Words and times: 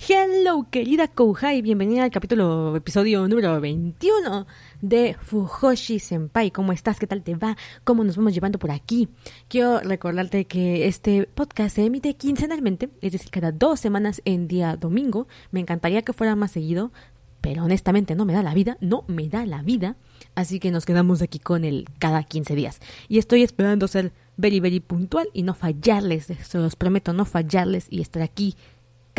Hello, 0.00 0.64
querida 0.70 1.08
Kouhai, 1.08 1.60
bienvenida 1.60 2.04
al 2.04 2.12
capítulo, 2.12 2.76
episodio 2.76 3.26
número 3.26 3.60
21 3.60 4.46
de 4.80 5.16
Fujoshi 5.20 5.98
Senpai. 5.98 6.52
¿Cómo 6.52 6.72
estás? 6.72 7.00
¿Qué 7.00 7.08
tal 7.08 7.22
te 7.22 7.34
va? 7.34 7.56
¿Cómo 7.82 8.04
nos 8.04 8.16
vamos 8.16 8.32
llevando 8.32 8.60
por 8.60 8.70
aquí? 8.70 9.08
Quiero 9.48 9.80
recordarte 9.80 10.44
que 10.44 10.86
este 10.86 11.26
podcast 11.26 11.74
se 11.74 11.84
emite 11.84 12.14
quincenalmente, 12.14 12.90
es 13.02 13.12
decir, 13.12 13.30
cada 13.30 13.50
dos 13.50 13.80
semanas 13.80 14.22
en 14.24 14.46
día 14.46 14.76
domingo. 14.76 15.26
Me 15.50 15.58
encantaría 15.58 16.02
que 16.02 16.12
fuera 16.12 16.36
más 16.36 16.52
seguido, 16.52 16.92
pero 17.40 17.64
honestamente 17.64 18.14
no 18.14 18.24
me 18.24 18.34
da 18.34 18.44
la 18.44 18.54
vida, 18.54 18.78
no 18.80 19.04
me 19.08 19.28
da 19.28 19.44
la 19.46 19.62
vida. 19.62 19.96
Así 20.36 20.60
que 20.60 20.70
nos 20.70 20.86
quedamos 20.86 21.22
aquí 21.22 21.40
con 21.40 21.64
el 21.64 21.86
cada 21.98 22.22
15 22.22 22.54
días. 22.54 22.80
Y 23.08 23.18
estoy 23.18 23.42
esperando 23.42 23.88
ser 23.88 24.12
very, 24.36 24.60
very 24.60 24.78
puntual 24.78 25.28
y 25.32 25.42
no 25.42 25.54
fallarles, 25.54 26.26
se 26.26 26.58
los 26.58 26.76
prometo, 26.76 27.12
no 27.12 27.24
fallarles 27.24 27.88
y 27.90 28.00
estar 28.00 28.22
aquí 28.22 28.54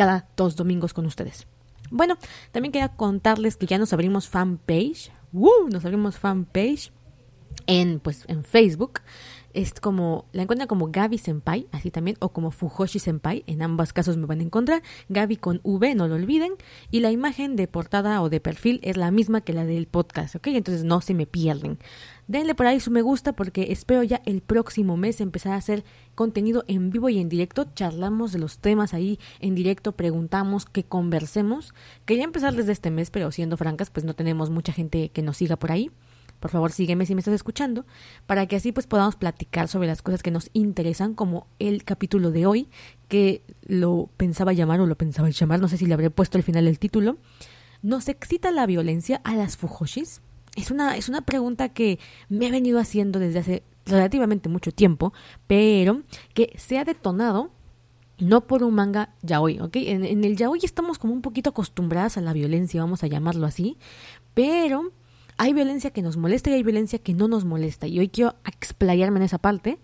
cada 0.00 0.26
dos 0.34 0.56
domingos 0.56 0.94
con 0.94 1.04
ustedes. 1.04 1.46
Bueno, 1.90 2.16
también 2.52 2.72
quería 2.72 2.88
contarles 2.88 3.58
que 3.58 3.66
ya 3.66 3.76
nos 3.76 3.92
abrimos 3.92 4.30
fanpage. 4.30 5.12
¡Uh! 5.30 5.68
Nos 5.70 5.84
abrimos 5.84 6.16
fanpage 6.16 6.90
en, 7.66 8.00
pues, 8.00 8.24
en 8.28 8.44
Facebook 8.44 9.00
es 9.52 9.74
como, 9.74 10.26
la 10.32 10.42
encuentran 10.42 10.68
como 10.68 10.90
Gaby 10.90 11.18
Senpai, 11.18 11.66
así 11.72 11.90
también, 11.90 12.16
o 12.20 12.30
como 12.30 12.50
Fujoshi 12.50 12.98
Senpai, 12.98 13.42
en 13.46 13.62
ambos 13.62 13.92
casos 13.92 14.16
me 14.16 14.26
van 14.26 14.40
a 14.40 14.44
encontrar, 14.44 14.82
Gaby 15.08 15.36
con 15.36 15.60
V, 15.64 15.94
no 15.94 16.08
lo 16.08 16.14
olviden, 16.14 16.52
y 16.90 17.00
la 17.00 17.10
imagen 17.10 17.56
de 17.56 17.66
portada 17.66 18.22
o 18.22 18.28
de 18.28 18.40
perfil 18.40 18.80
es 18.82 18.96
la 18.96 19.10
misma 19.10 19.40
que 19.40 19.52
la 19.52 19.64
del 19.64 19.86
podcast, 19.86 20.36
¿ok? 20.36 20.48
Entonces 20.48 20.84
no 20.84 21.00
se 21.00 21.14
me 21.14 21.26
pierden. 21.26 21.78
Denle 22.28 22.54
por 22.54 22.66
ahí 22.66 22.78
su 22.78 22.92
me 22.92 23.02
gusta 23.02 23.32
porque 23.32 23.72
espero 23.72 24.04
ya 24.04 24.22
el 24.24 24.40
próximo 24.40 24.96
mes 24.96 25.20
empezar 25.20 25.52
a 25.52 25.56
hacer 25.56 25.84
contenido 26.14 26.64
en 26.68 26.90
vivo 26.90 27.08
y 27.08 27.18
en 27.18 27.28
directo, 27.28 27.66
charlamos 27.74 28.32
de 28.32 28.38
los 28.38 28.58
temas 28.58 28.94
ahí 28.94 29.18
en 29.40 29.56
directo, 29.56 29.92
preguntamos, 29.92 30.64
que 30.64 30.84
conversemos. 30.84 31.74
Quería 32.04 32.24
empezar 32.24 32.54
desde 32.54 32.70
este 32.70 32.92
mes, 32.92 33.10
pero 33.10 33.32
siendo 33.32 33.56
francas, 33.56 33.90
pues 33.90 34.04
no 34.04 34.14
tenemos 34.14 34.48
mucha 34.48 34.72
gente 34.72 35.08
que 35.08 35.22
nos 35.22 35.38
siga 35.38 35.56
por 35.56 35.72
ahí 35.72 35.90
por 36.40 36.50
favor 36.50 36.72
sígueme 36.72 37.06
si 37.06 37.14
me 37.14 37.20
estás 37.20 37.34
escuchando, 37.34 37.84
para 38.26 38.46
que 38.46 38.56
así 38.56 38.72
pues 38.72 38.86
podamos 38.86 39.16
platicar 39.16 39.68
sobre 39.68 39.86
las 39.86 40.02
cosas 40.02 40.22
que 40.22 40.30
nos 40.30 40.50
interesan, 40.52 41.14
como 41.14 41.46
el 41.58 41.84
capítulo 41.84 42.30
de 42.30 42.46
hoy, 42.46 42.68
que 43.08 43.42
lo 43.66 44.08
pensaba 44.16 44.52
llamar 44.52 44.80
o 44.80 44.86
lo 44.86 44.96
pensaba 44.96 45.28
llamar, 45.30 45.60
no 45.60 45.68
sé 45.68 45.76
si 45.76 45.86
le 45.86 45.94
habré 45.94 46.10
puesto 46.10 46.38
al 46.38 46.44
final 46.44 46.66
el 46.66 46.78
título. 46.78 47.18
¿Nos 47.82 48.08
excita 48.08 48.50
la 48.50 48.66
violencia 48.66 49.20
a 49.24 49.34
las 49.36 49.56
fujoshis? 49.56 50.20
Es 50.56 50.70
una, 50.70 50.96
es 50.96 51.08
una 51.08 51.20
pregunta 51.20 51.70
que 51.70 51.98
me 52.28 52.48
he 52.48 52.50
venido 52.50 52.78
haciendo 52.78 53.18
desde 53.18 53.38
hace 53.38 53.62
relativamente 53.86 54.48
mucho 54.48 54.72
tiempo, 54.72 55.12
pero 55.46 56.02
que 56.34 56.52
se 56.56 56.78
ha 56.78 56.84
detonado 56.84 57.50
no 58.18 58.46
por 58.46 58.62
un 58.62 58.74
manga 58.74 59.14
yaoi, 59.22 59.60
¿ok? 59.60 59.76
En, 59.76 60.04
en 60.04 60.24
el 60.24 60.36
yaoi 60.36 60.60
estamos 60.62 60.98
como 60.98 61.12
un 61.12 61.22
poquito 61.22 61.50
acostumbradas 61.50 62.18
a 62.18 62.20
la 62.20 62.32
violencia, 62.32 62.82
vamos 62.82 63.02
a 63.02 63.06
llamarlo 63.06 63.46
así, 63.46 63.78
pero 64.34 64.92
hay 65.40 65.54
violencia 65.54 65.90
que 65.90 66.02
nos 66.02 66.18
molesta 66.18 66.50
y 66.50 66.52
hay 66.52 66.62
violencia 66.62 66.98
que 66.98 67.14
no 67.14 67.26
nos 67.26 67.46
molesta. 67.46 67.86
Y 67.86 67.98
hoy 67.98 68.10
quiero 68.10 68.34
explayarme 68.44 69.20
en 69.20 69.22
esa 69.22 69.38
parte 69.38 69.78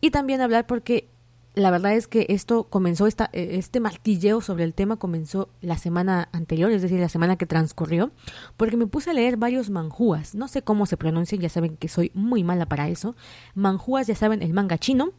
y 0.00 0.10
también 0.10 0.40
hablar 0.40 0.66
porque 0.66 1.10
la 1.52 1.70
verdad 1.70 1.92
es 1.92 2.08
que 2.08 2.24
esto 2.30 2.64
comenzó, 2.64 3.06
esta, 3.06 3.28
eh, 3.34 3.56
este 3.58 3.78
martilleo 3.78 4.40
sobre 4.40 4.64
el 4.64 4.72
tema 4.72 4.96
comenzó 4.96 5.50
la 5.60 5.76
semana 5.76 6.30
anterior, 6.32 6.72
es 6.72 6.80
decir, 6.80 6.98
la 6.98 7.10
semana 7.10 7.36
que 7.36 7.44
transcurrió, 7.44 8.10
porque 8.56 8.78
me 8.78 8.86
puse 8.86 9.10
a 9.10 9.12
leer 9.12 9.36
varios 9.36 9.68
manjuas. 9.68 10.34
No 10.34 10.48
sé 10.48 10.62
cómo 10.62 10.86
se 10.86 10.96
pronuncia, 10.96 11.36
ya 11.38 11.50
saben 11.50 11.76
que 11.76 11.88
soy 11.88 12.10
muy 12.14 12.42
mala 12.42 12.64
para 12.64 12.88
eso. 12.88 13.14
Manjuas, 13.54 14.06
ya 14.06 14.14
saben, 14.14 14.40
el 14.40 14.54
manga 14.54 14.78
chino. 14.78 15.12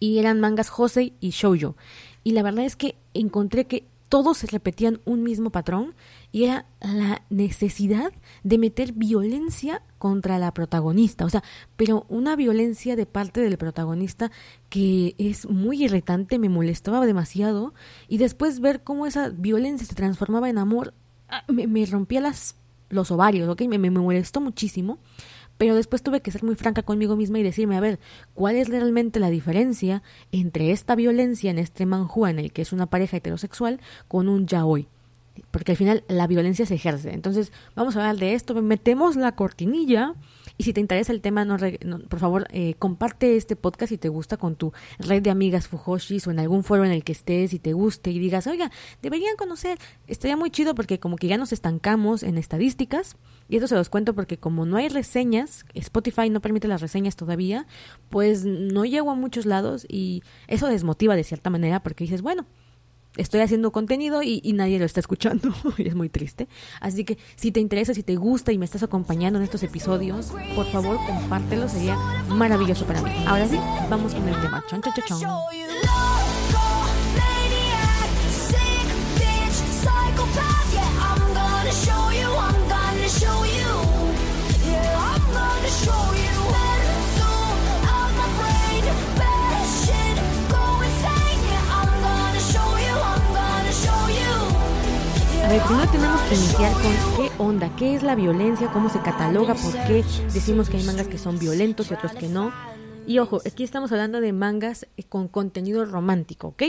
Y 0.00 0.20
eran 0.20 0.40
mangas 0.40 0.70
Josei 0.70 1.12
y 1.20 1.30
Shoujo. 1.30 1.76
Y 2.24 2.30
la 2.32 2.42
verdad 2.42 2.64
es 2.64 2.76
que 2.76 2.96
encontré 3.12 3.66
que 3.66 3.84
todos 4.12 4.36
se 4.36 4.46
repetían 4.46 5.00
un 5.06 5.22
mismo 5.22 5.48
patrón 5.48 5.94
y 6.32 6.44
era 6.44 6.66
la 6.82 7.22
necesidad 7.30 8.12
de 8.42 8.58
meter 8.58 8.92
violencia 8.92 9.80
contra 9.96 10.38
la 10.38 10.52
protagonista, 10.52 11.24
o 11.24 11.30
sea, 11.30 11.42
pero 11.78 12.04
una 12.10 12.36
violencia 12.36 12.94
de 12.94 13.06
parte 13.06 13.40
del 13.40 13.56
protagonista 13.56 14.30
que 14.68 15.14
es 15.16 15.48
muy 15.48 15.84
irritante, 15.84 16.38
me 16.38 16.50
molestaba 16.50 17.06
demasiado 17.06 17.72
y 18.06 18.18
después 18.18 18.60
ver 18.60 18.82
cómo 18.82 19.06
esa 19.06 19.30
violencia 19.30 19.86
se 19.86 19.94
transformaba 19.94 20.50
en 20.50 20.58
amor 20.58 20.92
ah, 21.30 21.44
me, 21.48 21.86
rompía 21.86 22.20
las, 22.20 22.56
los 22.90 23.10
ovarios, 23.10 23.48
¿ok? 23.48 23.62
Me, 23.62 23.78
me 23.78 23.88
molestó 23.88 24.42
muchísimo 24.42 24.98
pero 25.62 25.76
después 25.76 26.02
tuve 26.02 26.22
que 26.22 26.32
ser 26.32 26.42
muy 26.42 26.56
franca 26.56 26.82
conmigo 26.82 27.14
misma 27.14 27.38
y 27.38 27.44
decirme, 27.44 27.76
a 27.76 27.80
ver, 27.80 28.00
¿cuál 28.34 28.56
es 28.56 28.68
realmente 28.68 29.20
la 29.20 29.30
diferencia 29.30 30.02
entre 30.32 30.72
esta 30.72 30.96
violencia 30.96 31.52
en 31.52 31.58
este 31.60 31.86
manhua 31.86 32.30
en 32.30 32.40
el 32.40 32.52
que 32.52 32.62
es 32.62 32.72
una 32.72 32.86
pareja 32.86 33.18
heterosexual 33.18 33.78
con 34.08 34.28
un 34.28 34.48
yaoi? 34.48 34.88
Porque 35.52 35.70
al 35.70 35.78
final 35.78 36.02
la 36.08 36.26
violencia 36.26 36.66
se 36.66 36.74
ejerce. 36.74 37.14
Entonces, 37.14 37.52
vamos 37.76 37.94
a 37.94 38.00
hablar 38.00 38.16
de 38.16 38.34
esto, 38.34 38.60
metemos 38.60 39.14
la 39.14 39.36
cortinilla 39.36 40.16
y 40.62 40.64
si 40.64 40.72
te 40.72 40.80
interesa 40.80 41.10
el 41.10 41.20
tema, 41.20 41.44
no, 41.44 41.56
por 42.08 42.20
favor, 42.20 42.46
eh, 42.52 42.74
comparte 42.78 43.36
este 43.36 43.56
podcast 43.56 43.90
si 43.90 43.98
te 43.98 44.08
gusta 44.08 44.36
con 44.36 44.54
tu 44.54 44.72
red 45.00 45.20
de 45.20 45.30
amigas 45.30 45.66
Fujoshis 45.66 46.28
o 46.28 46.30
en 46.30 46.38
algún 46.38 46.62
foro 46.62 46.84
en 46.84 46.92
el 46.92 47.02
que 47.02 47.10
estés 47.10 47.52
y 47.52 47.58
te 47.58 47.72
guste 47.72 48.12
y 48.12 48.20
digas, 48.20 48.46
oiga, 48.46 48.70
deberían 49.02 49.34
conocer. 49.34 49.76
Estaría 50.06 50.36
muy 50.36 50.52
chido 50.52 50.76
porque 50.76 51.00
como 51.00 51.16
que 51.16 51.26
ya 51.26 51.36
nos 51.36 51.52
estancamos 51.52 52.22
en 52.22 52.38
estadísticas 52.38 53.16
y 53.48 53.56
eso 53.56 53.66
se 53.66 53.74
los 53.74 53.88
cuento 53.88 54.14
porque 54.14 54.38
como 54.38 54.64
no 54.64 54.76
hay 54.76 54.88
reseñas, 54.88 55.66
Spotify 55.74 56.30
no 56.30 56.40
permite 56.40 56.68
las 56.68 56.80
reseñas 56.80 57.16
todavía, 57.16 57.66
pues 58.08 58.44
no 58.44 58.84
llego 58.84 59.10
a 59.10 59.16
muchos 59.16 59.46
lados 59.46 59.84
y 59.88 60.22
eso 60.46 60.68
desmotiva 60.68 61.16
de 61.16 61.24
cierta 61.24 61.50
manera 61.50 61.82
porque 61.82 62.04
dices, 62.04 62.22
bueno, 62.22 62.46
estoy 63.16 63.40
haciendo 63.40 63.72
contenido 63.72 64.22
y, 64.22 64.40
nadie 64.52 64.78
lo 64.78 64.84
está 64.84 65.00
escuchando 65.00 65.54
y 65.78 65.88
es 65.88 65.94
muy 65.94 66.08
triste. 66.08 66.48
Así 66.80 67.04
que 67.04 67.18
si 67.36 67.52
te 67.52 67.60
interesa, 67.60 67.94
si 67.94 68.02
te 68.02 68.16
gusta 68.16 68.52
y 68.52 68.58
me 68.58 68.64
estás 68.64 68.82
acompañando 68.82 69.38
en 69.38 69.44
estos 69.44 69.62
episodios, 69.62 70.32
por 70.54 70.66
favor 70.66 70.98
compártelo, 71.06 71.68
sería 71.68 71.96
maravilloso 72.28 72.84
para 72.86 73.02
mí. 73.02 73.10
Ahora 73.26 73.48
sí, 73.48 73.58
vamos 73.88 74.14
con 74.14 74.28
el 74.28 74.40
tema. 74.40 74.64
Chon, 74.68 74.82
chon, 74.82 74.92
chon, 75.06 76.01
primero 95.60 95.90
tenemos 95.90 96.20
que 96.22 96.34
iniciar 96.34 96.72
con 96.72 97.16
qué 97.16 97.32
onda, 97.36 97.76
qué 97.76 97.94
es 97.94 98.02
la 98.02 98.14
violencia, 98.14 98.70
cómo 98.72 98.88
se 98.88 99.00
cataloga, 99.00 99.54
por 99.54 99.72
qué 99.86 100.02
decimos 100.32 100.70
que 100.70 100.78
hay 100.78 100.84
mangas 100.84 101.08
que 101.08 101.18
son 101.18 101.38
violentos 101.38 101.90
y 101.90 101.94
otros 101.94 102.12
que 102.12 102.28
no. 102.28 102.52
Y 103.04 103.18
ojo, 103.18 103.40
aquí 103.44 103.64
estamos 103.64 103.90
hablando 103.90 104.20
de 104.20 104.32
mangas 104.32 104.86
con 105.08 105.26
contenido 105.26 105.84
romántico, 105.84 106.48
¿ok? 106.48 106.62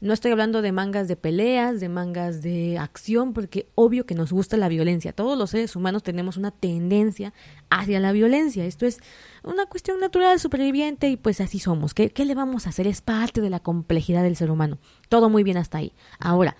No 0.00 0.12
estoy 0.12 0.30
hablando 0.30 0.62
de 0.62 0.70
mangas 0.70 1.08
de 1.08 1.16
peleas, 1.16 1.80
de 1.80 1.88
mangas 1.88 2.42
de 2.42 2.78
acción, 2.78 3.32
porque 3.34 3.68
obvio 3.74 4.06
que 4.06 4.14
nos 4.14 4.32
gusta 4.32 4.56
la 4.56 4.68
violencia. 4.68 5.12
Todos 5.12 5.36
los 5.36 5.50
seres 5.50 5.74
humanos 5.74 6.04
tenemos 6.04 6.36
una 6.36 6.52
tendencia 6.52 7.34
hacia 7.70 7.98
la 7.98 8.12
violencia. 8.12 8.64
Esto 8.64 8.86
es 8.86 9.00
una 9.42 9.66
cuestión 9.66 9.98
natural, 9.98 10.38
superviviente, 10.38 11.10
y 11.10 11.16
pues 11.16 11.40
así 11.40 11.58
somos. 11.58 11.92
¿Qué, 11.92 12.10
qué 12.10 12.24
le 12.24 12.36
vamos 12.36 12.66
a 12.66 12.70
hacer? 12.70 12.86
Es 12.86 13.02
parte 13.02 13.40
de 13.40 13.50
la 13.50 13.58
complejidad 13.58 14.22
del 14.22 14.36
ser 14.36 14.52
humano. 14.52 14.78
Todo 15.08 15.28
muy 15.28 15.42
bien 15.42 15.56
hasta 15.56 15.78
ahí. 15.78 15.92
Ahora, 16.20 16.56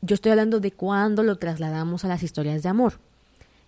yo 0.00 0.14
estoy 0.14 0.32
hablando 0.32 0.60
de 0.60 0.72
cuando 0.72 1.22
lo 1.22 1.36
trasladamos 1.36 2.04
a 2.04 2.08
las 2.08 2.22
historias 2.22 2.62
de 2.62 2.68
amor. 2.68 3.00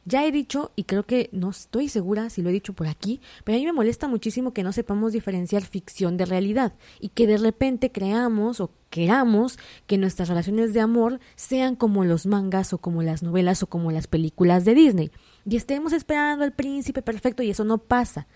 Ya 0.08 0.24
he 0.24 0.32
dicho, 0.32 0.72
y 0.74 0.84
creo 0.84 1.02
que 1.02 1.28
no 1.32 1.50
estoy 1.50 1.90
segura 1.90 2.30
si 2.30 2.40
lo 2.40 2.48
he 2.48 2.52
dicho 2.52 2.72
por 2.72 2.86
aquí, 2.86 3.20
pero 3.44 3.56
a 3.56 3.58
mí 3.58 3.66
me 3.66 3.74
molesta 3.74 4.08
muchísimo 4.08 4.54
que 4.54 4.62
no 4.62 4.72
sepamos 4.72 5.12
diferenciar 5.12 5.62
ficción 5.64 6.16
de 6.16 6.24
realidad 6.24 6.72
y 6.98 7.10
que 7.10 7.26
de 7.26 7.36
repente 7.36 7.92
creamos 7.92 8.60
o 8.60 8.70
queramos 8.88 9.58
que 9.86 9.98
nuestras 9.98 10.30
relaciones 10.30 10.72
de 10.72 10.80
amor 10.80 11.20
sean 11.36 11.76
como 11.76 12.06
los 12.06 12.24
mangas 12.24 12.72
o 12.72 12.78
como 12.78 13.02
las 13.02 13.22
novelas 13.22 13.62
o 13.62 13.66
como 13.66 13.92
las 13.92 14.06
películas 14.06 14.64
de 14.64 14.74
Disney. 14.74 15.10
Y 15.44 15.56
estemos 15.56 15.92
esperando 15.92 16.42
al 16.42 16.52
príncipe 16.52 17.02
perfecto 17.02 17.42
y 17.42 17.50
eso 17.50 17.64
no 17.64 17.76
pasa. 17.76 18.26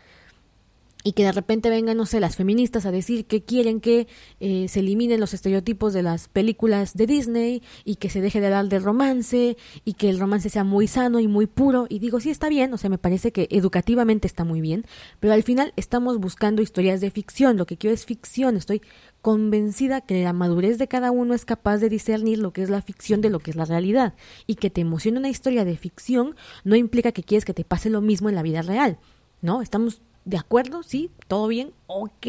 Y 1.04 1.12
que 1.12 1.25
de 1.25 1.32
repente 1.32 1.70
vengan, 1.70 1.96
no 1.96 2.06
sé, 2.06 2.20
las 2.20 2.37
feministas 2.37 2.87
a 2.87 2.90
decir 2.90 3.26
que 3.26 3.43
quieren 3.43 3.81
que 3.81 4.06
eh, 4.40 4.66
se 4.69 4.81
eliminen 4.81 5.20
los 5.20 5.34
estereotipos 5.34 5.93
de 5.93 6.02
las 6.02 6.28
películas 6.28 6.94
de 6.94 7.06
Disney 7.06 7.62
y 7.84 7.96
que 7.96 8.10
se 8.10 8.20
deje 8.20 8.40
de 8.40 8.46
hablar 8.46 8.69
de 8.69 8.78
romance 8.78 9.56
y 9.84 9.94
que 9.94 10.10
el 10.10 10.19
romance 10.19 10.49
sea 10.49 10.64
muy 10.64 10.87
sano 10.87 11.20
y 11.20 11.28
muy 11.28 11.46
puro. 11.46 11.87
Y 11.88 11.99
digo, 11.99 12.20
sí 12.20 12.31
está 12.31 12.49
bien, 12.49 12.72
o 12.72 12.78
sea, 12.78 12.90
me 12.90 12.99
parece 12.99 13.32
que 13.32 13.49
educativamente 13.50 14.26
está 14.26 14.44
muy 14.44 14.60
bien, 14.60 14.84
pero 15.20 15.32
al 15.32 15.43
final 15.43 15.72
estamos 15.76 16.19
buscando 16.19 16.62
historias 16.62 17.00
de 17.00 17.10
ficción, 17.10 17.56
lo 17.56 17.66
que 17.66 17.76
quiero 17.76 17.94
es 17.94 18.06
ficción, 18.06 18.56
estoy 18.56 18.82
convencida 19.20 20.00
que 20.00 20.25
la 20.25 20.32
madurez 20.32 20.78
de 20.78 20.88
cada 20.88 21.12
uno 21.12 21.34
es 21.34 21.44
capaz 21.44 21.78
de 21.78 21.88
discernir 21.88 22.38
lo 22.38 22.52
que 22.52 22.62
es 22.62 22.70
la 22.70 22.82
ficción 22.82 23.20
de 23.20 23.31
lo 23.31 23.38
que 23.38 23.52
es 23.52 23.56
la 23.56 23.64
realidad 23.64 24.14
y 24.46 24.56
que 24.56 24.69
te 24.69 24.81
emociona 24.81 25.20
una 25.20 25.28
historia 25.28 25.64
de 25.64 25.76
ficción 25.76 26.34
no 26.64 26.75
implica 26.75 27.12
que 27.12 27.22
quieres 27.22 27.44
que 27.44 27.54
te 27.54 27.64
pase 27.64 27.88
lo 27.88 28.00
mismo 28.00 28.28
en 28.28 28.34
la 28.34 28.43
vida 28.43 28.62
real. 28.62 28.99
¿No? 29.40 29.60
Estamos 29.60 30.02
¿De 30.25 30.37
acuerdo? 30.37 30.83
¿Sí? 30.83 31.11
¿Todo 31.29 31.49
bien? 31.49 31.73
Ok. 31.87 32.27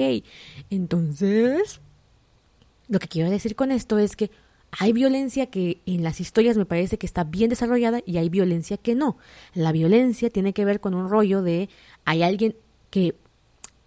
Entonces, 0.69 1.81
lo 2.88 3.00
que 3.00 3.07
quiero 3.07 3.30
decir 3.30 3.56
con 3.56 3.72
esto 3.72 3.98
es 4.00 4.16
que 4.16 4.31
hay 4.80 4.92
violencia 4.92 5.48
que 5.48 5.81
en 5.86 6.04
las 6.04 6.19
historias 6.19 6.57
me 6.57 6.66
parece 6.66 6.98
que 6.98 7.06
está 7.06 7.24
bien 7.24 7.50
desarrollada 7.50 8.01
y 8.06 8.18
hay 8.18 8.30
violencia 8.30 8.78
que 8.78 8.95
no. 8.95 9.18
La 9.54 9.72
violencia 9.72 10.30
tiene 10.30 10.54
que 10.54 10.66
ver 10.66 10.80
con 10.80 10.95
un 10.95 11.10
rollo 11.10 11.44
de 11.44 11.69
hay 12.06 12.24
alguien 12.24 12.56
que 12.90 13.16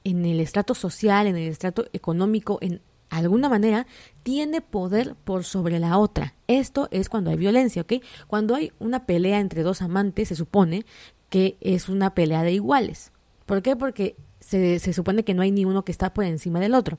en 0.04 0.24
el 0.24 0.38
estrato 0.38 0.74
social, 0.74 1.26
en 1.26 1.36
el 1.36 1.48
estrato 1.48 1.86
económico, 1.92 2.58
en 2.60 2.80
alguna 3.10 3.48
manera, 3.48 3.88
tiene 4.22 4.60
poder 4.60 5.16
por 5.24 5.42
sobre 5.42 5.80
la 5.80 5.98
otra. 5.98 6.34
Esto 6.46 6.86
es 6.92 7.08
cuando 7.08 7.30
hay 7.30 7.36
violencia, 7.36 7.82
¿ok? 7.82 7.94
Cuando 8.28 8.54
hay 8.54 8.72
una 8.78 9.06
pelea 9.06 9.40
entre 9.40 9.64
dos 9.64 9.82
amantes, 9.82 10.28
se 10.28 10.36
supone 10.36 10.86
que 11.28 11.56
es 11.60 11.88
una 11.88 12.14
pelea 12.14 12.44
de 12.44 12.52
iguales. 12.52 13.10
¿Por 13.46 13.62
qué? 13.62 13.76
Porque 13.76 14.16
se, 14.40 14.78
se 14.78 14.92
supone 14.92 15.24
que 15.24 15.34
no 15.34 15.42
hay 15.42 15.50
ni 15.50 15.64
uno 15.64 15.84
que 15.84 15.92
está 15.92 16.12
por 16.12 16.24
encima 16.24 16.60
del 16.60 16.74
otro. 16.74 16.98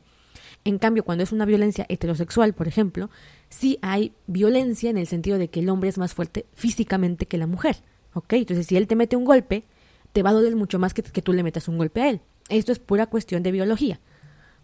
En 0.64 0.80
cambio, 0.80 1.04
cuando 1.04 1.24
es 1.24 1.32
una 1.32 1.46
violencia 1.46 1.86
heterosexual, 1.88 2.54
por 2.54 2.68
ejemplo, 2.68 3.10
sí 3.50 3.80
hay 3.82 4.14
violencia 4.26 4.90
en 4.90 4.98
el 4.98 5.08
sentido 5.08 5.38
de 5.38 5.50
que 5.50 5.60
el 5.60 5.70
hombre 5.70 5.90
es 5.90 5.98
más 5.98 6.14
fuerte 6.14 6.46
físicamente 6.54 7.26
que 7.26 7.38
la 7.38 7.48
mujer. 7.48 7.78
¿Ok? 8.14 8.34
Entonces, 8.34 8.66
si 8.66 8.76
él 8.76 8.88
te 8.88 8.96
mete 8.96 9.16
un 9.16 9.26
golpe, 9.26 9.66
te 10.12 10.24
va 10.24 10.32
a 10.32 10.34
doler 10.34 10.56
mucho 10.56 10.80
más 10.80 10.94
que, 10.94 11.04
que 11.04 11.22
tú 11.22 11.34
le 11.34 11.44
metas 11.44 11.68
un 11.68 11.78
golpe 11.78 12.02
a 12.02 12.10
él. 12.10 12.22
Esto 12.50 12.72
es 12.72 12.80
pura 12.80 13.08
cuestión 13.08 13.44
de 13.44 13.52
biología. 13.52 14.00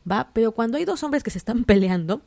¿Va? 0.10 0.32
Pero 0.34 0.54
cuando 0.54 0.78
hay 0.78 0.86
dos 0.86 1.04
hombres 1.04 1.24
que 1.24 1.30
se 1.30 1.38
están 1.38 1.64
peleando, 1.66 2.22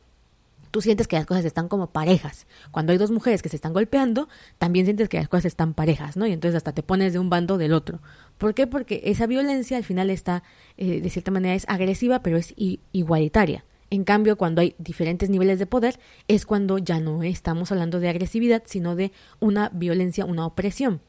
tú 0.76 0.82
sientes 0.82 1.08
que 1.08 1.16
las 1.16 1.24
cosas 1.24 1.46
están 1.46 1.68
como 1.68 1.86
parejas. 1.86 2.46
Cuando 2.70 2.92
hay 2.92 2.98
dos 2.98 3.10
mujeres 3.10 3.40
que 3.40 3.48
se 3.48 3.56
están 3.56 3.72
golpeando, 3.72 4.28
también 4.58 4.84
sientes 4.84 5.08
que 5.08 5.16
las 5.16 5.26
cosas 5.26 5.46
están 5.46 5.72
parejas, 5.72 6.18
¿no? 6.18 6.26
Y 6.26 6.32
entonces 6.32 6.54
hasta 6.54 6.72
te 6.72 6.82
pones 6.82 7.14
de 7.14 7.18
un 7.18 7.30
bando 7.30 7.54
o 7.54 7.56
del 7.56 7.72
otro. 7.72 8.00
¿Por 8.36 8.52
qué? 8.52 8.66
Porque 8.66 9.00
esa 9.06 9.26
violencia 9.26 9.78
al 9.78 9.84
final 9.84 10.10
está, 10.10 10.42
eh, 10.76 11.00
de 11.00 11.08
cierta 11.08 11.30
manera, 11.30 11.54
es 11.54 11.64
agresiva, 11.66 12.20
pero 12.20 12.36
es 12.36 12.52
igualitaria. 12.92 13.64
En 13.88 14.04
cambio, 14.04 14.36
cuando 14.36 14.60
hay 14.60 14.74
diferentes 14.76 15.30
niveles 15.30 15.58
de 15.58 15.64
poder, 15.64 15.98
es 16.28 16.44
cuando 16.44 16.76
ya 16.76 17.00
no 17.00 17.22
estamos 17.22 17.72
hablando 17.72 17.98
de 17.98 18.10
agresividad, 18.10 18.62
sino 18.66 18.96
de 18.96 19.12
una 19.40 19.70
violencia, 19.70 20.26
una 20.26 20.44
opresión. 20.44 21.00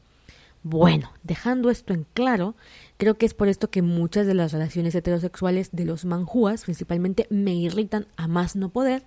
Bueno, 0.62 1.12
dejando 1.24 1.68
esto 1.68 1.92
en 1.92 2.06
claro, 2.14 2.54
creo 2.96 3.18
que 3.18 3.26
es 3.26 3.34
por 3.34 3.48
esto 3.48 3.68
que 3.68 3.82
muchas 3.82 4.26
de 4.26 4.32
las 4.32 4.52
relaciones 4.52 4.94
heterosexuales 4.94 5.68
de 5.72 5.84
los 5.84 6.06
manjúas 6.06 6.64
principalmente 6.64 7.26
me 7.28 7.52
irritan 7.52 8.06
a 8.16 8.28
más 8.28 8.56
no 8.56 8.70
poder 8.70 9.04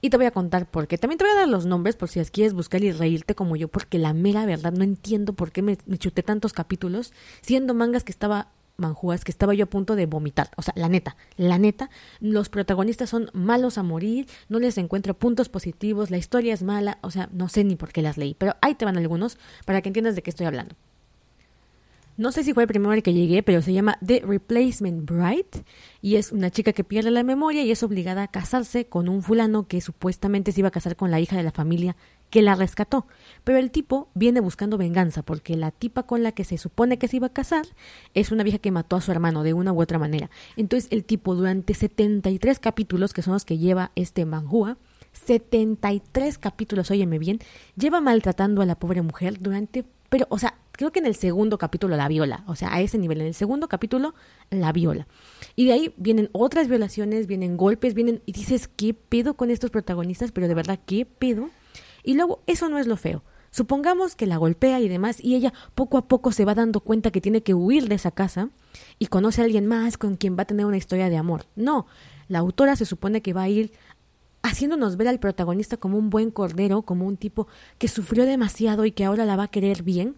y 0.00 0.10
te 0.10 0.16
voy 0.16 0.26
a 0.26 0.30
contar 0.30 0.70
por 0.70 0.86
qué. 0.86 0.98
También 0.98 1.18
te 1.18 1.24
voy 1.24 1.32
a 1.32 1.40
dar 1.40 1.48
los 1.48 1.66
nombres 1.66 1.96
por 1.96 2.08
si 2.08 2.18
las 2.18 2.30
quieres 2.30 2.54
buscar 2.54 2.82
y 2.82 2.92
reírte 2.92 3.34
como 3.34 3.56
yo, 3.56 3.68
porque 3.68 3.98
la 3.98 4.12
mera 4.12 4.46
verdad 4.46 4.72
no 4.72 4.84
entiendo 4.84 5.32
por 5.32 5.52
qué 5.52 5.62
me, 5.62 5.76
chuté 5.76 6.22
tantos 6.22 6.52
capítulos, 6.52 7.12
siendo 7.40 7.74
mangas 7.74 8.04
que 8.04 8.12
estaba 8.12 8.48
manjúas 8.76 9.24
que 9.24 9.30
estaba 9.30 9.52
yo 9.52 9.64
a 9.64 9.68
punto 9.68 9.94
de 9.94 10.06
vomitar. 10.06 10.50
O 10.56 10.62
sea, 10.62 10.72
la 10.74 10.88
neta, 10.88 11.14
la 11.36 11.58
neta, 11.58 11.90
los 12.18 12.48
protagonistas 12.48 13.10
son 13.10 13.30
malos 13.34 13.76
a 13.76 13.82
morir, 13.82 14.26
no 14.48 14.58
les 14.58 14.78
encuentro 14.78 15.12
puntos 15.12 15.50
positivos, 15.50 16.10
la 16.10 16.16
historia 16.16 16.54
es 16.54 16.62
mala, 16.62 16.98
o 17.02 17.10
sea, 17.10 17.28
no 17.30 17.50
sé 17.50 17.62
ni 17.62 17.76
por 17.76 17.92
qué 17.92 18.00
las 18.00 18.16
leí, 18.16 18.32
pero 18.32 18.56
ahí 18.62 18.74
te 18.74 18.86
van 18.86 18.96
algunos 18.96 19.36
para 19.66 19.82
que 19.82 19.90
entiendas 19.90 20.14
de 20.14 20.22
qué 20.22 20.30
estoy 20.30 20.46
hablando. 20.46 20.76
No 22.20 22.32
sé 22.32 22.44
si 22.44 22.52
fue 22.52 22.64
el 22.64 22.68
primero 22.68 22.92
al 22.92 23.02
que 23.02 23.14
llegué, 23.14 23.42
pero 23.42 23.62
se 23.62 23.72
llama 23.72 23.96
The 24.04 24.20
Replacement 24.20 25.10
Bride 25.10 25.64
y 26.02 26.16
es 26.16 26.32
una 26.32 26.50
chica 26.50 26.74
que 26.74 26.84
pierde 26.84 27.10
la 27.10 27.22
memoria 27.22 27.62
y 27.62 27.70
es 27.70 27.82
obligada 27.82 28.24
a 28.24 28.28
casarse 28.28 28.84
con 28.84 29.08
un 29.08 29.22
fulano 29.22 29.66
que 29.66 29.80
supuestamente 29.80 30.52
se 30.52 30.60
iba 30.60 30.68
a 30.68 30.70
casar 30.70 30.96
con 30.96 31.10
la 31.10 31.18
hija 31.18 31.38
de 31.38 31.44
la 31.44 31.50
familia 31.50 31.96
que 32.28 32.42
la 32.42 32.56
rescató. 32.56 33.06
Pero 33.42 33.56
el 33.56 33.70
tipo 33.70 34.10
viene 34.12 34.40
buscando 34.40 34.76
venganza 34.76 35.22
porque 35.22 35.56
la 35.56 35.70
tipa 35.70 36.02
con 36.02 36.22
la 36.22 36.32
que 36.32 36.44
se 36.44 36.58
supone 36.58 36.98
que 36.98 37.08
se 37.08 37.16
iba 37.16 37.28
a 37.28 37.32
casar 37.32 37.64
es 38.12 38.30
una 38.32 38.42
vieja 38.42 38.58
que 38.58 38.70
mató 38.70 38.96
a 38.96 39.00
su 39.00 39.10
hermano 39.10 39.42
de 39.42 39.54
una 39.54 39.72
u 39.72 39.80
otra 39.80 39.98
manera. 39.98 40.28
Entonces 40.58 40.90
el 40.92 41.04
tipo 41.04 41.34
durante 41.34 41.72
73 41.72 42.58
capítulos, 42.58 43.14
que 43.14 43.22
son 43.22 43.32
los 43.32 43.46
que 43.46 43.56
lleva 43.56 43.92
este 43.94 44.26
manhua, 44.26 44.76
73 45.12 46.36
capítulos, 46.36 46.90
óyeme 46.90 47.18
bien, 47.18 47.38
lleva 47.76 48.02
maltratando 48.02 48.60
a 48.60 48.66
la 48.66 48.78
pobre 48.78 49.00
mujer 49.00 49.40
durante... 49.40 49.86
Pero, 50.10 50.26
o 50.28 50.38
sea, 50.38 50.59
creo 50.80 50.92
que 50.92 51.00
en 51.00 51.04
el 51.04 51.14
segundo 51.14 51.58
capítulo 51.58 51.94
la 51.94 52.08
viola, 52.08 52.42
o 52.46 52.56
sea, 52.56 52.72
a 52.72 52.80
ese 52.80 52.96
nivel, 52.96 53.20
en 53.20 53.26
el 53.26 53.34
segundo 53.34 53.68
capítulo 53.68 54.14
la 54.48 54.72
viola. 54.72 55.06
Y 55.54 55.66
de 55.66 55.74
ahí 55.74 55.94
vienen 55.98 56.30
otras 56.32 56.68
violaciones, 56.68 57.26
vienen 57.26 57.58
golpes, 57.58 57.92
vienen 57.92 58.22
y 58.24 58.32
dices, 58.32 58.66
¿qué 58.66 58.94
pedo 58.94 59.34
con 59.34 59.50
estos 59.50 59.70
protagonistas? 59.70 60.32
Pero 60.32 60.48
de 60.48 60.54
verdad, 60.54 60.80
¿qué 60.86 61.04
pedo? 61.04 61.50
Y 62.02 62.14
luego, 62.14 62.40
eso 62.46 62.70
no 62.70 62.78
es 62.78 62.86
lo 62.86 62.96
feo. 62.96 63.22
Supongamos 63.50 64.16
que 64.16 64.24
la 64.24 64.38
golpea 64.38 64.80
y 64.80 64.88
demás, 64.88 65.22
y 65.22 65.34
ella 65.34 65.52
poco 65.74 65.98
a 65.98 66.08
poco 66.08 66.32
se 66.32 66.46
va 66.46 66.54
dando 66.54 66.80
cuenta 66.80 67.10
que 67.10 67.20
tiene 67.20 67.42
que 67.42 67.52
huir 67.52 67.86
de 67.86 67.96
esa 67.96 68.10
casa 68.10 68.48
y 68.98 69.08
conoce 69.08 69.42
a 69.42 69.44
alguien 69.44 69.66
más 69.66 69.98
con 69.98 70.16
quien 70.16 70.34
va 70.34 70.44
a 70.44 70.46
tener 70.46 70.64
una 70.64 70.78
historia 70.78 71.10
de 71.10 71.18
amor. 71.18 71.44
No, 71.56 71.88
la 72.28 72.38
autora 72.38 72.74
se 72.74 72.86
supone 72.86 73.20
que 73.20 73.34
va 73.34 73.42
a 73.42 73.48
ir 73.50 73.72
haciéndonos 74.40 74.96
ver 74.96 75.08
al 75.08 75.20
protagonista 75.20 75.76
como 75.76 75.98
un 75.98 76.08
buen 76.08 76.30
cordero, 76.30 76.80
como 76.80 77.06
un 77.06 77.18
tipo 77.18 77.48
que 77.76 77.86
sufrió 77.86 78.24
demasiado 78.24 78.86
y 78.86 78.92
que 78.92 79.04
ahora 79.04 79.26
la 79.26 79.36
va 79.36 79.42
a 79.42 79.48
querer 79.48 79.82
bien, 79.82 80.16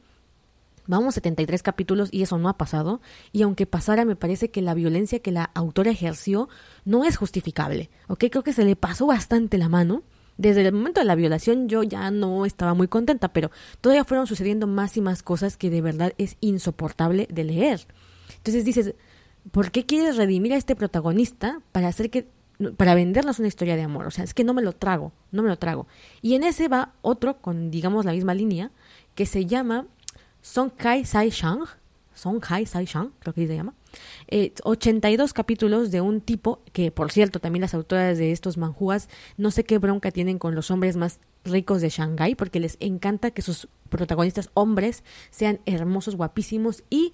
Vamos 0.92 1.14
73 1.14 1.62
capítulos 1.62 2.10
y 2.12 2.20
eso 2.20 2.36
no 2.36 2.50
ha 2.50 2.58
pasado, 2.58 3.00
y 3.32 3.40
aunque 3.40 3.64
pasara 3.64 4.04
me 4.04 4.14
parece 4.14 4.50
que 4.50 4.60
la 4.60 4.74
violencia 4.74 5.20
que 5.20 5.32
la 5.32 5.44
autora 5.54 5.90
ejerció 5.90 6.50
no 6.84 7.06
es 7.06 7.16
justificable, 7.16 7.88
¿ok? 8.08 8.24
Creo 8.30 8.42
que 8.42 8.52
se 8.52 8.62
le 8.62 8.76
pasó 8.76 9.06
bastante 9.06 9.56
la 9.56 9.70
mano. 9.70 10.02
Desde 10.36 10.60
el 10.60 10.74
momento 10.74 11.00
de 11.00 11.06
la 11.06 11.14
violación 11.14 11.66
yo 11.66 11.82
ya 11.82 12.10
no 12.10 12.44
estaba 12.44 12.74
muy 12.74 12.88
contenta, 12.88 13.32
pero 13.32 13.50
todavía 13.80 14.04
fueron 14.04 14.26
sucediendo 14.26 14.66
más 14.66 14.94
y 14.98 15.00
más 15.00 15.22
cosas 15.22 15.56
que 15.56 15.70
de 15.70 15.80
verdad 15.80 16.12
es 16.18 16.36
insoportable 16.40 17.26
de 17.32 17.44
leer. 17.44 17.86
Entonces 18.36 18.66
dices, 18.66 18.94
¿por 19.50 19.70
qué 19.70 19.86
quieres 19.86 20.18
redimir 20.18 20.52
a 20.52 20.56
este 20.56 20.76
protagonista 20.76 21.62
para 21.72 21.88
hacer 21.88 22.10
que 22.10 22.28
para 22.76 22.94
vendernos 22.94 23.38
una 23.38 23.48
historia 23.48 23.76
de 23.76 23.82
amor? 23.82 24.06
O 24.06 24.10
sea, 24.10 24.24
es 24.24 24.34
que 24.34 24.44
no 24.44 24.52
me 24.52 24.60
lo 24.60 24.74
trago, 24.74 25.12
no 25.30 25.42
me 25.42 25.48
lo 25.48 25.56
trago. 25.56 25.86
Y 26.20 26.34
en 26.34 26.44
ese 26.44 26.68
va 26.68 26.92
otro 27.00 27.40
con 27.40 27.70
digamos 27.70 28.04
la 28.04 28.12
misma 28.12 28.34
línea 28.34 28.72
que 29.14 29.24
se 29.24 29.46
llama 29.46 29.86
Song 30.42 30.70
Kai 30.76 31.04
Sai 31.04 31.30
Shang, 31.30 31.60
Song 32.14 32.40
Kai 32.40 32.66
Sai 32.66 32.84
Shang, 32.84 33.12
creo 33.20 33.32
que 33.32 33.46
se 33.46 33.56
llama, 33.56 33.74
eh, 34.28 34.52
82 34.64 35.32
capítulos 35.32 35.90
de 35.90 36.00
un 36.00 36.20
tipo 36.20 36.60
que, 36.72 36.90
por 36.90 37.12
cierto, 37.12 37.40
también 37.40 37.62
las 37.62 37.74
autoras 37.74 38.18
de 38.18 38.32
estos 38.32 38.58
manjuas 38.58 39.08
no 39.36 39.50
sé 39.50 39.64
qué 39.64 39.78
bronca 39.78 40.10
tienen 40.10 40.38
con 40.38 40.54
los 40.54 40.70
hombres 40.70 40.96
más 40.96 41.20
ricos 41.44 41.80
de 41.80 41.88
Shanghái, 41.88 42.34
porque 42.34 42.60
les 42.60 42.76
encanta 42.80 43.30
que 43.30 43.42
sus 43.42 43.68
protagonistas 43.88 44.50
hombres 44.54 45.04
sean 45.30 45.60
hermosos, 45.66 46.16
guapísimos 46.16 46.82
y 46.90 47.12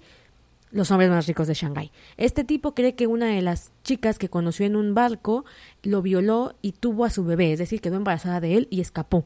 los 0.71 0.91
hombres 0.91 1.09
más 1.09 1.27
ricos 1.27 1.47
de 1.47 1.53
Shanghái. 1.53 1.91
Este 2.17 2.43
tipo 2.43 2.75
cree 2.75 2.95
que 2.95 3.07
una 3.07 3.27
de 3.27 3.41
las 3.41 3.71
chicas 3.83 4.19
que 4.19 4.29
conoció 4.29 4.65
en 4.65 4.75
un 4.75 4.93
barco 4.93 5.45
lo 5.83 6.01
violó 6.01 6.55
y 6.61 6.73
tuvo 6.73 7.05
a 7.05 7.09
su 7.09 7.23
bebé, 7.23 7.53
es 7.53 7.59
decir, 7.59 7.81
quedó 7.81 7.95
embarazada 7.95 8.39
de 8.39 8.55
él 8.57 8.67
y 8.69 8.81
escapó. 8.81 9.25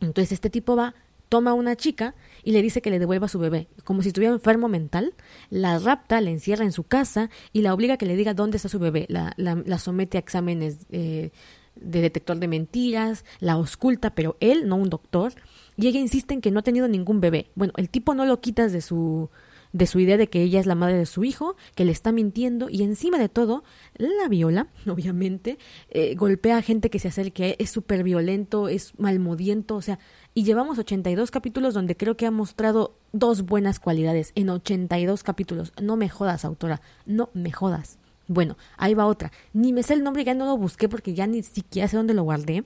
Entonces 0.00 0.32
este 0.32 0.50
tipo 0.50 0.74
va 0.76 0.94
toma 1.34 1.52
una 1.52 1.74
chica 1.74 2.14
y 2.44 2.52
le 2.52 2.62
dice 2.62 2.80
que 2.80 2.90
le 2.90 3.00
devuelva 3.00 3.26
su 3.26 3.40
bebé, 3.40 3.66
como 3.82 4.02
si 4.02 4.08
estuviera 4.10 4.32
enfermo 4.32 4.68
mental, 4.68 5.14
la 5.50 5.80
rapta, 5.80 6.20
la 6.20 6.30
encierra 6.30 6.64
en 6.64 6.70
su 6.70 6.84
casa 6.84 7.28
y 7.52 7.62
la 7.62 7.74
obliga 7.74 7.94
a 7.94 7.96
que 7.96 8.06
le 8.06 8.14
diga 8.14 8.34
dónde 8.34 8.58
está 8.58 8.68
su 8.68 8.78
bebé, 8.78 9.06
la, 9.08 9.34
la, 9.36 9.78
somete 9.80 10.16
a 10.16 10.20
exámenes 10.20 10.86
eh, 10.92 11.32
de 11.74 12.00
detector 12.00 12.38
de 12.38 12.46
mentiras, 12.46 13.24
la 13.40 13.54
ausculta, 13.54 14.14
pero 14.14 14.36
él, 14.38 14.68
no 14.68 14.76
un 14.76 14.90
doctor, 14.90 15.32
y 15.76 15.88
ella 15.88 15.98
insiste 15.98 16.34
en 16.34 16.40
que 16.40 16.52
no 16.52 16.60
ha 16.60 16.62
tenido 16.62 16.86
ningún 16.86 17.20
bebé. 17.20 17.50
Bueno, 17.56 17.72
el 17.78 17.90
tipo 17.90 18.14
no 18.14 18.26
lo 18.26 18.40
quitas 18.40 18.70
de 18.72 18.80
su 18.80 19.28
de 19.74 19.86
su 19.86 19.98
idea 19.98 20.16
de 20.16 20.28
que 20.28 20.40
ella 20.40 20.60
es 20.60 20.66
la 20.66 20.76
madre 20.76 20.96
de 20.96 21.04
su 21.04 21.24
hijo, 21.24 21.56
que 21.74 21.84
le 21.84 21.90
está 21.90 22.12
mintiendo 22.12 22.70
y 22.70 22.84
encima 22.84 23.18
de 23.18 23.28
todo 23.28 23.64
la 23.96 24.28
viola, 24.28 24.68
obviamente, 24.88 25.58
eh, 25.90 26.14
golpea 26.14 26.58
a 26.58 26.62
gente 26.62 26.88
que 26.88 27.00
se 27.00 27.08
acerque, 27.08 27.56
es 27.58 27.70
súper 27.70 28.04
violento, 28.04 28.68
es 28.68 28.98
malmodiento, 28.98 29.74
o 29.74 29.82
sea, 29.82 29.98
y 30.32 30.44
llevamos 30.44 30.78
82 30.78 31.30
capítulos 31.32 31.74
donde 31.74 31.96
creo 31.96 32.16
que 32.16 32.24
ha 32.24 32.30
mostrado 32.30 32.96
dos 33.12 33.42
buenas 33.42 33.80
cualidades 33.80 34.32
en 34.36 34.48
82 34.48 35.22
capítulos. 35.22 35.72
No 35.80 35.96
me 35.96 36.08
jodas, 36.08 36.44
autora, 36.44 36.80
no 37.04 37.30
me 37.34 37.52
jodas. 37.52 37.98
Bueno, 38.26 38.56
ahí 38.76 38.94
va 38.94 39.06
otra. 39.06 39.32
Ni 39.52 39.72
me 39.72 39.82
sé 39.82 39.94
el 39.94 40.02
nombre, 40.02 40.24
ya 40.24 40.34
no 40.34 40.46
lo 40.46 40.56
busqué 40.56 40.88
porque 40.88 41.14
ya 41.14 41.26
ni 41.26 41.42
siquiera 41.42 41.88
sé 41.88 41.96
dónde 41.96 42.14
lo 42.14 42.22
guardé. 42.22 42.64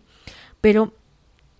Pero 0.60 0.94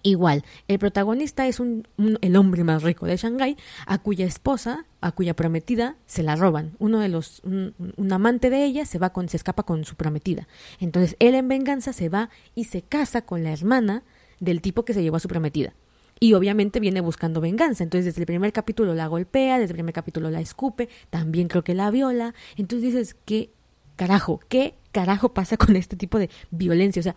Igual, 0.02 0.44
el 0.68 0.78
protagonista 0.78 1.48
es 1.48 1.58
un, 1.58 1.88
el 2.20 2.36
hombre 2.36 2.62
más 2.62 2.82
rico 2.82 3.06
de 3.06 3.16
Shanghái, 3.16 3.56
a 3.84 3.98
cuya 3.98 4.26
esposa, 4.26 4.86
a 5.00 5.10
cuya 5.10 5.34
prometida, 5.34 5.96
se 6.06 6.22
la 6.22 6.36
roban. 6.36 6.76
Uno 6.78 7.00
de 7.00 7.08
los, 7.08 7.40
un, 7.44 7.74
un, 7.96 8.12
amante 8.12 8.48
de 8.48 8.64
ella 8.64 8.86
se 8.86 8.98
va 8.98 9.10
con, 9.10 9.28
se 9.28 9.36
escapa 9.36 9.64
con 9.64 9.84
su 9.84 9.96
prometida. 9.96 10.46
Entonces 10.78 11.16
él 11.18 11.34
en 11.34 11.48
venganza 11.48 11.92
se 11.92 12.08
va 12.08 12.30
y 12.54 12.64
se 12.64 12.82
casa 12.82 13.22
con 13.22 13.42
la 13.42 13.52
hermana 13.52 14.04
del 14.38 14.60
tipo 14.60 14.84
que 14.84 14.94
se 14.94 15.02
llevó 15.02 15.16
a 15.16 15.20
su 15.20 15.28
prometida. 15.28 15.74
Y 16.20 16.34
obviamente 16.34 16.78
viene 16.78 17.00
buscando 17.00 17.40
venganza. 17.40 17.82
Entonces 17.82 18.06
desde 18.06 18.22
el 18.22 18.26
primer 18.26 18.52
capítulo 18.52 18.94
la 18.94 19.08
golpea, 19.08 19.58
desde 19.58 19.72
el 19.72 19.76
primer 19.76 19.94
capítulo 19.94 20.30
la 20.30 20.40
escupe, 20.40 20.88
también 21.10 21.48
creo 21.48 21.64
que 21.64 21.74
la 21.74 21.90
viola. 21.90 22.34
Entonces 22.56 22.92
dices, 22.92 23.16
¿qué 23.24 23.50
carajo? 23.96 24.40
¿Qué 24.48 24.74
carajo 24.92 25.34
pasa 25.34 25.56
con 25.56 25.74
este 25.74 25.96
tipo 25.96 26.18
de 26.18 26.30
violencia? 26.50 27.00
O 27.00 27.02
sea, 27.02 27.16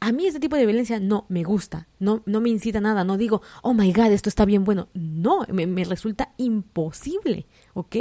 a 0.00 0.12
mí 0.12 0.26
este 0.26 0.40
tipo 0.40 0.56
de 0.56 0.66
violencia 0.66 0.98
no 0.98 1.26
me 1.28 1.44
gusta, 1.44 1.86
no, 1.98 2.22
no 2.26 2.40
me 2.40 2.48
incita 2.48 2.80
nada, 2.80 3.04
no 3.04 3.16
digo, 3.16 3.42
oh 3.62 3.74
my 3.74 3.92
god, 3.92 4.12
esto 4.12 4.28
está 4.28 4.44
bien 4.44 4.64
bueno. 4.64 4.88
No, 4.94 5.44
me, 5.52 5.66
me 5.66 5.84
resulta 5.84 6.32
imposible, 6.38 7.46
¿ok? 7.74 7.96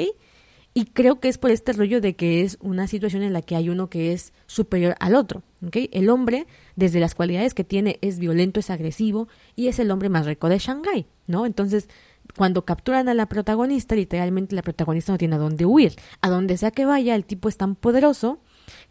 Y 0.74 0.86
creo 0.86 1.20
que 1.20 1.28
es 1.28 1.38
por 1.38 1.52
este 1.52 1.74
rollo 1.74 2.00
de 2.00 2.16
que 2.16 2.42
es 2.44 2.58
una 2.62 2.88
situación 2.88 3.24
en 3.24 3.34
la 3.34 3.42
que 3.42 3.56
hay 3.56 3.70
uno 3.70 3.90
que 3.90 4.14
es 4.14 4.34
superior 4.46 4.96
al 5.00 5.16
otro. 5.16 5.44
¿ok? 5.66 5.76
El 5.92 6.10
hombre, 6.10 6.48
desde 6.76 7.00
las 7.00 7.16
cualidades 7.16 7.54
que 7.54 7.64
tiene, 7.64 7.98
es 8.02 8.20
violento, 8.20 8.60
es 8.60 8.70
agresivo 8.70 9.28
y 9.56 9.68
es 9.68 9.80
el 9.80 9.92
hombre 9.92 10.10
más 10.10 10.26
rico 10.26 10.48
de 10.48 10.60
Shanghái, 10.60 11.08
¿no? 11.28 11.46
Entonces, 11.46 11.90
cuando 12.38 12.66
capturan 12.66 13.10
a 13.10 13.14
la 13.14 13.28
protagonista, 13.28 13.96
literalmente 13.96 14.56
la 14.56 14.62
protagonista 14.62 15.12
no 15.12 15.18
tiene 15.18 15.36
a 15.36 15.40
dónde 15.40 15.66
huir. 15.66 15.96
A 16.22 16.30
donde 16.30 16.56
sea 16.56 16.72
que 16.72 16.86
vaya, 16.86 17.16
el 17.16 17.26
tipo 17.26 17.50
es 17.50 17.58
tan 17.58 17.76
poderoso 17.76 18.40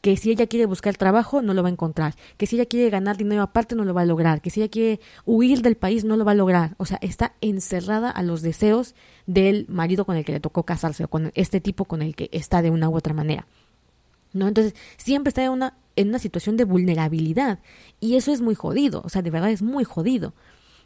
que 0.01 0.17
si 0.17 0.31
ella 0.31 0.47
quiere 0.47 0.67
buscar 0.67 0.97
trabajo 0.97 1.43
no 1.43 1.55
lo 1.55 1.63
va 1.63 1.69
a 1.69 1.73
encontrar, 1.73 2.15
que 2.37 2.47
si 2.47 2.57
ella 2.57 2.67
quiere 2.67 2.91
ganar 2.91 3.17
dinero 3.17 3.43
aparte 3.43 3.75
no 3.75 3.85
lo 3.85 3.95
va 3.95 4.03
a 4.03 4.07
lograr, 4.07 4.41
que 4.41 4.51
si 4.51 4.61
ella 4.61 4.71
quiere 4.71 5.01
huir 5.25 5.63
del 5.63 5.77
país 5.77 6.05
no 6.05 6.17
lo 6.17 6.25
va 6.25 6.33
a 6.33 6.37
lograr, 6.37 6.75
o 6.79 6.87
sea, 6.87 6.99
está 7.03 7.35
encerrada 7.41 8.11
a 8.11 8.23
los 8.23 8.43
deseos 8.43 8.95
del 9.27 9.67
marido 9.69 10.05
con 10.05 10.17
el 10.17 10.25
que 10.25 10.33
le 10.33 10.41
tocó 10.41 10.63
casarse 10.63 11.05
o 11.05 11.09
con 11.09 11.33
este 11.35 11.61
tipo 11.61 11.85
con 11.85 12.03
el 12.03 12.15
que 12.15 12.29
está 12.33 12.63
de 12.63 12.71
una 12.71 12.89
u 12.89 12.97
otra 12.97 13.15
manera. 13.15 13.47
¿No? 14.33 14.47
Entonces, 14.47 14.75
siempre 14.99 15.31
está 15.31 15.43
en 15.43 15.51
una, 15.51 15.75
en 15.97 16.09
una 16.09 16.19
situación 16.19 16.57
de 16.57 16.65
vulnerabilidad 16.65 17.61
y 17.99 18.17
eso 18.17 18.33
es 18.33 18.41
muy 18.41 18.55
jodido, 18.55 19.03
o 19.05 19.09
sea, 19.09 19.23
de 19.23 19.31
verdad 19.31 19.51
es 19.51 19.63
muy 19.63 19.85
jodido. 19.85 20.35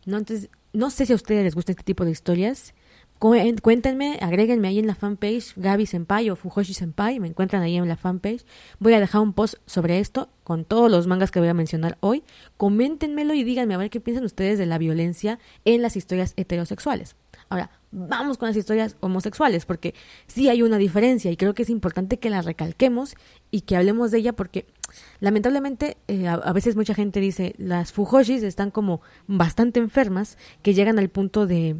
¿No? 0.07 0.19
Entonces, 0.19 0.49
no 0.73 0.91
sé 0.91 1.07
si 1.07 1.13
a 1.13 1.17
ustedes 1.17 1.45
les 1.45 1.55
gusta 1.55 1.73
este 1.73 1.85
tipo 1.85 2.05
de 2.05 2.11
historias, 2.11 2.75
Cuéntenme, 3.23 4.19
agréguenme 4.21 4.67
ahí 4.67 4.81
en 4.81 4.89
la 4.89 4.97
fanpage 4.97 5.53
Gaby 5.55 5.87
Senpai 5.87 6.29
o 6.31 6.35
Fujoshi 6.35 6.75
Senpai, 6.75 7.21
me 7.21 7.29
encuentran 7.29 7.63
ahí 7.63 7.77
en 7.77 7.87
la 7.87 7.97
fanpage. 7.97 8.45
Voy 8.81 8.95
a 8.95 8.99
dejar 8.99 9.21
un 9.21 9.33
post 9.33 9.55
sobre 9.65 10.01
esto 10.01 10.29
con 10.43 10.65
todos 10.65 10.91
los 10.91 11.07
mangas 11.07 11.31
que 11.31 11.39
voy 11.39 11.49
a 11.49 11.55
mencionar 11.55 11.99
hoy. 12.01 12.25
Coméntenmelo 12.57 13.33
y 13.33 13.45
díganme 13.45 13.75
a 13.75 13.79
ver 13.79 13.91
qué 13.91 14.01
piensan 14.01 14.25
ustedes 14.25 14.59
de 14.59 14.67
la 14.67 14.77
violencia 14.77 15.39
en 15.65 15.83
las 15.83 15.95
historias 15.95 16.35
heterosexuales. 16.37 17.15
Ahora, 17.49 17.71
vamos 17.93 18.39
con 18.39 18.49
las 18.49 18.57
historias 18.57 18.97
homosexuales, 18.99 19.67
porque 19.67 19.95
sí 20.27 20.49
hay 20.49 20.63
una 20.63 20.79
diferencia 20.79 21.31
y 21.31 21.37
creo 21.37 21.55
que 21.55 21.63
es 21.63 21.71
importante 21.71 22.19
que 22.19 22.29
la 22.29 22.43
recalquemos 22.43 23.15
y 23.53 23.61
que 23.61 23.77
hablemos 23.77 24.11
de 24.11 24.19
ella 24.19 24.33
porque 24.33 24.67
lamentablemente 25.21 25.97
eh, 26.09 26.27
a, 26.27 26.53
veces 26.53 26.75
mucha 26.75 26.95
gente 26.95 27.21
dice 27.21 27.55
las 27.57 27.93
fujoshis 27.93 28.43
están 28.43 28.73
como 28.73 29.01
bastante 29.29 29.79
enfermas 29.79 30.39
que 30.63 30.75
llegan 30.75 30.99
al 30.99 31.09
punto 31.09 31.47
de 31.47 31.77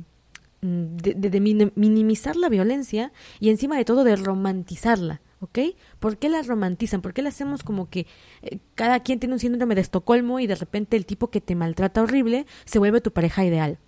de, 0.63 1.15
de, 1.15 1.41
minimizar 1.75 2.37
la 2.37 2.49
violencia 2.49 3.13
y 3.41 3.51
encima 3.51 3.77
de 3.77 3.85
todo 3.85 4.05
de 4.05 4.17
romantizarla. 4.17 5.21
¿ok? 5.41 5.59
¿Por 5.99 6.19
qué 6.19 6.29
la 6.29 6.43
romantizan? 6.43 7.03
¿Por 7.03 7.13
qué 7.13 7.21
la 7.21 7.31
hacemos 7.31 7.65
como 7.65 7.91
que 7.91 8.07
eh, 8.43 8.61
cada 8.77 9.01
quien 9.01 9.19
tiene 9.19 9.35
un 9.35 9.41
síndrome 9.41 9.75
de 9.75 9.81
Estocolmo 9.81 10.39
y 10.39 10.47
de 10.47 10.55
repente 10.55 10.97
el 10.97 11.05
tipo 11.05 11.31
que 11.31 11.41
te 11.41 11.57
maltrata 11.57 12.01
horrible 12.01 12.47
se 12.65 12.79
vuelve 12.79 13.01
tu 13.01 13.13
pareja 13.13 13.45
ideal? 13.45 13.79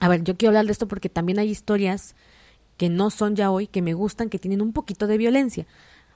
A 0.00 0.08
ver, 0.08 0.24
yo 0.24 0.36
quiero 0.36 0.50
hablar 0.50 0.64
de 0.64 0.72
esto 0.72 0.88
porque 0.88 1.10
también 1.10 1.38
hay 1.38 1.50
historias 1.50 2.16
que 2.78 2.88
no 2.88 3.10
son 3.10 3.36
ya 3.36 3.50
hoy, 3.50 3.66
que 3.66 3.82
me 3.82 3.92
gustan, 3.92 4.30
que 4.30 4.38
tienen 4.38 4.62
un 4.62 4.72
poquito 4.72 5.06
de 5.06 5.18
violencia. 5.18 5.66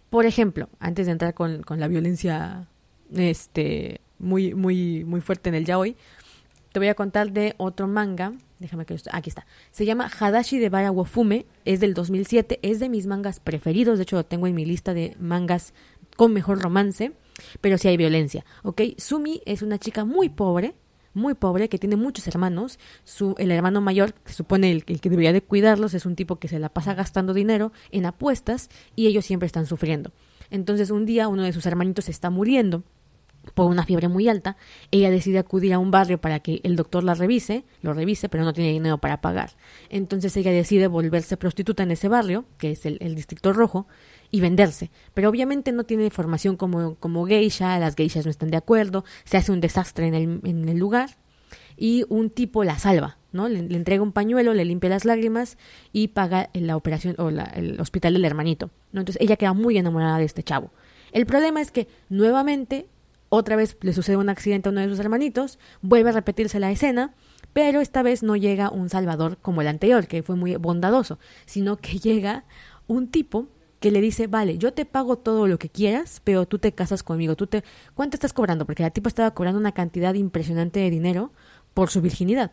Por 0.08 0.24
ejemplo, 0.24 0.70
antes 0.78 1.06
de 1.06 1.12
entrar 1.12 1.34
con, 1.34 1.62
con 1.64 1.80
la 1.80 1.88
violencia 1.88 2.68
este, 3.14 4.00
muy, 4.18 4.54
muy, 4.54 5.04
muy 5.04 5.20
fuerte 5.20 5.50
en 5.50 5.56
el 5.56 5.66
ya 5.66 5.78
hoy, 5.78 5.96
te 6.72 6.80
voy 6.80 6.88
a 6.88 6.94
contar 6.94 7.32
de 7.32 7.54
otro 7.58 7.88
manga. 7.88 8.32
Déjame 8.62 8.86
que 8.86 8.96
aquí 9.10 9.28
está. 9.28 9.44
Se 9.72 9.84
llama 9.84 10.08
Hadashi 10.08 10.60
de 10.60 10.68
Bara 10.68 10.92
Wofume. 10.92 11.46
Es 11.64 11.80
del 11.80 11.94
2007. 11.94 12.60
Es 12.62 12.78
de 12.78 12.88
mis 12.88 13.06
mangas 13.06 13.40
preferidos. 13.40 13.98
De 13.98 14.04
hecho, 14.04 14.14
lo 14.14 14.24
tengo 14.24 14.46
en 14.46 14.54
mi 14.54 14.64
lista 14.64 14.94
de 14.94 15.16
mangas 15.18 15.74
con 16.16 16.32
mejor 16.32 16.62
romance. 16.62 17.12
Pero 17.60 17.76
sí 17.76 17.88
hay 17.88 17.96
violencia. 17.96 18.44
¿Ok? 18.62 18.82
Sumi 18.98 19.42
es 19.46 19.62
una 19.62 19.78
chica 19.78 20.04
muy 20.04 20.28
pobre. 20.28 20.74
Muy 21.12 21.34
pobre, 21.34 21.68
que 21.68 21.78
tiene 21.78 21.96
muchos 21.96 22.26
hermanos. 22.28 22.78
Su, 23.02 23.34
el 23.36 23.50
hermano 23.50 23.80
mayor, 23.80 24.14
que 24.14 24.32
supone 24.32 24.70
el, 24.70 24.84
el 24.86 25.00
que 25.00 25.10
debería 25.10 25.32
de 25.32 25.42
cuidarlos, 25.42 25.92
es 25.92 26.06
un 26.06 26.14
tipo 26.14 26.36
que 26.36 26.46
se 26.46 26.60
la 26.60 26.68
pasa 26.68 26.94
gastando 26.94 27.34
dinero 27.34 27.72
en 27.90 28.06
apuestas 28.06 28.70
y 28.94 29.08
ellos 29.08 29.26
siempre 29.26 29.46
están 29.46 29.66
sufriendo. 29.66 30.12
Entonces, 30.50 30.90
un 30.90 31.04
día 31.04 31.26
uno 31.28 31.42
de 31.42 31.52
sus 31.52 31.66
hermanitos 31.66 32.08
está 32.08 32.30
muriendo 32.30 32.84
por 33.54 33.66
una 33.66 33.84
fiebre 33.84 34.08
muy 34.08 34.28
alta, 34.28 34.56
ella 34.90 35.10
decide 35.10 35.38
acudir 35.38 35.72
a 35.74 35.78
un 35.78 35.90
barrio 35.90 36.20
para 36.20 36.40
que 36.40 36.60
el 36.62 36.76
doctor 36.76 37.04
la 37.04 37.14
revise, 37.14 37.64
lo 37.82 37.92
revise, 37.92 38.28
pero 38.28 38.44
no 38.44 38.52
tiene 38.52 38.72
dinero 38.72 38.98
para 38.98 39.20
pagar. 39.20 39.52
Entonces 39.90 40.36
ella 40.36 40.52
decide 40.52 40.86
volverse 40.86 41.36
prostituta 41.36 41.82
en 41.82 41.90
ese 41.90 42.08
barrio, 42.08 42.44
que 42.58 42.72
es 42.72 42.86
el, 42.86 43.14
distrito 43.14 43.52
rojo, 43.52 43.86
y 44.30 44.40
venderse. 44.40 44.90
Pero 45.12 45.28
obviamente 45.28 45.72
no 45.72 45.84
tiene 45.84 46.10
formación 46.10 46.56
como, 46.56 46.94
como 46.96 47.26
geisha, 47.26 47.78
las 47.78 47.94
geishas 47.94 48.24
no 48.24 48.30
están 48.30 48.50
de 48.50 48.56
acuerdo, 48.56 49.04
se 49.24 49.36
hace 49.36 49.52
un 49.52 49.60
desastre 49.60 50.06
en 50.06 50.14
el, 50.14 50.40
en 50.44 50.68
el 50.68 50.78
lugar 50.78 51.10
y 51.76 52.04
un 52.08 52.30
tipo 52.30 52.64
la 52.64 52.78
salva, 52.78 53.18
¿no? 53.32 53.48
Le, 53.48 53.58
entrega 53.58 54.02
un 54.02 54.12
pañuelo, 54.12 54.54
le 54.54 54.64
limpia 54.64 54.90
las 54.90 55.04
lágrimas 55.04 55.58
y 55.92 56.08
paga 56.08 56.48
la 56.54 56.76
operación 56.76 57.16
o 57.18 57.30
la, 57.30 57.44
el 57.44 57.80
hospital 57.80 58.14
del 58.14 58.24
hermanito. 58.24 58.70
Entonces 58.92 59.18
ella 59.20 59.36
queda 59.36 59.52
muy 59.52 59.76
enamorada 59.76 60.18
de 60.18 60.24
este 60.24 60.42
chavo. 60.42 60.70
El 61.12 61.26
problema 61.26 61.60
es 61.60 61.70
que 61.70 61.88
nuevamente 62.08 62.86
otra 63.34 63.56
vez 63.56 63.78
le 63.80 63.94
sucede 63.94 64.18
un 64.18 64.28
accidente 64.28 64.68
a 64.68 64.72
uno 64.72 64.82
de 64.82 64.90
sus 64.90 64.98
hermanitos, 64.98 65.58
vuelve 65.80 66.10
a 66.10 66.12
repetirse 66.12 66.60
la 66.60 66.70
escena, 66.70 67.14
pero 67.54 67.80
esta 67.80 68.02
vez 68.02 68.22
no 68.22 68.36
llega 68.36 68.68
un 68.68 68.90
salvador 68.90 69.38
como 69.38 69.62
el 69.62 69.68
anterior, 69.68 70.06
que 70.06 70.22
fue 70.22 70.36
muy 70.36 70.54
bondadoso, 70.56 71.18
sino 71.46 71.78
que 71.78 71.98
llega 71.98 72.44
un 72.86 73.08
tipo 73.08 73.48
que 73.80 73.90
le 73.90 74.02
dice, 74.02 74.26
vale, 74.26 74.58
yo 74.58 74.74
te 74.74 74.84
pago 74.84 75.16
todo 75.16 75.48
lo 75.48 75.58
que 75.58 75.70
quieras, 75.70 76.20
pero 76.24 76.44
tú 76.44 76.58
te 76.58 76.72
casas 76.72 77.02
conmigo, 77.02 77.34
tú 77.34 77.46
te... 77.46 77.64
¿Cuánto 77.94 78.16
estás 78.16 78.34
cobrando? 78.34 78.66
Porque 78.66 78.82
la 78.82 78.90
tipa 78.90 79.08
estaba 79.08 79.32
cobrando 79.32 79.58
una 79.58 79.72
cantidad 79.72 80.12
impresionante 80.12 80.80
de 80.80 80.90
dinero 80.90 81.32
por 81.72 81.88
su 81.88 82.02
virginidad. 82.02 82.52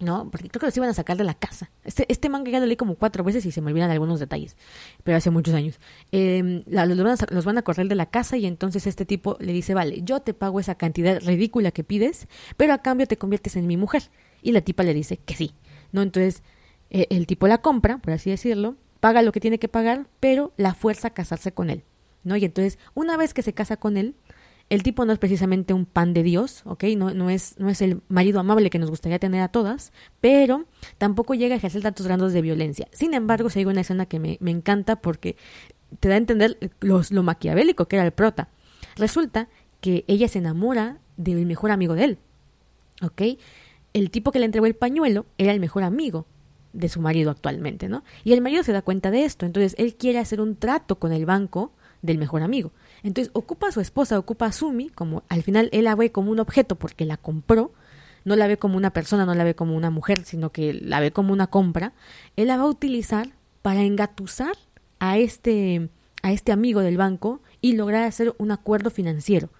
¿No? 0.00 0.30
Porque 0.30 0.48
creo 0.48 0.60
que 0.60 0.66
los 0.66 0.76
iban 0.76 0.88
a 0.88 0.94
sacar 0.94 1.16
de 1.16 1.24
la 1.24 1.34
casa. 1.34 1.70
Este, 1.84 2.06
este 2.08 2.28
manga 2.28 2.50
ya 2.50 2.60
lo 2.60 2.66
leí 2.66 2.76
como 2.76 2.94
cuatro 2.94 3.24
veces 3.24 3.44
y 3.46 3.52
se 3.52 3.60
me 3.60 3.70
olvidan 3.70 3.90
algunos 3.90 4.20
detalles, 4.20 4.56
pero 5.04 5.16
hace 5.16 5.30
muchos 5.30 5.54
años. 5.54 5.80
Eh, 6.12 6.62
los, 6.66 6.98
van 6.98 7.08
a, 7.08 7.16
los, 7.30 7.44
van 7.44 7.58
a, 7.58 7.62
correr 7.62 7.88
de 7.88 7.94
la 7.94 8.06
casa 8.06 8.36
y 8.36 8.46
entonces 8.46 8.86
este 8.86 9.04
tipo 9.04 9.36
le 9.40 9.52
dice, 9.52 9.74
vale, 9.74 10.02
yo 10.02 10.20
te 10.20 10.34
pago 10.34 10.60
esa 10.60 10.76
cantidad 10.76 11.20
ridícula 11.20 11.70
que 11.70 11.84
pides, 11.84 12.28
pero 12.56 12.72
a 12.72 12.78
cambio 12.78 13.06
te 13.06 13.18
conviertes 13.18 13.56
en 13.56 13.66
mi 13.66 13.76
mujer. 13.76 14.04
Y 14.40 14.52
la 14.52 14.60
tipa 14.60 14.84
le 14.84 14.94
dice 14.94 15.16
que 15.16 15.34
sí, 15.34 15.52
¿no? 15.90 16.02
Entonces 16.02 16.42
eh, 16.90 17.06
el 17.10 17.26
tipo 17.26 17.48
la 17.48 17.58
compra, 17.58 17.98
por 17.98 18.12
así 18.12 18.30
decirlo, 18.30 18.76
paga 19.00 19.22
lo 19.22 19.32
que 19.32 19.40
tiene 19.40 19.58
que 19.58 19.68
pagar, 19.68 20.06
pero 20.20 20.52
la 20.56 20.74
fuerza 20.74 21.08
a 21.08 21.14
casarse 21.14 21.52
con 21.52 21.70
él, 21.70 21.84
¿no? 22.24 22.36
Y 22.36 22.44
entonces, 22.44 22.78
una 22.94 23.16
vez 23.16 23.34
que 23.34 23.42
se 23.42 23.52
casa 23.52 23.76
con 23.76 23.96
él, 23.96 24.14
el 24.70 24.82
tipo 24.82 25.04
no 25.04 25.12
es 25.12 25.18
precisamente 25.18 25.72
un 25.72 25.86
pan 25.86 26.12
de 26.12 26.22
Dios, 26.22 26.62
¿ok? 26.64 26.84
No, 26.96 27.30
es, 27.30 27.56
el 27.80 28.02
marido 28.08 28.38
amable 28.40 28.70
que 28.70 28.78
nos 28.78 28.90
gustaría 28.90 29.18
tener 29.18 29.40
a 29.40 29.48
todas, 29.48 29.92
pero 30.20 30.66
tampoco 30.98 31.34
llega 31.34 31.54
a 31.54 31.58
ejercer 31.58 31.82
tantos 31.82 32.06
grados 32.06 32.32
de 32.32 32.42
violencia. 32.42 32.88
Sin 32.92 33.14
embargo, 33.14 33.48
se 33.48 33.64
una 33.66 33.80
escena 33.80 34.06
que 34.06 34.18
me, 34.18 34.36
me 34.40 34.50
encanta 34.50 34.96
porque 34.96 35.36
te 36.00 36.08
da 36.08 36.14
a 36.14 36.18
entender 36.18 36.58
los, 36.80 37.10
lo 37.10 37.22
maquiavélico 37.22 37.88
que 37.88 37.96
era 37.96 38.04
el 38.04 38.12
prota. 38.12 38.48
Resulta 38.96 39.48
que 39.80 40.04
ella 40.06 40.28
se 40.28 40.38
enamora 40.38 40.98
del 41.16 41.46
mejor 41.46 41.70
amigo 41.70 41.94
de 41.94 42.04
él, 42.04 42.18
¿ok? 43.02 43.22
El 43.94 44.10
tipo 44.10 44.32
que 44.32 44.38
le 44.38 44.44
entregó 44.44 44.66
el 44.66 44.74
pañuelo 44.74 45.26
era 45.38 45.52
el 45.52 45.60
mejor 45.60 45.82
amigo 45.82 46.26
de 46.72 46.88
su 46.88 47.00
marido 47.00 47.30
actualmente, 47.30 47.88
¿no? 47.88 48.04
Y 48.22 48.32
el 48.32 48.42
marido 48.42 48.62
se 48.62 48.72
da 48.72 48.82
cuenta 48.82 49.10
de 49.10 49.24
esto, 49.24 49.46
entonces 49.46 49.74
él 49.78 49.96
quiere 49.96 50.18
hacer 50.18 50.40
un 50.40 50.56
trato 50.56 50.98
con 50.98 51.12
el 51.12 51.24
banco 51.24 51.72
del 52.02 52.18
mejor 52.18 52.42
amigo. 52.42 52.72
Entonces 53.02 53.30
ocupa 53.34 53.68
a 53.68 53.72
su 53.72 53.80
esposa, 53.80 54.18
ocupa 54.18 54.46
a 54.46 54.52
Sumi, 54.52 54.90
como 54.90 55.22
al 55.28 55.42
final 55.42 55.68
él 55.72 55.84
la 55.84 55.94
ve 55.94 56.12
como 56.12 56.30
un 56.30 56.40
objeto 56.40 56.76
porque 56.76 57.04
la 57.04 57.16
compró, 57.16 57.72
no 58.24 58.36
la 58.36 58.46
ve 58.46 58.58
como 58.58 58.76
una 58.76 58.92
persona, 58.92 59.24
no 59.24 59.34
la 59.34 59.44
ve 59.44 59.54
como 59.54 59.76
una 59.76 59.90
mujer, 59.90 60.24
sino 60.24 60.50
que 60.50 60.72
la 60.74 61.00
ve 61.00 61.12
como 61.12 61.32
una 61.32 61.48
compra, 61.48 61.92
él 62.36 62.48
la 62.48 62.56
va 62.56 62.64
a 62.64 62.68
utilizar 62.68 63.30
para 63.62 63.82
engatusar 63.82 64.56
a 64.98 65.18
este, 65.18 65.90
a 66.22 66.32
este 66.32 66.52
amigo 66.52 66.80
del 66.80 66.96
banco 66.96 67.40
y 67.60 67.74
lograr 67.74 68.04
hacer 68.04 68.34
un 68.38 68.50
acuerdo 68.50 68.90
financiero. 68.90 69.50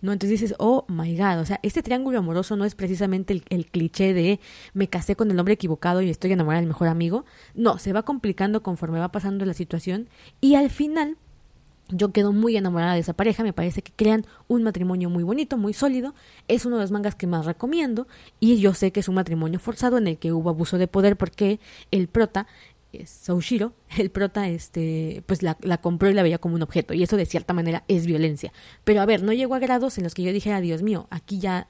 ¿no? 0.00 0.12
Entonces 0.12 0.40
dices, 0.40 0.56
oh 0.58 0.84
my 0.88 1.16
god, 1.16 1.40
o 1.40 1.44
sea, 1.44 1.58
este 1.62 1.82
triángulo 1.82 2.18
amoroso 2.18 2.56
no 2.56 2.64
es 2.64 2.74
precisamente 2.74 3.32
el, 3.32 3.42
el, 3.48 3.66
cliché 3.66 4.14
de 4.14 4.38
me 4.72 4.88
casé 4.88 5.16
con 5.16 5.30
el 5.30 5.38
hombre 5.38 5.54
equivocado 5.54 6.02
y 6.02 6.10
estoy 6.10 6.32
enamorada 6.32 6.60
del 6.60 6.68
mejor 6.68 6.88
amigo. 6.88 7.24
No, 7.54 7.78
se 7.78 7.92
va 7.92 8.02
complicando 8.04 8.62
conforme 8.62 9.00
va 9.00 9.10
pasando 9.10 9.44
la 9.44 9.54
situación 9.54 10.08
y 10.40 10.54
al 10.54 10.70
final 10.70 11.16
Yo 11.90 12.12
quedo 12.12 12.32
muy 12.32 12.56
enamorada 12.56 12.94
de 12.94 13.00
esa 13.00 13.14
pareja, 13.14 13.42
me 13.42 13.52
parece 13.52 13.82
que 13.82 13.92
crean 13.94 14.24
un 14.46 14.62
matrimonio 14.62 15.08
muy 15.10 15.22
bonito, 15.22 15.56
muy 15.56 15.72
sólido. 15.72 16.14
Es 16.46 16.66
uno 16.66 16.76
de 16.76 16.82
los 16.82 16.90
mangas 16.90 17.14
que 17.14 17.26
más 17.26 17.46
recomiendo 17.46 18.06
y 18.40 18.58
yo 18.60 18.74
sé 18.74 18.92
que 18.92 19.00
es 19.00 19.08
un 19.08 19.14
matrimonio 19.14 19.58
forzado 19.58 19.98
en 19.98 20.06
el 20.06 20.18
que 20.18 20.32
hubo 20.32 20.50
abuso 20.50 20.78
de 20.78 20.86
poder 20.86 21.16
porque 21.16 21.60
el 21.90 22.08
prota 22.08 22.46
Soushiro, 23.04 23.74
el 23.98 24.10
prota, 24.10 24.48
este, 24.48 25.22
pues 25.26 25.42
la, 25.42 25.56
la, 25.60 25.78
compró 25.78 26.08
y 26.08 26.14
la 26.14 26.22
veía 26.22 26.38
como 26.38 26.54
un 26.54 26.62
objeto, 26.62 26.94
y 26.94 27.02
eso 27.02 27.16
de 27.16 27.26
cierta 27.26 27.52
manera 27.52 27.84
es 27.88 28.06
violencia. 28.06 28.52
Pero 28.84 29.00
a 29.00 29.06
ver, 29.06 29.22
no 29.22 29.32
llegó 29.32 29.54
a 29.54 29.58
grados 29.58 29.98
en 29.98 30.04
los 30.04 30.14
que 30.14 30.22
yo 30.22 30.32
dije, 30.32 30.58
Dios 30.60 30.82
mío, 30.82 31.06
aquí 31.10 31.38
ya 31.38 31.68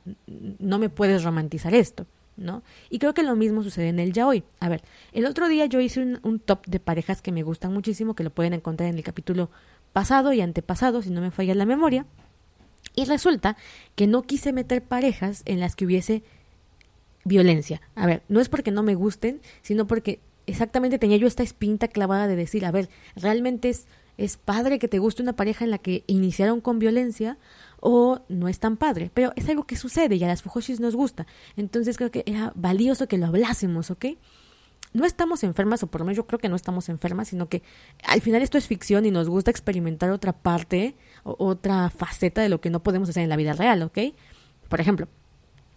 no 0.59 0.79
me 0.79 0.89
puedes 0.89 1.25
romantizar 1.25 1.75
esto, 1.75 2.07
¿no? 2.37 2.63
Y 2.89 2.99
creo 2.99 3.15
que 3.15 3.23
lo 3.23 3.35
mismo 3.37 3.63
sucede 3.63 3.89
en 3.89 3.99
el 3.99 4.13
yaoi. 4.13 4.45
A 4.61 4.69
ver, 4.69 4.83
el 5.13 5.27
otro 5.27 5.49
día 5.49 5.67
yo 5.67 5.81
hice 5.81 6.01
un, 6.01 6.21
un 6.23 6.39
top 6.39 6.67
de 6.67 6.79
parejas 6.79 7.21
que 7.21 7.33
me 7.33 7.43
gustan 7.43 7.73
muchísimo, 7.73 8.15
que 8.15 8.25
lo 8.25 8.31
pueden 8.31 8.55
encontrar 8.55 8.89
en 8.89 8.97
el 8.97 9.03
capítulo 9.03 9.51
pasado 9.93 10.33
y 10.33 10.41
antepasado, 10.41 11.03
si 11.03 11.11
no 11.11 11.21
me 11.21 11.31
falla 11.31 11.55
la 11.55 11.67
memoria. 11.67 12.07
Y 12.95 13.05
resulta 13.05 13.57
que 13.95 14.07
no 14.07 14.23
quise 14.23 14.53
meter 14.53 14.83
parejas 14.83 15.43
en 15.45 15.61
las 15.61 15.77
que 15.77 15.87
hubiese 15.87 16.23
violencia. 17.25 17.81
A 17.95 18.07
ver, 18.07 18.23
no 18.29 18.41
es 18.41 18.49
porque 18.49 18.71
no 18.71 18.83
me 18.83 18.95
gusten, 18.95 19.41
sino 19.63 19.87
porque 19.87 20.21
exactamente 20.47 20.99
tenía 20.99 21.19
yo 21.19 21.27
esta 21.27 21.43
espinta 21.43 21.89
clavada 21.89 22.27
de 22.27 22.37
decir, 22.37 22.65
a 22.65 22.71
ver, 22.71 22.89
realmente 23.15 23.69
es, 23.69 23.87
es 24.17 24.37
padre 24.37 24.79
que 24.79 24.89
te 24.89 24.99
guste 24.99 25.23
una 25.23 25.35
pareja 25.35 25.65
en 25.65 25.71
la 25.71 25.79
que 25.79 26.05
iniciaron 26.07 26.61
con 26.61 26.79
violencia 26.79 27.39
o 27.81 28.23
no 28.29 28.49
es 28.49 28.59
tan 28.59 28.77
padre, 28.77 29.11
pero 29.13 29.33
es 29.37 29.49
algo 29.49 29.65
que 29.65 29.77
sucede 29.77 30.17
y 30.17 30.25
a 30.25 30.27
las 30.27 30.43
Fujoshis 30.43 30.81
nos 30.81 30.97
gusta. 30.97 31.27
Entonces 31.57 31.97
creo 31.97 32.11
que 32.11 32.25
era 32.27 32.53
valioso 32.57 33.07
que 33.07 33.19
lo 33.19 33.27
hablásemos, 33.27 33.91
¿ok? 33.91 34.07
No 34.93 35.05
estamos 35.05 35.45
enfermas, 35.45 35.83
o 35.83 35.87
por 35.87 36.01
lo 36.01 36.07
menos 36.07 36.17
yo 36.17 36.27
creo 36.27 36.39
que 36.39 36.49
no 36.49 36.57
estamos 36.57 36.89
enfermas, 36.89 37.29
sino 37.29 37.49
que 37.49 37.63
al 38.05 38.21
final 38.21 38.43
esto 38.43 38.59
es 38.59 38.67
ficción 38.67 39.05
y 39.05 39.11
nos 39.11 39.29
gusta 39.29 39.51
experimentar 39.51 40.11
otra 40.11 40.33
parte, 40.33 40.97
o 41.25 41.37
otra 41.39 41.91
faceta 41.91 42.41
de 42.41 42.49
lo 42.49 42.61
que 42.61 42.71
no 42.71 42.83
podemos 42.83 43.09
hacer 43.09 43.23
en 43.23 43.29
la 43.29 43.37
vida 43.37 43.53
real, 43.53 43.83
¿ok? 43.83 43.99
Por 44.69 44.81
ejemplo, 44.81 45.09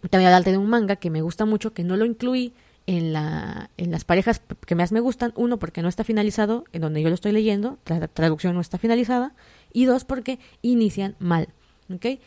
te 0.08 0.16
voy 0.16 0.24
a 0.24 0.28
hablarte 0.28 0.52
de 0.52 0.58
un 0.58 0.68
manga 0.68 0.96
que 0.96 1.10
me 1.10 1.22
gusta 1.22 1.44
mucho, 1.44 1.72
que 1.72 1.84
no 1.84 1.96
lo 1.96 2.04
incluí 2.04 2.54
en, 2.86 3.12
la, 3.12 3.70
en 3.76 3.90
las 3.90 4.04
parejas 4.04 4.42
que 4.66 4.74
más 4.74 4.92
me 4.92 5.00
gustan, 5.00 5.32
uno 5.36 5.58
porque 5.58 5.82
no 5.82 5.88
está 5.88 6.04
finalizado 6.04 6.64
en 6.72 6.82
donde 6.82 7.02
yo 7.02 7.08
lo 7.08 7.14
estoy 7.14 7.32
leyendo, 7.32 7.78
la 7.86 8.08
traducción 8.08 8.54
no 8.54 8.60
está 8.60 8.78
finalizada, 8.78 9.34
y 9.72 9.84
dos 9.84 10.04
porque 10.04 10.38
inician 10.62 11.16
mal. 11.18 11.48
¿okay? 11.94 12.20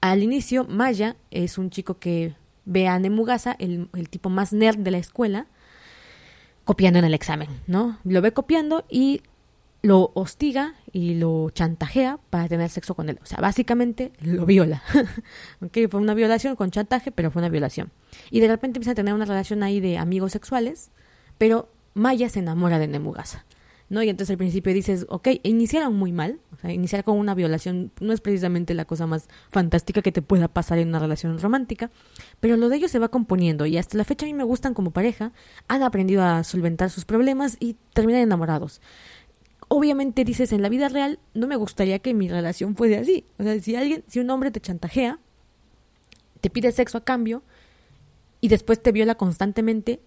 Al 0.00 0.22
inicio, 0.22 0.64
Maya 0.64 1.16
es 1.30 1.58
un 1.58 1.70
chico 1.70 1.98
que 1.98 2.34
ve 2.64 2.88
a 2.88 2.98
Nemugasa, 2.98 3.54
el, 3.58 3.88
el 3.94 4.08
tipo 4.08 4.28
más 4.28 4.52
nerd 4.52 4.78
de 4.78 4.90
la 4.90 4.98
escuela, 4.98 5.46
copiando 6.66 6.98
en 6.98 7.04
el 7.04 7.14
examen, 7.14 7.48
¿no? 7.68 7.98
Lo 8.04 8.20
ve 8.20 8.32
copiando 8.32 8.84
y 8.90 9.22
lo 9.82 10.10
hostiga 10.14 10.74
y 10.92 11.14
lo 11.14 11.48
chantajea 11.50 12.18
para 12.28 12.48
tener 12.48 12.68
sexo 12.70 12.96
con 12.96 13.08
él. 13.08 13.20
O 13.22 13.26
sea, 13.26 13.38
básicamente 13.40 14.12
lo 14.20 14.44
viola. 14.44 14.82
¿Ok? 15.62 15.78
Fue 15.88 16.00
una 16.00 16.12
violación 16.12 16.56
con 16.56 16.72
chantaje, 16.72 17.12
pero 17.12 17.30
fue 17.30 17.40
una 17.40 17.50
violación. 17.50 17.92
Y 18.32 18.40
de 18.40 18.48
repente 18.48 18.78
empieza 18.78 18.90
a 18.90 18.94
tener 18.96 19.14
una 19.14 19.26
relación 19.26 19.62
ahí 19.62 19.78
de 19.78 19.96
amigos 19.96 20.32
sexuales, 20.32 20.90
pero 21.38 21.70
Maya 21.94 22.28
se 22.28 22.40
enamora 22.40 22.80
de 22.80 22.88
Nemugasa. 22.88 23.46
¿No? 23.88 24.02
Y 24.02 24.08
entonces 24.08 24.32
al 24.32 24.38
principio 24.38 24.72
dices, 24.74 25.06
ok, 25.08 25.28
iniciaron 25.42 25.94
muy 25.94 26.12
mal, 26.12 26.40
o 26.52 26.56
sea, 26.56 26.72
iniciar 26.72 27.04
con 27.04 27.18
una 27.18 27.34
violación 27.34 27.92
no 28.00 28.12
es 28.12 28.20
precisamente 28.20 28.74
la 28.74 28.84
cosa 28.84 29.06
más 29.06 29.28
fantástica 29.50 30.02
que 30.02 30.12
te 30.12 30.22
pueda 30.22 30.48
pasar 30.48 30.78
en 30.78 30.88
una 30.88 30.98
relación 30.98 31.38
romántica, 31.38 31.90
pero 32.40 32.56
lo 32.56 32.68
de 32.68 32.76
ellos 32.76 32.90
se 32.90 32.98
va 32.98 33.08
componiendo 33.08 33.66
y 33.66 33.78
hasta 33.78 33.96
la 33.96 34.04
fecha 34.04 34.26
a 34.26 34.28
mí 34.28 34.34
me 34.34 34.44
gustan 34.44 34.74
como 34.74 34.90
pareja, 34.90 35.32
han 35.68 35.82
aprendido 35.82 36.22
a 36.22 36.44
solventar 36.44 36.90
sus 36.90 37.04
problemas 37.04 37.56
y 37.60 37.76
terminan 37.92 38.22
enamorados 38.22 38.80
obviamente 39.68 40.24
dices 40.24 40.52
en 40.52 40.62
la 40.62 40.68
vida 40.68 40.88
real, 40.88 41.18
no 41.34 41.46
me 41.46 41.56
gustaría 41.56 41.98
que 41.98 42.14
mi 42.14 42.28
relación 42.28 42.76
fuese 42.76 42.98
así. 42.98 43.24
O 43.38 43.42
sea, 43.42 43.58
si 43.60 43.74
alguien, 43.74 44.04
si 44.06 44.20
un 44.20 44.30
hombre 44.30 44.50
te 44.50 44.60
chantajea, 44.60 45.18
te 46.40 46.50
pide 46.50 46.72
sexo 46.72 46.98
a 46.98 47.04
cambio 47.04 47.42
y 48.40 48.48
después 48.48 48.80
te 48.82 48.92
viola 48.92 49.16
constantemente, 49.16 50.00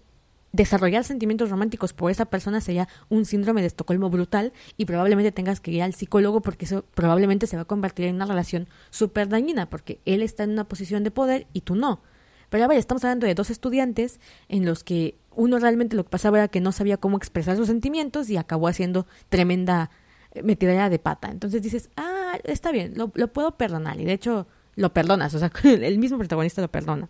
desarrollar 0.52 1.04
sentimientos 1.04 1.50
románticos 1.50 1.92
por 1.92 2.10
esa 2.10 2.24
persona 2.26 2.60
sería 2.60 2.88
un 3.08 3.24
síndrome 3.24 3.60
de 3.60 3.68
Estocolmo 3.68 4.10
brutal 4.10 4.52
y 4.76 4.84
probablemente 4.84 5.32
tengas 5.32 5.60
que 5.60 5.70
ir 5.70 5.82
al 5.82 5.94
psicólogo 5.94 6.42
porque 6.42 6.64
eso 6.64 6.84
probablemente 6.94 7.46
se 7.46 7.56
va 7.56 7.62
a 7.62 7.66
convertir 7.66 8.06
en 8.06 8.16
una 8.16 8.26
relación 8.26 8.68
súper 8.90 9.28
dañina 9.28 9.70
porque 9.70 10.00
él 10.04 10.22
está 10.22 10.44
en 10.44 10.50
una 10.50 10.64
posición 10.64 11.04
de 11.04 11.10
poder 11.10 11.46
y 11.52 11.60
tú 11.60 11.76
no. 11.76 12.00
Pero 12.48 12.64
a 12.64 12.66
ver, 12.66 12.78
estamos 12.78 13.04
hablando 13.04 13.26
de 13.26 13.34
dos 13.34 13.50
estudiantes 13.50 14.18
en 14.48 14.64
los 14.64 14.82
que 14.82 15.16
uno 15.36 15.58
realmente 15.60 15.94
lo 15.94 16.04
que 16.04 16.10
pasaba 16.10 16.38
era 16.38 16.48
que 16.48 16.60
no 16.60 16.72
sabía 16.72 16.96
cómo 16.96 17.16
expresar 17.16 17.56
sus 17.56 17.68
sentimientos 17.68 18.28
y 18.28 18.36
acabó 18.36 18.66
haciendo 18.66 19.06
tremenda 19.28 19.90
eh, 20.32 20.42
metidera 20.42 20.90
de 20.90 20.98
pata. 20.98 21.30
Entonces 21.30 21.62
dices, 21.62 21.90
ah, 21.96 22.38
está 22.42 22.72
bien, 22.72 22.94
lo, 22.96 23.12
lo 23.14 23.32
puedo 23.32 23.56
perdonar. 23.56 24.00
Y 24.00 24.04
de 24.04 24.14
hecho, 24.14 24.48
lo 24.74 24.92
perdonas, 24.92 25.32
o 25.34 25.38
sea, 25.38 25.52
el 25.64 25.98
mismo 25.98 26.18
protagonista 26.18 26.60
lo 26.60 26.68
perdona. 26.68 27.08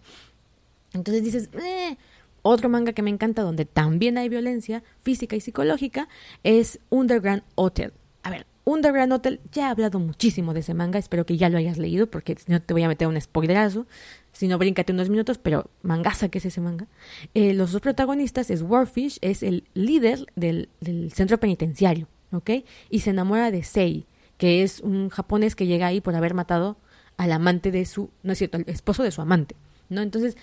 Entonces 0.93 1.23
dices, 1.23 1.51
eh, 1.55 1.97
otro 2.43 2.69
manga 2.69 2.93
que 2.93 3.03
me 3.03 3.11
encanta 3.11 3.43
donde 3.43 3.65
también 3.65 4.19
hay 4.19 4.29
violencia 4.29 4.83
física 5.03 5.37
y 5.37 5.41
psicológica 5.41 6.09
es 6.43 6.81
Underground 6.91 7.43
Hotel. 7.55 7.93
A 8.23 8.31
ver, 8.31 8.47
Underground 8.65 9.13
Hotel, 9.13 9.41
ya 9.53 9.69
he 9.69 9.71
hablado 9.71 9.99
muchísimo 9.99 10.55
de 10.55 10.61
ese 10.61 10.75
manga, 10.75 10.99
espero 10.99 11.27
que 11.27 11.37
ya 11.37 11.49
lo 11.49 11.59
hayas 11.59 11.79
leído 11.79 12.09
porque 12.09 12.37
si 12.37 12.53
no 12.53 12.61
te 12.61 12.75
voy 12.75 12.83
a 12.83 12.89
meter 12.89 13.09
un 13.09 13.21
spoilerazo, 13.21 13.87
si 14.33 14.49
no 14.49 14.59
bríncate 14.59 14.93
unos 14.93 15.09
minutos, 15.09 15.39
pero 15.39 15.71
mangaza 15.83 16.29
que 16.29 16.39
es 16.39 16.45
ese 16.45 16.61
manga. 16.61 16.87
Eh, 17.35 17.55
los 17.55 17.73
dos 17.73 17.81
protagonistas 17.81 18.51
es 18.51 18.63
Warfish, 18.63 19.19
es 19.23 19.43
el 19.43 19.65
líder 19.75 20.27
del, 20.37 20.69
del, 20.81 21.13
centro 21.13 21.39
penitenciario, 21.39 22.07
¿ok? 22.33 22.51
Y 22.91 23.01
se 23.01 23.11
enamora 23.11 23.51
de 23.51 23.63
Sei, 23.63 24.07
que 24.37 24.63
es 24.63 24.81
un 24.81 25.09
japonés 25.09 25.57
que 25.57 25.67
llega 25.67 25.87
ahí 25.87 26.01
por 26.01 26.15
haber 26.15 26.35
matado 26.35 26.77
al 27.17 27.33
amante 27.33 27.71
de 27.71 27.85
su, 27.87 28.11
no 28.23 28.33
es 28.33 28.39
cierto, 28.39 28.59
al 28.59 28.65
esposo 28.69 29.03
de 29.03 29.11
su 29.11 29.21
amante, 29.21 29.57
¿no? 29.89 30.01
Entonces 30.01 30.37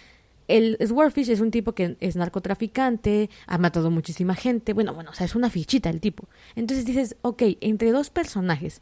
el 0.48 0.78
Swordfish 0.86 1.30
es 1.30 1.42
un 1.42 1.52
tipo 1.52 1.74
que 1.74 1.98
es 2.00 2.16
narcotraficante, 2.16 3.30
ha 3.46 3.58
matado 3.58 3.92
muchísima 3.92 4.36
gente, 4.36 4.74
bueno, 4.74 4.94
bueno, 4.94 5.12
o 5.12 5.14
sea, 5.14 5.26
es 5.26 5.36
una 5.36 5.50
fichita 5.50 5.90
el 5.90 6.00
tipo. 6.00 6.28
Entonces 6.56 6.86
dices, 6.86 7.16
ok, 7.22 7.44
entre 7.62 7.92
dos 7.92 8.10
personajes 8.10 8.82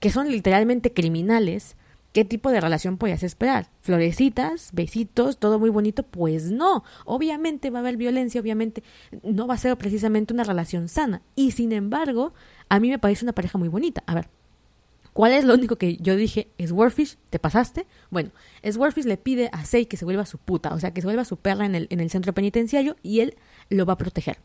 que 0.00 0.10
son 0.10 0.30
literalmente 0.30 0.92
criminales, 0.92 1.76
¿qué 2.12 2.24
tipo 2.24 2.50
de 2.50 2.60
relación 2.60 2.98
podías 2.98 3.22
esperar? 3.22 3.68
Florecitas, 3.80 4.70
besitos, 4.72 5.38
todo 5.38 5.58
muy 5.58 5.70
bonito, 5.70 6.02
pues 6.02 6.50
no. 6.50 6.84
Obviamente 7.04 7.70
va 7.70 7.78
a 7.78 7.82
haber 7.82 7.96
violencia, 7.96 8.40
obviamente 8.40 8.82
no 9.22 9.46
va 9.46 9.54
a 9.54 9.58
ser 9.58 9.76
precisamente 9.76 10.34
una 10.34 10.44
relación 10.44 10.88
sana. 10.88 11.22
Y 11.36 11.52
sin 11.52 11.72
embargo, 11.72 12.34
a 12.68 12.80
mí 12.80 12.90
me 12.90 12.98
parece 12.98 13.24
una 13.24 13.32
pareja 13.32 13.58
muy 13.58 13.68
bonita. 13.68 14.02
A 14.06 14.14
ver, 14.14 14.28
¿Cuál 15.12 15.32
es 15.32 15.44
lo 15.44 15.54
único 15.54 15.76
que 15.76 15.96
yo 15.98 16.16
dije? 16.16 16.48
¿Es 16.56 16.72
Warfish? 16.72 17.18
¿Te 17.28 17.38
pasaste? 17.38 17.86
Bueno, 18.10 18.30
es 18.62 18.78
le 19.04 19.16
pide 19.18 19.50
a 19.52 19.64
Sei 19.64 19.86
que 19.86 19.96
se 19.96 20.04
vuelva 20.04 20.24
su 20.24 20.38
puta, 20.38 20.72
o 20.72 20.80
sea, 20.80 20.92
que 20.92 21.02
se 21.02 21.06
vuelva 21.06 21.24
su 21.24 21.36
perra 21.36 21.66
en 21.66 21.74
el, 21.74 21.86
en 21.90 22.00
el 22.00 22.10
centro 22.10 22.32
penitenciario 22.32 22.96
y 23.02 23.20
él 23.20 23.36
lo 23.68 23.84
va 23.84 23.94
a 23.94 23.98
proteger. 23.98 24.38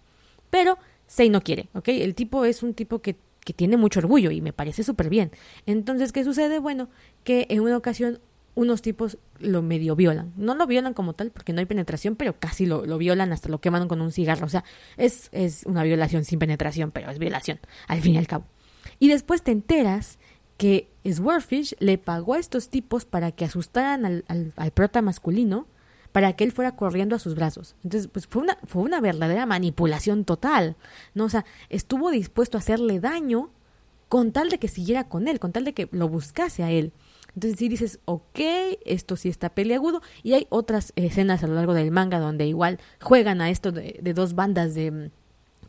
Pero 0.49 0.77
Sei 1.05 1.29
no 1.29 1.41
quiere, 1.41 1.69
¿ok? 1.73 1.87
El 1.89 2.15
tipo 2.15 2.43
es 2.43 2.63
un 2.63 2.73
tipo 2.73 2.99
que, 2.99 3.15
que 3.45 3.53
tiene 3.53 3.77
mucho 3.77 3.99
orgullo 3.99 4.29
y 4.31 4.41
me 4.41 4.51
parece 4.51 4.83
súper 4.83 5.09
bien. 5.09 5.31
Entonces, 5.65 6.11
¿qué 6.11 6.25
sucede? 6.25 6.59
Bueno, 6.59 6.89
que 7.23 7.47
en 7.49 7.61
una 7.61 7.77
ocasión 7.77 8.19
unos 8.57 8.81
tipos 8.81 9.19
lo 9.39 9.61
medio 9.61 9.95
violan. 9.95 10.33
No 10.35 10.55
lo 10.55 10.65
violan 10.65 10.95
como 10.95 11.13
tal 11.13 11.29
porque 11.29 11.53
no 11.53 11.59
hay 11.59 11.65
penetración, 11.65 12.15
pero 12.15 12.39
casi 12.39 12.65
lo, 12.65 12.85
lo 12.85 12.97
violan 12.97 13.31
hasta 13.31 13.49
lo 13.49 13.61
queman 13.61 13.87
con 13.87 14.01
un 14.01 14.11
cigarro. 14.11 14.47
O 14.47 14.49
sea, 14.49 14.65
es, 14.97 15.29
es 15.31 15.63
una 15.65 15.83
violación 15.83 16.25
sin 16.25 16.39
penetración, 16.39 16.91
pero 16.91 17.09
es 17.11 17.19
violación, 17.19 17.59
al 17.87 18.01
fin 18.01 18.15
y 18.15 18.17
al 18.17 18.27
cabo. 18.27 18.45
Y 18.99 19.09
después 19.09 19.43
te 19.43 19.51
enteras 19.51 20.17
que 20.57 20.89
Swordfish 21.05 21.75
le 21.79 21.97
pagó 21.97 22.33
a 22.33 22.39
estos 22.39 22.69
tipos 22.69 23.05
para 23.05 23.31
que 23.31 23.45
asustaran 23.45 24.05
al, 24.05 24.53
al, 24.55 24.71
prota 24.71 25.01
masculino 25.01 25.67
para 26.11 26.33
que 26.33 26.43
él 26.43 26.51
fuera 26.51 26.75
corriendo 26.75 27.15
a 27.15 27.19
sus 27.19 27.35
brazos. 27.35 27.75
Entonces, 27.83 28.09
pues 28.11 28.27
fue 28.27 28.41
una, 28.41 28.57
fue 28.65 28.81
una 28.81 28.99
verdadera 28.99 29.45
manipulación 29.45 30.25
total, 30.25 30.75
¿no? 31.13 31.25
O 31.25 31.29
sea, 31.29 31.45
estuvo 31.69 32.09
dispuesto 32.09 32.57
a 32.57 32.59
hacerle 32.59 32.99
daño 32.99 33.51
con 34.09 34.31
tal 34.31 34.49
de 34.49 34.57
que 34.57 34.67
siguiera 34.67 35.07
con 35.07 35.27
él, 35.27 35.39
con 35.39 35.51
tal 35.51 35.63
de 35.63 35.73
que 35.73 35.87
lo 35.91 36.09
buscase 36.09 36.63
a 36.63 36.71
él. 36.71 36.91
Entonces 37.35 37.59
sí 37.59 37.69
dices, 37.69 37.99
ok, 38.05 38.39
esto 38.85 39.15
sí 39.15 39.29
está 39.29 39.49
peleagudo. 39.49 40.01
Y 40.23 40.33
hay 40.33 40.47
otras 40.49 40.91
escenas 40.95 41.43
a 41.43 41.47
lo 41.47 41.53
largo 41.53 41.75
del 41.75 41.91
manga 41.91 42.19
donde 42.19 42.47
igual 42.47 42.79
juegan 42.99 43.41
a 43.41 43.51
esto 43.51 43.71
de, 43.71 43.99
de 44.01 44.13
dos 44.13 44.33
bandas 44.33 44.73
de, 44.73 45.11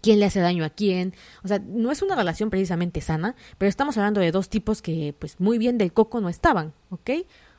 quién 0.01 0.21
le 0.21 0.27
hace 0.27 0.41
daño 0.41 0.65
a 0.65 0.71
quién. 0.71 1.15
O 1.43 1.49
sea, 1.49 1.59
no 1.59 1.91
es 1.91 2.03
una 2.03 2.17
relación 2.17 2.51
precisamente 2.51 3.01
sana, 3.01 3.35
pero 3.59 3.69
estamos 3.69 3.97
hablando 3.99 4.21
de 4.21 4.33
dos 4.33 4.49
tipos 4.49 4.83
que, 4.83 5.15
pues, 5.19 5.41
muy 5.41 5.59
bien 5.59 5.79
del 5.79 5.93
coco 5.93 6.21
no 6.21 6.29
estaban, 6.29 6.73
¿ok? 6.91 7.11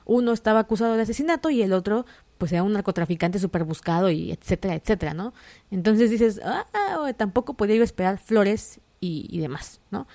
Uno 0.05 0.33
estaba 0.33 0.59
acusado 0.59 0.95
de 0.95 1.03
asesinato 1.03 1.49
y 1.49 1.61
el 1.61 1.73
otro, 1.73 2.05
pues, 2.37 2.51
era 2.51 2.63
un 2.63 2.73
narcotraficante 2.73 3.39
súper 3.39 3.63
buscado 3.63 4.09
y 4.09 4.31
etcétera, 4.31 4.75
etcétera, 4.75 5.13
¿no? 5.13 5.33
Entonces 5.71 6.09
dices, 6.09 6.41
ah, 6.43 6.65
tampoco 7.17 7.53
podía 7.55 7.75
yo 7.75 7.83
esperar 7.83 8.17
flores 8.17 8.79
y, 8.99 9.27
y 9.29 9.39
demás, 9.39 9.81
¿no? 9.91 10.07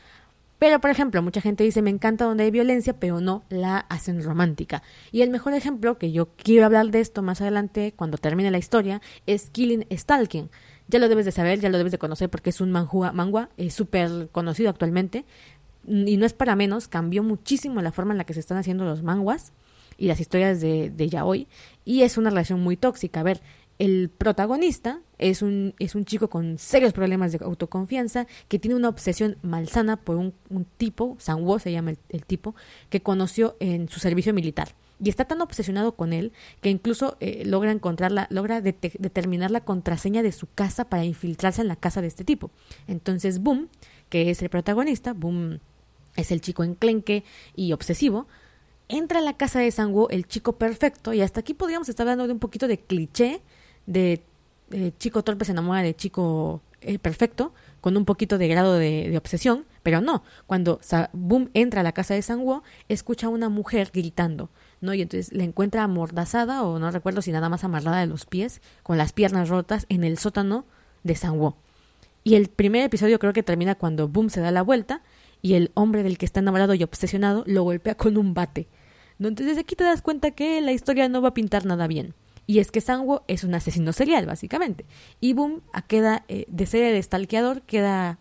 Pero, 0.59 0.81
por 0.81 0.89
ejemplo, 0.91 1.21
mucha 1.21 1.43
gente 1.43 1.63
dice, 1.63 1.83
me 1.83 1.91
encanta 1.91 2.25
donde 2.25 2.45
hay 2.45 2.51
violencia, 2.51 2.99
pero 2.99 3.21
no 3.21 3.43
la 3.51 3.79
hacen 3.79 4.23
romántica. 4.23 4.83
Y 5.13 5.21
el 5.23 5.29
mejor 5.29 5.53
ejemplo, 5.53 5.99
que 5.99 6.11
yo 6.11 6.29
quiero 6.37 6.65
hablar 6.65 6.87
de 6.87 7.01
esto 7.01 7.21
más 7.21 7.41
adelante, 7.41 7.93
cuando 7.95 8.19
termine 8.19 8.51
la 8.51 8.57
historia, 8.57 9.03
es 9.27 9.51
Killing 9.51 9.87
Stalking 9.93 10.49
ya 10.89 10.99
lo 10.99 11.09
debes 11.09 11.25
de 11.25 11.33
saber, 11.33 11.61
ya 11.61 11.69
lo 11.69 11.79
debes 11.79 11.93
de 11.93 11.99
conocer 11.99 12.29
porque 12.31 12.51
es 12.51 12.61
un 12.61 12.71
manhua, 12.71 13.13
mangua, 13.13 13.51
es 13.57 13.75
súper 13.75 14.29
conocido 14.33 14.71
actualmente. 14.71 15.25
y 15.87 16.17
no 16.17 16.27
es 16.27 16.33
para 16.33 16.57
menos, 16.57 16.89
cambió 16.89 17.23
muchísimo 17.23 17.83
la 17.83 17.93
forma 17.93 18.13
en 18.13 18.19
la 18.19 18.25
que 18.25 18.35
se 18.35 18.41
están 18.41 18.59
haciendo 18.59 18.85
los 18.85 19.03
manguas 19.03 19.53
y 19.99 20.09
las 20.09 20.21
historias 20.21 20.61
de, 20.61 20.91
de 20.91 21.09
yaoi 21.09 21.47
y 21.85 22.03
es 22.03 22.19
una 22.19 22.31
relación 22.31 22.61
muy 22.61 22.77
tóxica. 22.77 23.21
A 23.21 23.23
ver, 23.23 23.41
el 23.79 24.09
protagonista 24.09 25.01
es 25.19 25.43
un, 25.43 25.75
es 25.79 25.95
un 25.95 26.05
chico 26.05 26.29
con 26.29 26.59
serios 26.59 26.93
problemas 26.93 27.33
de 27.33 27.39
autoconfianza 27.45 28.27
que 28.49 28.59
tiene 28.59 28.77
una 28.77 28.89
obsesión 28.89 29.37
malsana 29.43 29.97
por 29.97 30.17
un, 30.17 30.35
un 30.49 30.65
tipo, 30.65 31.17
Sanwo 31.19 31.59
se 31.59 31.73
llama 31.73 31.95
el, 32.09 32.25
tipo, 32.25 32.55
que 32.89 33.03
conoció 33.03 33.57
en 33.61 33.89
su 33.89 34.01
servicio 34.01 34.33
militar. 34.33 34.75
Y 35.03 35.09
está 35.09 35.25
tan 35.25 35.41
obsesionado 35.41 35.97
con 35.97 36.13
él 36.13 36.33
que 36.61 36.71
incluso 36.71 37.17
eh, 37.19 37.43
logra 37.45 37.73
encontrarla, 37.73 38.29
logra 38.31 38.61
determinar 38.61 39.51
la 39.51 39.65
contraseña 39.65 40.23
de 40.23 40.31
su 40.31 40.47
casa 40.47 40.89
para 40.89 41.05
infiltrarse 41.05 41.61
en 41.61 41.69
la 41.69 41.77
casa 41.77 42.01
de 42.01 42.07
este 42.07 42.25
tipo. 42.25 42.51
Entonces, 42.87 43.41
Boom, 43.41 43.69
que 44.09 44.31
es 44.31 44.41
el 44.41 44.51
protagonista, 44.51 45.13
Boom 45.13 45.59
es 46.17 46.31
el 46.31 46.41
chico 46.41 46.63
enclenque 46.63 47.25
y 47.57 47.73
obsesivo, 47.73 48.29
entra 48.89 49.19
a 49.19 49.23
la 49.23 49.37
casa 49.37 49.61
de 49.61 49.71
Sanwo, 49.71 50.09
el 50.11 50.27
chico 50.27 50.57
perfecto, 50.59 51.13
y 51.13 51.23
hasta 51.23 51.41
aquí 51.41 51.55
podríamos 51.55 51.89
estar 51.89 52.05
hablando 52.05 52.27
de 52.27 52.33
un 52.33 52.39
poquito 52.39 52.69
de 52.69 52.79
cliché 52.79 53.41
de 53.87 54.23
chico 54.99 55.23
torpe 55.23 55.45
se 55.45 55.53
enamora 55.53 55.83
de 55.83 55.95
chico 55.95 56.63
eh, 56.87 56.99
perfecto, 56.99 57.55
con 57.81 57.97
un 57.97 58.05
poquito 58.05 58.37
de 58.37 58.47
grado 58.47 58.75
de, 58.75 59.17
obsesión, 59.17 59.65
pero 59.83 60.03
no, 60.03 60.23
cuando 60.47 60.81
Boom 61.15 61.49
entra 61.55 61.81
a 61.81 61.83
la 61.83 61.93
casa 61.93 62.13
de 62.13 62.21
Sanwo, 62.21 62.63
escucha 62.91 63.27
a 63.27 63.31
una 63.31 63.49
mujer 63.49 63.91
gritando, 63.93 64.51
¿no? 64.83 64.93
Y 64.93 65.01
entonces 65.01 65.33
la 65.33 65.45
encuentra 65.45 65.83
amordazada, 65.83 66.63
o 66.63 66.79
no 66.79 66.91
recuerdo 66.91 67.23
si 67.23 67.33
nada 67.33 67.49
más 67.49 67.65
amarrada 67.65 68.01
de 68.01 68.07
los 68.07 68.27
pies, 68.27 68.61
con 68.83 68.99
las 68.99 69.15
piernas 69.15 69.49
rotas 69.49 69.87
en 69.89 70.05
el 70.05 70.19
sótano 70.19 70.67
de 71.05 71.15
Sanwo. 71.15 71.57
Y 72.23 72.35
el 72.35 72.49
primer 72.49 72.83
episodio 72.83 73.19
creo 73.19 73.33
que 73.33 73.43
termina 73.43 73.75
cuando 73.77 74.09
Boom 74.09 74.29
se 74.29 74.41
da 74.43 74.51
la 74.51 74.63
vuelta 74.63 75.03
y 75.41 75.55
el 75.55 75.71
hombre 75.73 76.03
del 76.03 76.19
que 76.19 76.27
está 76.27 76.41
enamorado 76.41 76.75
y 76.75 76.83
obsesionado 76.83 77.45
lo 77.47 77.63
golpea 77.63 77.95
con 77.95 78.19
un 78.19 78.35
bate. 78.35 78.69
¿no? 79.19 79.29
Entonces 79.29 79.57
aquí 79.57 79.75
te 79.75 79.85
das 79.85 80.03
cuenta 80.03 80.33
que 80.33 80.61
la 80.61 80.73
historia 80.73 81.09
no 81.09 81.23
va 81.23 81.29
a 81.29 81.35
pintar 81.35 81.65
nada 81.65 81.87
bien. 81.87 82.15
Y 82.47 82.59
es 82.59 82.71
que 82.71 82.81
Sanwo 82.81 83.23
es 83.27 83.45
un 83.45 83.55
asesino 83.55 83.93
serial, 83.93 84.27
básicamente. 84.27 84.85
Y 85.21 85.33
Boom 85.33 85.63
queda, 85.89 86.25
eh, 86.29 86.45
de 86.49 86.67
ser 86.67 86.85
el 86.85 86.97
estalqueador, 86.97 87.63
queda 87.63 88.19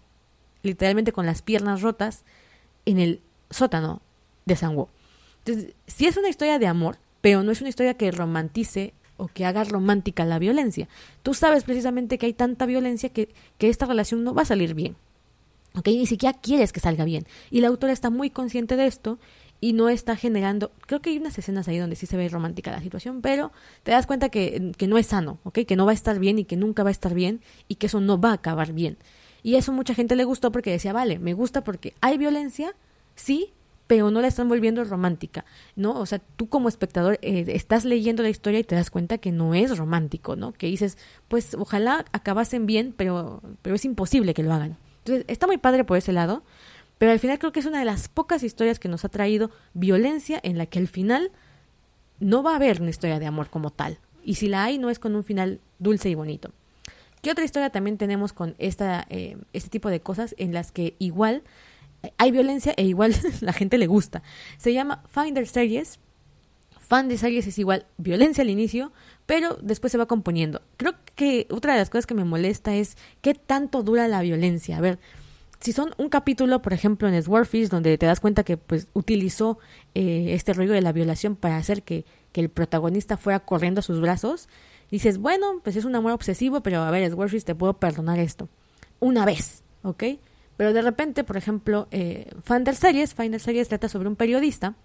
literalmente 0.62 1.12
con 1.12 1.26
las 1.26 1.42
piernas 1.42 1.82
rotas 1.82 2.24
en 2.86 3.00
el 3.00 3.22
sótano 3.50 4.02
de 4.46 4.56
Sanwo. 4.56 4.90
Entonces, 5.46 5.74
sí 5.88 6.08
es 6.08 6.16
una 6.18 6.30
historia 6.30 6.58
de 6.58 6.68
amor, 6.68 6.98
pero 7.22 7.44
no 7.44 7.52
es 7.52 7.60
una 7.60 7.70
historia 7.70 7.96
que 7.96 8.12
romantice 8.12 8.94
o 9.18 9.28
que 9.28 9.46
haga 9.46 9.64
romántica 9.64 10.26
la 10.26 10.40
violencia. 10.40 10.88
Tú 11.22 11.34
sabes 11.34 11.64
precisamente 11.64 12.18
que 12.18 12.26
hay 12.26 12.34
tanta 12.34 12.66
violencia 12.66 13.10
que, 13.10 13.30
que 13.58 13.70
esta 13.70 13.86
relación 13.86 14.24
no 14.24 14.34
va 14.34 14.44
a 14.44 14.46
salir 14.46 14.74
bien. 14.74 14.96
¿Ok? 15.76 15.88
Ni 15.88 16.06
siquiera 16.06 16.38
quieres 16.38 16.72
que 16.72 16.80
salga 16.80 17.04
bien. 17.04 17.26
Y 17.52 17.62
la 17.62 17.68
autora 17.68 17.94
está 17.94 18.10
muy 18.10 18.30
consciente 18.30 18.76
de 18.76 18.88
esto 18.88 19.20
y 19.62 19.74
no 19.74 19.90
está 19.90 20.16
generando, 20.16 20.72
creo 20.88 21.02
que 21.02 21.10
hay 21.10 21.18
unas 21.18 21.38
escenas 21.38 21.68
ahí 21.68 21.78
donde 21.78 21.96
sí 21.96 22.06
se 22.06 22.18
ve 22.18 22.28
romántica 22.28 22.72
la 22.72 22.82
situación, 22.82 23.22
pero 23.22 23.52
te 23.84 23.92
das 23.92 24.06
cuenta 24.06 24.30
que, 24.30 24.74
que 24.78 24.88
no 24.88 24.98
es 24.98 25.08
sano, 25.08 25.40
¿ok? 25.44 25.60
Que 25.66 25.76
no 25.76 25.86
va 25.86 25.92
a 25.92 25.96
estar 25.96 26.20
bien 26.20 26.40
y 26.40 26.46
que 26.46 26.58
nunca 26.58 26.84
va 26.84 26.90
a 26.90 26.92
estar 26.92 27.14
bien 27.14 27.42
y 27.68 27.76
que 27.76 27.88
eso 27.88 28.02
no 28.02 28.20
va 28.20 28.32
a 28.32 28.34
acabar 28.34 28.74
bien. 28.74 28.98
Y 29.42 29.56
eso 29.56 29.72
mucha 29.72 29.94
gente 29.94 30.16
le 30.16 30.24
gustó 30.24 30.52
porque 30.52 30.72
decía, 30.72 30.94
vale, 30.94 31.20
me 31.20 31.34
gusta 31.34 31.64
porque 31.64 31.94
hay 32.02 32.18
violencia, 32.18 32.76
sí, 33.16 33.54
pero 33.88 34.12
no 34.12 34.22
la 34.22 34.28
están 34.28 34.48
volviendo 34.48 34.84
romántica, 34.86 35.46
¿no? 35.76 36.00
O 36.00 36.06
sea, 36.06 36.20
tú 36.20 36.48
como 36.48 36.70
espectador 36.70 37.20
eh, 37.22 37.46
estás 37.50 37.86
leyendo 37.86 38.24
la 38.24 38.30
historia 38.30 38.60
y 38.60 38.64
te 38.64 38.76
das 38.76 38.90
cuenta 38.90 39.18
que 39.18 39.32
no 39.32 39.54
es 39.54 39.78
romántico, 39.78 40.36
¿no? 40.36 40.54
Que 40.54 40.68
dices, 40.68 40.98
pues 41.28 41.56
ojalá 41.56 42.06
acabasen 42.14 42.66
bien, 42.66 42.94
pero, 42.96 43.42
pero 43.62 43.76
es 43.76 43.86
imposible 43.86 44.34
que 44.34 44.44
lo 44.44 44.54
hagan. 44.54 44.78
Entonces, 45.00 45.26
está 45.28 45.48
muy 45.48 45.58
padre 45.58 45.84
por 45.84 45.98
ese 45.98 46.14
lado, 46.14 46.44
pero 46.98 47.12
al 47.12 47.20
final 47.20 47.40
creo 47.40 47.52
que 47.52 47.60
es 47.60 47.66
una 47.66 47.80
de 47.80 47.86
las 47.86 48.08
pocas 48.08 48.44
historias 48.44 48.80
que 48.80 48.90
nos 48.90 49.06
ha 49.06 49.10
traído 49.10 49.52
violencia 49.74 50.40
en 50.44 50.58
la 50.58 50.66
que 50.66 50.80
al 50.80 50.88
final 50.88 51.32
no 52.20 52.44
va 52.44 52.54
a 52.54 52.56
haber 52.56 52.82
una 52.82 52.90
historia 52.90 53.20
de 53.20 53.26
amor 53.26 53.50
como 53.50 53.70
tal. 53.70 54.00
Y 54.24 54.36
si 54.36 54.48
la 54.48 54.64
hay, 54.64 54.78
no 54.78 54.90
es 54.90 55.00
con 55.00 55.16
un 55.16 55.24
final 55.24 55.60
dulce 55.80 56.10
y 56.10 56.16
bonito. 56.16 56.52
¿Qué 57.22 57.32
otra 57.32 57.46
historia 57.46 57.70
también 57.70 57.98
tenemos 57.98 58.34
con 58.34 58.56
esta, 58.58 59.06
eh, 59.10 59.38
este 59.54 59.70
tipo 59.70 59.90
de 59.90 60.02
cosas 60.02 60.36
en 60.38 60.54
las 60.54 60.72
que 60.72 60.96
igual 61.00 61.44
hay 62.18 62.32
violencia 62.32 62.74
e 62.76 62.84
igual 62.84 63.16
la 63.42 63.54
gente 63.54 63.78
le 63.78 63.88
gusta? 63.88 64.24
Se 64.58 64.74
llama 64.74 65.04
Finder 65.10 65.48
Series. 65.48 66.00
Finder 66.80 67.18
Series 67.18 67.48
es 67.48 67.58
igual 67.58 67.86
violencia 67.98 68.42
al 68.42 68.50
inicio, 68.50 68.92
pero 69.26 69.58
después 69.62 69.92
se 69.92 69.98
va 69.98 70.06
componiendo. 70.06 70.62
Creo 70.78 70.96
que 71.16 71.48
otra 71.50 71.74
de 71.74 71.80
las 71.80 71.90
cosas 71.90 72.06
que 72.06 72.14
me 72.14 72.26
molesta 72.26 72.76
es 72.76 72.98
qué 73.22 73.34
tanto 73.34 73.84
dura 73.84 74.08
la 74.10 74.22
violencia. 74.22 74.78
A 74.78 74.82
ver, 74.82 75.00
si 75.64 75.72
son 75.72 75.94
un 75.98 76.10
capítulo, 76.10 76.62
por 76.62 76.74
ejemplo, 76.74 77.08
en 77.08 77.24
Swordfish, 77.24 77.70
donde 77.70 77.98
te 77.98 78.06
das 78.06 78.20
cuenta 78.20 78.44
que 78.44 78.58
pues 78.58 78.88
utilizó 78.92 79.60
eh, 79.96 80.34
este 80.34 80.52
rollo 80.52 80.74
de 80.74 80.82
la 80.82 80.92
violación 80.92 81.38
para 81.38 81.56
hacer 81.56 81.84
que, 81.84 82.04
que, 82.34 82.42
el 82.42 82.50
protagonista 82.50 83.16
fuera 83.16 83.40
corriendo 83.40 83.80
a 83.80 83.82
sus 83.82 84.02
brazos, 84.02 84.50
dices, 84.92 85.20
bueno, 85.20 85.62
pues 85.64 85.78
es 85.78 85.86
un 85.86 85.96
amor 85.96 86.12
obsesivo, 86.12 86.62
pero 86.62 86.82
a 86.82 86.92
ver, 86.92 87.10
Swordfish, 87.10 87.46
te 87.46 87.56
puedo 87.56 87.76
perdonar 87.76 88.20
esto. 88.20 88.50
Una 89.00 89.24
vez, 89.24 89.64
¿ok? 89.84 90.04
Pero 90.58 90.74
de 90.74 90.82
repente, 90.82 91.24
por 91.24 91.38
ejemplo, 91.38 91.88
eh, 91.92 92.30
Series, 92.74 93.14
Finder 93.14 93.40
Series 93.40 93.70
trata 93.70 93.88
sobre 93.88 94.10
un 94.10 94.18
periodista 94.18 94.76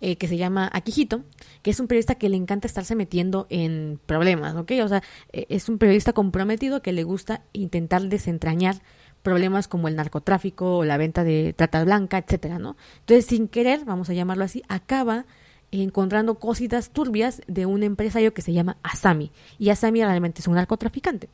eh, 0.00 0.16
que 0.16 0.26
se 0.26 0.36
llama 0.36 0.68
Akihito, 0.72 1.22
que 1.62 1.70
es 1.70 1.78
un 1.78 1.86
periodista 1.86 2.16
que 2.16 2.28
le 2.28 2.36
encanta 2.36 2.66
estarse 2.66 2.96
metiendo 2.96 3.46
en 3.50 4.00
problemas, 4.06 4.56
¿ok? 4.56 4.72
O 4.82 4.88
sea, 4.88 5.02
eh, 5.32 5.46
es 5.48 5.68
un 5.68 5.78
periodista 5.78 6.12
comprometido 6.12 6.82
que 6.82 6.92
le 6.92 7.04
gusta 7.04 7.42
intentar 7.52 8.02
desentrañar 8.02 8.82
problemas 9.22 9.68
como 9.68 9.88
el 9.88 9.96
narcotráfico 9.96 10.78
o 10.78 10.84
la 10.84 10.96
venta 10.96 11.24
de 11.24 11.52
trata 11.52 11.84
blanca, 11.84 12.18
etcétera, 12.18 12.58
¿no? 12.58 12.76
Entonces, 13.00 13.26
sin 13.26 13.48
querer, 13.48 13.84
vamos 13.84 14.10
a 14.10 14.14
llamarlo 14.14 14.44
así, 14.44 14.62
acaba 14.68 15.26
encontrando 15.72 16.36
cositas 16.36 16.90
turbias 16.90 17.42
de 17.46 17.66
un 17.66 17.82
empresario 17.82 18.34
que 18.34 18.42
se 18.42 18.52
llama 18.52 18.76
Asami. 18.82 19.30
Y 19.58 19.70
Asami 19.70 20.02
realmente 20.04 20.40
es 20.40 20.48
un 20.48 20.54
narcotraficante. 20.54 21.28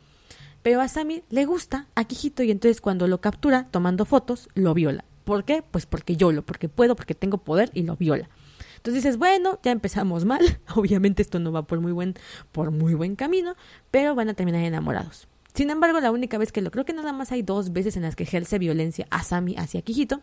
Pero 0.63 0.81
Asami 0.81 1.23
le 1.31 1.45
gusta 1.45 1.87
a 1.95 2.05
Kijito 2.05 2.43
y 2.43 2.51
entonces 2.51 2.81
cuando 2.81 3.07
lo 3.07 3.21
captura 3.21 3.69
tomando 3.71 4.05
fotos, 4.05 4.49
lo 4.55 4.75
viola. 4.75 5.05
¿Por 5.25 5.45
qué? 5.45 5.63
Pues 5.63 5.87
porque 5.87 6.17
yo 6.17 6.33
lo, 6.33 6.45
porque 6.45 6.69
puedo, 6.69 6.97
porque 6.97 7.15
tengo 7.15 7.39
poder 7.39 7.71
y 7.73 7.83
lo 7.83 7.97
viola. 7.97 8.29
Entonces 8.77 9.03
dices, 9.03 9.19
bueno, 9.19 9.59
ya 9.63 9.73
empezamos 9.73 10.25
mal. 10.25 10.41
Obviamente 10.75 11.23
esto 11.23 11.39
no 11.39 11.53
va 11.53 11.63
por 11.63 11.81
muy 11.81 11.93
buen, 11.93 12.15
por 12.53 12.71
muy 12.71 12.95
buen 12.95 13.17
camino, 13.17 13.57
pero 13.91 14.15
van 14.15 14.29
a 14.29 14.35
terminar 14.35 14.63
enamorados. 14.63 15.29
Sin 15.57 15.71
embargo, 15.71 16.01
la 16.01 16.11
única 16.11 16.37
vez 16.37 16.53
que 16.53 16.61
lo 16.61 16.71
creo 16.71 16.85
que 16.85 16.93
nada 16.93 17.15
más 17.15 17.33
hay 17.33 17.41
dos 17.41 17.73
veces 17.73 17.97
en 17.97 18.03
las 18.03 18.15
que 18.15 18.25
ejerce 18.25 18.59
violencia 18.59 19.07
a 19.09 19.23
Sami 19.23 19.55
hacia 19.57 19.81
Kijito. 19.81 20.21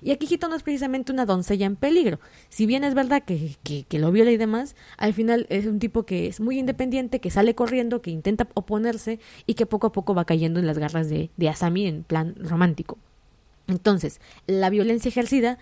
Y 0.00 0.12
a 0.12 0.16
Kijito 0.16 0.46
no 0.46 0.54
es 0.54 0.62
precisamente 0.62 1.10
una 1.10 1.26
doncella 1.26 1.66
en 1.66 1.74
peligro. 1.74 2.20
Si 2.50 2.66
bien 2.66 2.84
es 2.84 2.94
verdad 2.94 3.24
que, 3.24 3.56
que, 3.64 3.98
lo 3.98 4.12
viola 4.12 4.30
y 4.30 4.36
demás, 4.36 4.76
al 4.96 5.12
final 5.12 5.48
es 5.50 5.66
un 5.66 5.80
tipo 5.80 6.04
que 6.04 6.28
es 6.28 6.38
muy 6.38 6.60
independiente, 6.60 7.18
que 7.18 7.32
sale 7.32 7.56
corriendo, 7.56 8.00
que 8.00 8.12
intenta 8.12 8.46
oponerse 8.54 9.18
y 9.44 9.54
que 9.54 9.66
poco 9.66 9.88
a 9.88 9.92
poco 9.92 10.14
va 10.14 10.24
cayendo 10.24 10.60
en 10.60 10.68
las 10.68 10.78
garras 10.78 11.08
de, 11.08 11.30
de 11.36 11.48
Asami 11.48 11.88
en 11.88 12.04
plan 12.04 12.36
romántico. 12.38 12.96
Entonces, 13.66 14.20
la 14.46 14.70
violencia 14.70 15.08
ejercida 15.08 15.58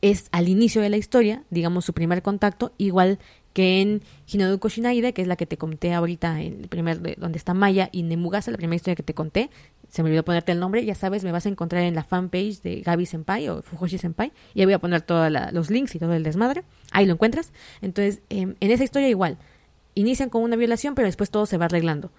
es 0.00 0.28
al 0.30 0.48
inicio 0.48 0.80
de 0.80 0.90
la 0.90 0.96
historia, 0.96 1.42
digamos 1.50 1.84
su 1.84 1.92
primer 1.92 2.22
contacto, 2.22 2.72
igual 2.78 3.18
que 3.52 3.80
en 3.80 4.02
Hinoduko 4.26 4.68
Shinaide, 4.68 5.12
que 5.12 5.22
es 5.22 5.28
la 5.28 5.36
que 5.36 5.46
te 5.46 5.56
conté 5.56 5.92
ahorita, 5.92 6.40
en 6.40 6.60
el 6.60 6.68
primer, 6.68 7.18
donde 7.18 7.38
está 7.38 7.54
Maya 7.54 7.88
y 7.92 8.02
Nemugasa, 8.02 8.50
la 8.50 8.56
primera 8.56 8.76
historia 8.76 8.94
que 8.94 9.02
te 9.02 9.14
conté, 9.14 9.50
se 9.88 10.02
me 10.02 10.08
olvidó 10.08 10.24
ponerte 10.24 10.52
el 10.52 10.60
nombre, 10.60 10.84
ya 10.84 10.94
sabes, 10.94 11.24
me 11.24 11.32
vas 11.32 11.46
a 11.46 11.48
encontrar 11.48 11.82
en 11.82 11.94
la 11.94 12.04
fanpage 12.04 12.62
de 12.62 12.80
Gaby 12.80 13.06
Senpai 13.06 13.48
o 13.48 13.62
Fujoshi 13.62 13.98
Senpai, 13.98 14.32
y 14.54 14.60
ahí 14.60 14.66
voy 14.66 14.74
a 14.74 14.78
poner 14.78 15.02
todos 15.02 15.32
los 15.52 15.70
links 15.70 15.94
y 15.96 15.98
todo 15.98 16.14
el 16.14 16.22
desmadre, 16.22 16.62
ahí 16.92 17.06
lo 17.06 17.14
encuentras. 17.14 17.52
Entonces, 17.82 18.22
em, 18.30 18.54
en 18.60 18.70
esa 18.70 18.84
historia 18.84 19.08
igual, 19.08 19.36
inician 19.94 20.30
con 20.30 20.42
una 20.42 20.56
violación, 20.56 20.94
pero 20.94 21.06
después 21.06 21.30
todo 21.30 21.46
se 21.46 21.58
va 21.58 21.64
arreglando. 21.64 22.12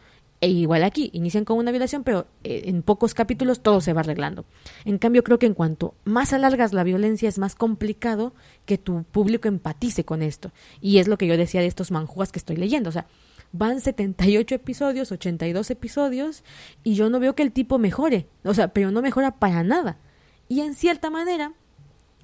E 0.44 0.50
igual 0.50 0.84
aquí, 0.84 1.12
inician 1.14 1.46
con 1.46 1.60
una 1.60 1.70
violación, 1.70 2.04
pero 2.04 2.26
eh, 2.44 2.64
en 2.66 2.82
pocos 2.82 3.14
capítulos 3.14 3.62
todo 3.62 3.80
se 3.80 3.94
va 3.94 4.02
arreglando. 4.02 4.44
En 4.86 4.98
cambio, 4.98 5.24
creo 5.24 5.38
que 5.38 5.46
en 5.46 5.54
cuanto 5.54 5.94
más 6.04 6.34
alargas 6.34 6.74
la 6.74 6.84
violencia, 6.84 7.30
es 7.30 7.38
más 7.38 7.54
complicado 7.54 8.34
que 8.66 8.80
tu 8.80 9.04
público 9.04 9.48
empatice 9.48 10.04
con 10.04 10.24
esto. 10.24 10.52
Y 10.82 10.98
es 10.98 11.08
lo 11.08 11.20
que 11.20 11.28
yo 11.28 11.38
decía 11.38 11.62
de 11.62 11.68
estos 11.68 11.92
manjuas 11.92 12.32
que 12.32 12.40
estoy 12.40 12.58
leyendo. 12.58 12.90
O 12.90 12.92
sea, 12.92 13.06
van 13.52 13.82
78 13.82 14.56
episodios, 14.56 15.12
82 15.12 15.70
episodios, 15.70 16.44
y 16.84 16.96
yo 16.96 17.12
no 17.12 17.20
veo 17.20 17.36
que 17.36 17.44
el 17.44 17.52
tipo 17.52 17.78
mejore. 17.78 18.28
O 18.44 18.56
sea, 18.56 18.70
pero 18.70 18.90
no 18.90 19.04
mejora 19.04 19.36
para 19.38 19.64
nada. 19.64 20.00
Y 20.48 20.62
en 20.62 20.74
cierta 20.74 21.12
manera, 21.12 21.54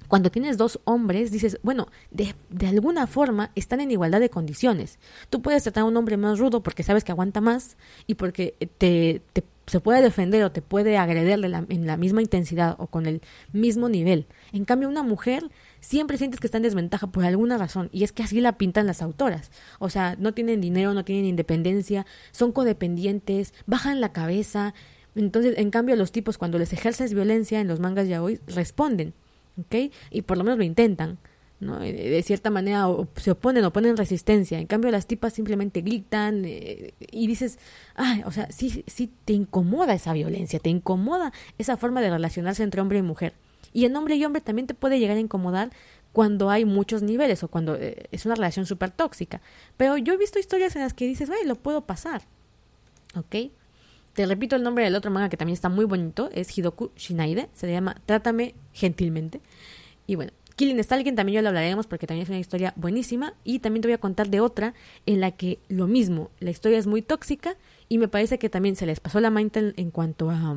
cuando 0.08 0.30
tienes 0.30 0.56
dos 0.56 0.80
hombres, 0.84 1.30
dices, 1.30 1.58
bueno, 1.62 1.88
de, 2.10 2.34
de, 2.50 2.66
alguna 2.66 3.06
forma 3.06 3.50
están 3.54 3.80
en 3.80 3.90
igualdad 3.90 4.20
de 4.20 4.30
condiciones. 4.30 4.98
Tú 5.30 5.42
puedes 5.42 5.62
tratar 5.62 5.82
a 5.82 5.86
un 5.86 5.96
hombre 5.96 6.16
más 6.16 6.38
rudo 6.38 6.62
porque 6.62 6.82
sabes 6.82 7.04
que 7.04 7.12
aguanta 7.12 7.40
más 7.40 7.76
y 8.06 8.14
porque 8.14 8.54
te, 8.78 9.22
te 9.32 9.44
se 9.68 9.80
puede 9.80 10.02
defender 10.02 10.42
o 10.44 10.50
te 10.50 10.62
puede 10.62 10.96
agreder 10.96 11.38
en 11.68 11.86
la 11.86 11.96
misma 11.96 12.22
intensidad 12.22 12.76
o 12.78 12.86
con 12.86 13.06
el 13.06 13.20
mismo 13.52 13.88
nivel. 13.88 14.26
En 14.52 14.64
cambio, 14.64 14.88
una 14.88 15.02
mujer 15.02 15.44
siempre 15.80 16.16
sientes 16.16 16.40
que 16.40 16.46
está 16.46 16.56
en 16.56 16.62
desventaja 16.62 17.08
por 17.08 17.24
alguna 17.24 17.58
razón 17.58 17.90
y 17.92 18.04
es 18.04 18.12
que 18.12 18.22
así 18.22 18.40
la 18.40 18.56
pintan 18.56 18.86
las 18.86 19.02
autoras. 19.02 19.50
O 19.78 19.90
sea, 19.90 20.16
no 20.18 20.32
tienen 20.32 20.60
dinero, 20.60 20.94
no 20.94 21.04
tienen 21.04 21.26
independencia, 21.26 22.06
son 22.32 22.52
codependientes, 22.52 23.54
bajan 23.66 24.00
la 24.00 24.12
cabeza, 24.12 24.74
Entonces, 25.14 25.54
en 25.58 25.70
cambio, 25.70 25.96
los 25.96 26.12
tipos 26.12 26.38
cuando 26.38 26.58
les 26.58 26.72
ejerces 26.72 27.12
violencia 27.12 27.60
en 27.60 27.66
los 27.66 27.80
mangas 27.80 28.06
yaoi 28.06 28.40
responden, 28.46 29.14
¿ok? 29.58 29.92
Y 30.10 30.22
por 30.22 30.38
lo 30.38 30.44
menos 30.44 30.58
lo 30.58 30.64
intentan. 30.64 31.18
¿no? 31.60 31.80
De 31.80 32.22
cierta 32.22 32.50
manera 32.50 32.86
se 33.16 33.32
oponen 33.32 33.64
o 33.64 33.72
ponen 33.72 33.96
resistencia. 33.96 34.58
En 34.58 34.66
cambio, 34.66 34.90
las 34.90 35.06
tipas 35.06 35.32
simplemente 35.32 35.80
gritan 35.80 36.44
eh, 36.44 36.94
y 37.10 37.26
dices, 37.26 37.58
ay, 37.94 38.22
o 38.24 38.30
sea, 38.30 38.50
sí, 38.50 38.84
sí 38.86 39.10
te 39.24 39.32
incomoda 39.32 39.94
esa 39.94 40.12
violencia, 40.12 40.60
te 40.60 40.70
incomoda 40.70 41.32
esa 41.58 41.76
forma 41.76 42.00
de 42.00 42.10
relacionarse 42.10 42.62
entre 42.62 42.80
hombre 42.80 42.98
y 42.98 43.02
mujer. 43.02 43.34
Y 43.72 43.84
en 43.84 43.96
hombre 43.96 44.16
y 44.16 44.24
hombre 44.24 44.40
también 44.40 44.66
te 44.66 44.74
puede 44.74 44.98
llegar 44.98 45.16
a 45.16 45.20
incomodar 45.20 45.70
cuando 46.12 46.50
hay 46.50 46.64
muchos 46.64 47.02
niveles 47.02 47.42
o 47.42 47.48
cuando 47.48 47.76
eh, 47.76 48.06
es 48.12 48.24
una 48.24 48.34
relación 48.34 48.66
súper 48.66 48.90
tóxica. 48.90 49.40
Pero 49.76 49.96
yo 49.98 50.14
he 50.14 50.16
visto 50.16 50.38
historias 50.38 50.74
en 50.76 50.82
las 50.82 50.94
que 50.94 51.06
dices, 51.06 51.30
ay, 51.30 51.46
lo 51.46 51.56
puedo 51.56 51.82
pasar. 51.82 52.22
¿Ok? 53.16 53.50
Te 54.18 54.26
repito 54.26 54.56
el 54.56 54.64
nombre 54.64 54.82
del 54.82 54.96
otro 54.96 55.12
manga 55.12 55.28
que 55.28 55.36
también 55.36 55.54
está 55.54 55.68
muy 55.68 55.84
bonito, 55.84 56.28
es 56.32 56.58
Hidoku 56.58 56.90
Shinaide, 56.96 57.48
se 57.52 57.70
llama 57.70 57.94
Trátame 58.04 58.56
gentilmente. 58.72 59.40
Y 60.08 60.16
bueno, 60.16 60.32
Killing 60.56 60.82
Stalking 60.82 61.14
también 61.14 61.36
yo 61.36 61.42
lo 61.42 61.50
hablaremos 61.50 61.86
porque 61.86 62.08
también 62.08 62.24
es 62.24 62.28
una 62.28 62.40
historia 62.40 62.72
buenísima 62.74 63.34
y 63.44 63.60
también 63.60 63.82
te 63.82 63.86
voy 63.86 63.92
a 63.92 63.98
contar 63.98 64.28
de 64.28 64.40
otra 64.40 64.74
en 65.06 65.20
la 65.20 65.30
que 65.30 65.60
lo 65.68 65.86
mismo, 65.86 66.32
la 66.40 66.50
historia 66.50 66.78
es 66.78 66.88
muy 66.88 67.00
tóxica 67.00 67.54
y 67.88 67.98
me 67.98 68.08
parece 68.08 68.40
que 68.40 68.48
también 68.48 68.74
se 68.74 68.86
les 68.86 68.98
pasó 68.98 69.20
la 69.20 69.30
mente 69.30 69.72
en 69.76 69.92
cuanto 69.92 70.30
a 70.30 70.56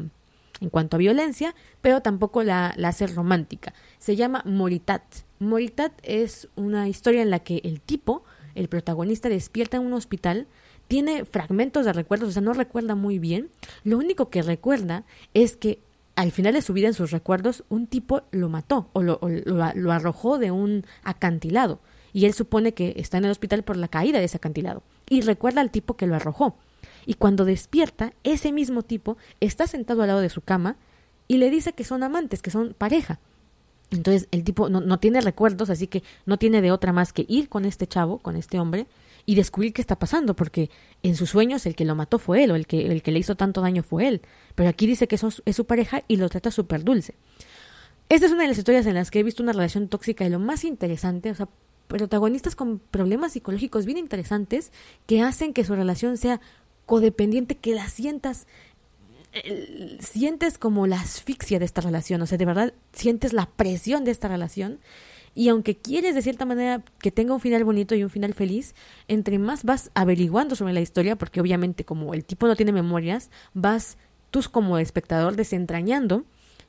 en 0.60 0.70
cuanto 0.72 0.96
a 0.96 0.98
violencia, 0.98 1.54
pero 1.82 2.02
tampoco 2.02 2.42
la 2.42 2.70
hace 2.70 3.06
romántica. 3.06 3.76
Se 4.00 4.16
llama 4.16 4.42
Moritat. 4.44 5.04
Moritat 5.38 5.92
es 6.02 6.50
una 6.56 6.90
historia 6.90 7.22
en 7.22 7.30
la 7.30 7.42
que 7.42 7.62
el 7.64 7.80
tipo, 7.80 8.24
el 8.56 8.70
protagonista, 8.70 9.30
despierta 9.30 9.78
en 9.78 9.86
un 9.86 9.94
hospital 9.94 10.48
tiene 10.92 11.24
fragmentos 11.24 11.86
de 11.86 11.94
recuerdos, 11.94 12.28
o 12.28 12.32
sea, 12.34 12.42
no 12.42 12.52
recuerda 12.52 12.96
muy 12.96 13.18
bien. 13.18 13.48
Lo 13.86 13.98
único 13.98 14.30
que 14.30 14.42
recuerda 14.42 15.06
es 15.34 15.56
que 15.56 15.80
al 16.18 16.34
final 16.34 16.54
de 16.54 16.62
su 16.62 16.74
vida, 16.74 16.90
en 16.90 16.94
sus 16.94 17.12
recuerdos, 17.12 17.64
un 17.70 17.88
tipo 17.88 18.24
lo 18.32 18.50
mató 18.50 18.90
o 18.92 19.02
lo, 19.02 19.18
arrojó 19.90 20.38
de 20.38 20.52
un 20.52 20.84
acantilado. 21.06 21.80
Y 22.12 22.26
él 22.26 22.34
supone 22.34 22.74
que 22.74 22.94
está 22.98 23.18
en 23.18 23.24
el 23.24 23.32
hospital 23.32 23.64
por 23.64 23.78
la 23.78 23.88
caída 23.88 24.20
de 24.20 24.26
ese 24.26 24.36
acantilado. 24.36 24.84
Y 25.08 25.22
recuerda 25.22 25.62
al 25.62 25.72
tipo 25.72 25.96
que 25.96 26.08
lo 26.08 26.16
arrojó. 26.16 26.58
Y 27.06 27.14
cuando 27.14 27.46
despierta, 27.46 28.12
ese 28.26 28.52
mismo 28.52 28.82
tipo 28.82 29.16
está 29.40 29.68
sentado 29.68 30.02
al 30.02 30.10
lado 30.10 30.20
de 30.20 30.28
su 30.28 30.42
cama 30.42 30.76
y 31.30 31.38
le 31.38 31.50
dice 31.50 31.72
que 31.72 31.86
son 31.86 32.04
amantes, 32.04 32.42
que 32.42 32.52
son 32.52 32.76
pareja. 32.78 33.22
Entonces 33.92 34.28
el 34.32 34.44
tipo 34.44 34.68
no, 34.68 34.82
no 34.82 35.00
tiene 35.00 35.22
recuerdos, 35.22 35.70
así 35.70 35.88
que 35.88 36.04
no 36.26 36.36
tiene 36.36 36.62
de 36.62 36.74
otra 36.74 36.92
más 36.92 37.14
que 37.14 37.26
ir 37.30 37.48
con 37.48 37.64
este 37.64 37.88
chavo, 37.88 38.18
con 38.18 38.36
este 38.36 38.60
hombre, 38.60 38.88
y 39.26 39.36
descubrir 39.36 39.74
qué 39.74 39.82
está 39.82 39.98
pasando, 39.98 40.36
porque 40.36 40.70
en 41.04 41.16
sus 41.16 41.30
sueños 41.30 41.66
el 41.66 41.76
que 41.76 41.86
lo 41.86 41.96
mató 41.96 42.20
fue 42.20 42.44
él, 42.44 42.52
o 42.52 42.56
el 42.56 42.68
que, 42.68 42.92
el 42.92 43.02
que 43.02 43.12
le 43.12 43.20
hizo 43.20 43.36
tanto 43.36 43.62
daño 43.62 43.84
fue 43.84 44.08
él. 44.08 44.22
Pero 44.56 44.70
aquí 44.70 44.88
dice 44.88 45.08
que 45.08 45.16
es 45.16 45.56
su 45.56 45.66
pareja 45.66 46.04
y 46.08 46.18
lo 46.18 46.30
trata 46.30 46.52
súper 46.52 46.84
dulce. 46.84 47.16
Esta 48.10 48.26
es 48.26 48.32
una 48.34 48.42
de 48.42 48.50
las 48.50 48.58
historias 48.58 48.86
en 48.88 48.96
las 48.96 49.10
que 49.10 49.20
he 49.20 49.24
visto 49.24 49.42
una 49.42 49.54
relación 49.54 49.88
tóxica 49.88 50.26
y 50.26 50.30
lo 50.30 50.40
más 50.40 50.66
interesante, 50.66 51.32
o 51.32 51.36
sea, 51.36 51.48
protagonistas 51.88 52.56
con 52.56 52.80
problemas 52.80 53.34
psicológicos 53.34 53.86
bien 53.86 53.98
interesantes 53.98 54.72
que 55.08 55.22
hacen 55.22 55.54
que 55.54 55.64
su 55.64 55.76
relación 55.76 56.18
sea 56.18 56.42
codependiente, 56.86 57.56
que 57.56 57.74
la 57.74 57.88
sientas, 57.88 58.48
sientes 60.00 60.58
como 60.58 60.88
la 60.88 61.00
asfixia 61.00 61.60
de 61.60 61.66
esta 61.66 61.82
relación, 61.82 62.22
o 62.22 62.26
sea, 62.26 62.38
de 62.38 62.46
verdad 62.46 62.74
sientes 62.92 63.34
la 63.34 63.46
presión 63.46 64.04
de 64.04 64.12
esta 64.12 64.28
relación 64.28 64.80
y 65.34 65.50
aunque 65.50 65.78
quieres 65.78 66.16
de 66.16 66.22
cierta 66.22 66.46
manera 66.46 66.84
que 67.00 67.12
tenga 67.12 67.34
un 67.34 67.40
final 67.40 67.64
bonito 67.64 67.96
y 67.96 68.04
un 68.04 68.10
final 68.10 68.34
feliz, 68.34 68.76
entre 69.08 69.40
más 69.40 69.64
vas 69.64 69.92
averiguando 69.94 70.56
sobre 70.56 70.74
la 70.74 70.82
historia, 70.82 71.16
porque 71.16 71.42
obviamente 71.42 71.86
como 71.86 72.14
el 72.14 72.26
tipo 72.26 72.48
no 72.48 72.56
tiene 72.56 72.72
memorias, 72.72 73.30
vas 73.54 73.98
tú 74.30 74.42
como 74.52 74.78
espectador 74.78 75.36
desentrañando 75.36 76.26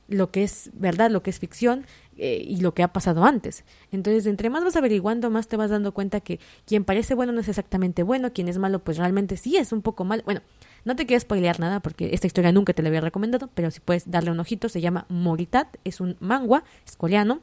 lo 0.07 0.31
que 0.31 0.43
es 0.43 0.69
verdad, 0.73 1.09
lo 1.09 1.23
que 1.23 1.29
es 1.29 1.39
ficción 1.39 1.85
eh, 2.17 2.43
y 2.45 2.57
lo 2.57 2.73
que 2.73 2.83
ha 2.83 2.91
pasado 2.91 3.23
antes. 3.23 3.63
Entonces, 3.91 4.25
entre 4.25 4.49
más 4.49 4.63
vas 4.63 4.75
averiguando, 4.75 5.29
más 5.29 5.47
te 5.47 5.57
vas 5.57 5.69
dando 5.69 5.93
cuenta 5.93 6.19
que 6.19 6.39
quien 6.65 6.83
parece 6.83 7.15
bueno 7.15 7.31
no 7.31 7.39
es 7.39 7.47
exactamente 7.47 8.03
bueno, 8.03 8.33
quien 8.33 8.47
es 8.47 8.57
malo 8.57 8.79
pues 8.79 8.97
realmente 8.97 9.37
sí 9.37 9.57
es 9.57 9.71
un 9.71 9.81
poco 9.81 10.03
mal. 10.03 10.21
Bueno, 10.25 10.41
no 10.85 10.95
te 10.95 11.05
quiero 11.05 11.19
spoilear 11.21 11.59
nada 11.59 11.79
porque 11.79 12.13
esta 12.13 12.27
historia 12.27 12.51
nunca 12.51 12.73
te 12.73 12.83
la 12.83 12.89
había 12.89 13.01
recomendado, 13.01 13.49
pero 13.53 13.71
si 13.71 13.79
puedes 13.79 14.09
darle 14.09 14.31
un 14.31 14.39
ojito, 14.39 14.69
se 14.69 14.81
llama 14.81 15.05
Moritat, 15.09 15.77
es 15.83 16.01
un 16.01 16.17
manga, 16.19 16.63
es 16.85 16.95
coreano, 16.97 17.41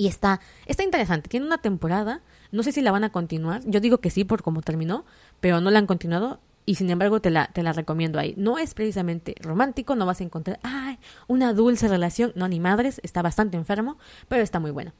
y 0.00 0.06
está, 0.06 0.40
está 0.64 0.82
interesante. 0.82 1.28
Tiene 1.28 1.44
una 1.44 1.58
temporada. 1.58 2.22
No 2.52 2.62
sé 2.62 2.72
si 2.72 2.80
la 2.80 2.90
van 2.90 3.04
a 3.04 3.12
continuar. 3.12 3.60
Yo 3.66 3.80
digo 3.80 3.98
que 3.98 4.08
sí 4.08 4.24
por 4.24 4.42
cómo 4.42 4.62
terminó, 4.62 5.04
pero 5.40 5.60
no 5.60 5.70
la 5.70 5.78
han 5.78 5.86
continuado. 5.86 6.40
Y 6.64 6.76
sin 6.76 6.88
embargo 6.88 7.20
te 7.20 7.28
la, 7.28 7.48
te 7.48 7.62
la 7.62 7.74
recomiendo 7.74 8.18
ahí. 8.18 8.32
No 8.38 8.56
es 8.56 8.72
precisamente 8.72 9.34
romántico, 9.42 9.96
no 9.96 10.06
vas 10.06 10.22
a 10.22 10.24
encontrar, 10.24 10.58
ay, 10.62 10.98
una 11.26 11.52
dulce 11.52 11.86
relación. 11.86 12.32
No, 12.34 12.48
ni 12.48 12.60
madres, 12.60 12.98
está 13.04 13.20
bastante 13.20 13.58
enfermo, 13.58 13.98
pero 14.26 14.42
está 14.42 14.58
muy 14.58 14.70
buena. 14.70 14.94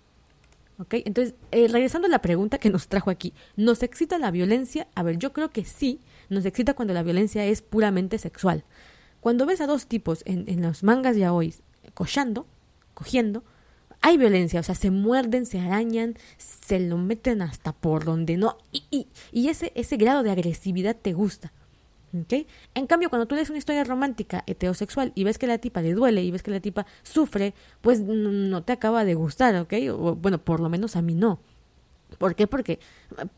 ¿Ok? 0.78 0.92
Entonces, 1.06 1.34
eh, 1.50 1.68
regresando 1.68 2.06
a 2.06 2.10
la 2.10 2.20
pregunta 2.20 2.58
que 2.58 2.68
nos 2.68 2.88
trajo 2.88 3.08
aquí, 3.08 3.32
¿nos 3.56 3.82
excita 3.82 4.18
la 4.18 4.30
violencia? 4.30 4.86
A 4.94 5.02
ver, 5.02 5.16
yo 5.16 5.32
creo 5.32 5.48
que 5.50 5.64
sí, 5.64 6.02
nos 6.28 6.44
excita 6.44 6.74
cuando 6.74 6.92
la 6.92 7.02
violencia 7.02 7.46
es 7.46 7.62
puramente 7.62 8.18
sexual. 8.18 8.64
Cuando 9.20 9.46
ves 9.46 9.62
a 9.62 9.66
dos 9.66 9.86
tipos 9.86 10.22
en, 10.26 10.44
en 10.46 10.60
los 10.60 10.82
mangas 10.82 11.16
ya 11.16 11.32
hoy 11.32 11.54
cochando, 11.94 12.46
cogiendo, 12.92 13.44
hay 14.02 14.16
violencia, 14.16 14.60
o 14.60 14.62
sea, 14.62 14.74
se 14.74 14.90
muerden, 14.90 15.46
se 15.46 15.60
arañan, 15.60 16.16
se 16.38 16.80
lo 16.80 16.96
meten 16.96 17.42
hasta 17.42 17.72
por 17.72 18.04
donde 18.04 18.36
no, 18.36 18.56
y, 18.72 18.84
y, 18.90 19.08
y 19.32 19.48
ese, 19.48 19.72
ese 19.74 19.96
grado 19.96 20.22
de 20.22 20.30
agresividad 20.30 20.96
te 20.96 21.12
gusta. 21.12 21.52
¿Okay? 22.12 22.48
En 22.74 22.88
cambio, 22.88 23.08
cuando 23.08 23.26
tú 23.26 23.36
lees 23.36 23.50
una 23.50 23.58
historia 23.58 23.84
romántica 23.84 24.42
heterosexual 24.48 25.12
y 25.14 25.22
ves 25.22 25.38
que 25.38 25.46
la 25.46 25.58
tipa 25.58 25.80
le 25.80 25.94
duele 25.94 26.24
y 26.24 26.32
ves 26.32 26.42
que 26.42 26.50
la 26.50 26.58
tipa 26.58 26.84
sufre, 27.04 27.54
pues 27.82 28.00
no 28.00 28.64
te 28.64 28.72
acaba 28.72 29.04
de 29.04 29.14
gustar, 29.14 29.54
¿ok? 29.54 29.74
O, 29.92 30.16
bueno, 30.16 30.38
por 30.38 30.58
lo 30.58 30.68
menos 30.68 30.96
a 30.96 31.02
mí 31.02 31.14
no. 31.14 31.38
¿Por 32.18 32.34
qué? 32.34 32.48
Porque 32.48 32.80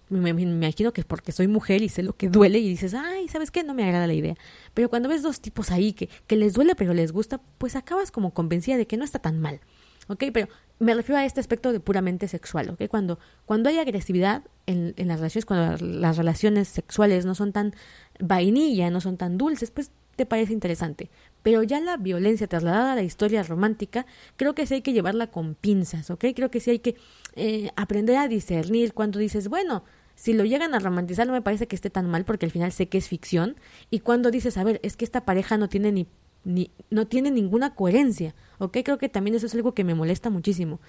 me, 0.09 0.31
imagino 0.31 0.95
que 0.95 1.03
es 1.03 1.07
porque 1.07 1.33
soy 1.33 1.49
mujer 1.49 1.83
y 1.83 1.91
sé 1.91 2.03
lo 2.03 2.15
que 2.15 2.31
duele 2.31 2.61
y 2.61 2.69
dices, 2.69 2.95
ay, 2.95 3.29
¿sabes 3.29 3.51
qué? 3.51 3.63
No 3.63 3.75
me 3.75 3.85
agrada 3.85 4.07
la 4.07 4.15
idea. 4.15 4.37
Pero 4.73 4.89
cuando 4.89 5.11
ves 5.11 5.23
dos 5.23 5.41
tipos 5.43 5.71
ahí 5.71 5.93
que, 5.93 6.09
que 6.27 6.37
les 6.37 6.55
duele 6.55 6.75
pero 6.75 6.95
les 6.95 7.13
gusta, 7.13 7.43
pues 7.59 7.77
acabas 7.77 8.11
como 8.11 8.33
convencida 8.33 8.79
de 8.79 8.87
que 8.87 8.97
no 8.97 9.05
está 9.05 9.19
tan 9.19 9.39
mal. 9.39 9.61
¿Ok? 10.09 10.25
Pero 10.33 10.49
me 10.79 10.95
refiero 10.95 11.19
a 11.19 11.25
este 11.25 11.41
aspecto 11.41 11.73
de 11.73 11.81
puramente 11.81 12.29
sexual, 12.29 12.71
¿ok? 12.71 12.89
Cuando, 12.89 13.19
cuando 13.47 13.69
hay 13.69 13.79
agresividad 13.79 14.43
en, 14.67 14.95
en 14.97 15.09
las 15.09 15.19
relaciones, 15.19 15.47
cuando 15.47 15.87
las 15.87 16.17
relaciones 16.17 16.69
sexuales 16.69 17.25
no 17.25 17.35
son 17.35 17.53
tan 17.53 17.73
vainilla, 18.19 18.91
no 18.91 19.01
son 19.01 19.17
tan 19.17 19.39
dulces, 19.39 19.71
pues 19.71 19.93
te 20.17 20.27
parece 20.27 20.53
interesante. 20.53 21.11
Pero 21.43 21.63
ya 21.63 21.81
la 21.81 21.97
violencia 21.97 22.47
trasladada 22.47 22.93
a 22.93 22.97
la 22.97 23.03
historia 23.03 23.43
romántica, 23.43 24.07
creo 24.37 24.55
que 24.55 24.67
sí 24.67 24.75
hay 24.75 24.83
que 24.83 24.93
llevarla 24.93 25.29
con 25.29 25.55
pinzas, 25.55 26.11
¿ok? 26.11 26.27
Creo 26.35 26.51
que 26.51 26.61
sí 26.61 26.71
hay 26.71 26.79
que 26.81 26.97
eh, 27.37 27.71
aprender 27.77 28.17
a 28.17 28.29
discernir 28.29 28.93
cuando 28.93 29.19
dices, 29.19 29.49
bueno, 29.49 29.85
si 30.15 30.35
lo 30.35 30.45
llegan 30.45 30.75
a 30.75 30.79
romantizar 30.79 31.27
no 31.27 31.33
me 31.33 31.43
parece 31.43 31.67
que 31.67 31.75
esté 31.75 31.91
tan 31.91 32.09
mal 32.09 32.25
porque 32.25 32.47
al 32.47 32.53
final 32.53 32.73
sé 32.73 32.89
que 32.89 32.99
es 32.99 33.09
ficción. 33.09 33.57
Y 33.91 34.01
cuando 34.01 34.31
dices, 34.31 34.57
a 34.59 34.65
ver, 34.65 34.81
es 34.83 34.97
que 34.97 35.05
esta 35.05 35.25
pareja 35.25 35.57
no 35.57 35.69
tiene 35.69 35.93
ni 35.93 36.07
ni, 36.45 36.71
no 36.91 37.07
tiene 37.07 37.31
ninguna 37.31 37.75
coherencia, 37.75 38.35
¿ok? 38.59 38.79
Creo 38.85 38.99
que 38.99 39.09
también 39.09 39.37
eso 39.37 39.47
es 39.47 39.55
algo 39.55 39.75
que 39.75 39.85
me 39.85 39.95
molesta 39.95 40.31
muchísimo. 40.31 40.81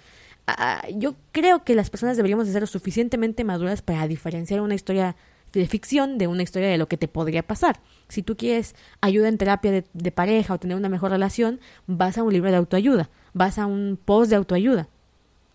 Ah, 0.48 0.86
yo 0.96 1.16
creo 1.32 1.64
que 1.64 1.76
las 1.76 1.90
personas 1.90 2.18
deberíamos 2.18 2.48
de 2.48 2.54
ser 2.54 2.68
suficientemente 2.68 3.44
maduras 3.44 3.82
para 3.82 4.08
diferenciar 4.08 4.62
una 4.62 4.76
historia 4.76 5.16
de 5.54 5.68
ficción 5.68 6.18
de 6.18 6.28
una 6.28 6.44
historia 6.44 6.68
de 6.68 6.78
lo 6.78 6.88
que 6.88 6.98
te 6.98 7.08
podría 7.08 7.44
pasar. 7.44 7.80
Si 8.10 8.24
tú 8.24 8.36
quieres 8.36 8.76
ayuda 9.02 9.30
en 9.30 9.38
terapia 9.38 9.72
de, 9.72 9.86
de 9.94 10.12
pareja 10.12 10.54
o 10.54 10.60
tener 10.60 10.76
una 10.76 10.90
mejor 10.90 11.12
relación, 11.12 11.60
vas 11.86 12.18
a 12.18 12.24
un 12.24 12.34
libro 12.34 12.50
de 12.50 12.58
autoayuda, 12.58 13.10
vas 13.34 13.60
a 13.60 13.68
un 13.68 14.00
post 14.04 14.32
de 14.32 14.36
autoayuda 14.36 14.90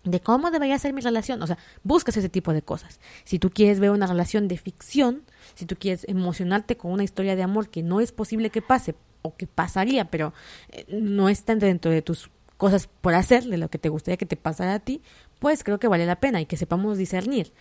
de 0.03 0.21
cómo 0.21 0.51
debería 0.51 0.79
ser 0.79 0.93
mi 0.93 1.01
relación. 1.01 1.41
O 1.41 1.47
sea, 1.47 1.57
buscas 1.83 2.17
ese 2.17 2.29
tipo 2.29 2.53
de 2.53 2.61
cosas. 2.61 2.99
Si 3.23 3.39
tú 3.39 3.49
quieres 3.49 3.79
ver 3.79 3.91
una 3.91 4.07
relación 4.07 4.47
de 4.47 4.57
ficción, 4.57 5.23
si 5.55 5.65
tú 5.65 5.75
quieres 5.77 6.05
emocionarte 6.07 6.77
con 6.77 6.91
una 6.91 7.03
historia 7.03 7.35
de 7.35 7.43
amor 7.43 7.69
que 7.69 7.83
no 7.83 7.99
es 7.99 8.11
posible 8.11 8.49
que 8.49 8.61
pase 8.61 8.95
o 9.21 9.35
que 9.35 9.47
pasaría, 9.47 10.05
pero 10.05 10.33
eh, 10.69 10.85
no 10.89 11.29
están 11.29 11.59
dentro 11.59 11.91
de 11.91 12.01
tus 12.01 12.29
cosas 12.57 12.89
por 13.01 13.13
hacer, 13.13 13.45
de 13.45 13.57
lo 13.57 13.69
que 13.69 13.77
te 13.77 13.89
gustaría 13.89 14.17
que 14.17 14.25
te 14.25 14.35
pasara 14.35 14.73
a 14.73 14.79
ti, 14.79 15.01
pues 15.39 15.63
creo 15.63 15.79
que 15.79 15.87
vale 15.87 16.05
la 16.05 16.19
pena 16.19 16.41
y 16.41 16.45
que 16.45 16.57
sepamos 16.57 16.97
discernir. 16.97 17.53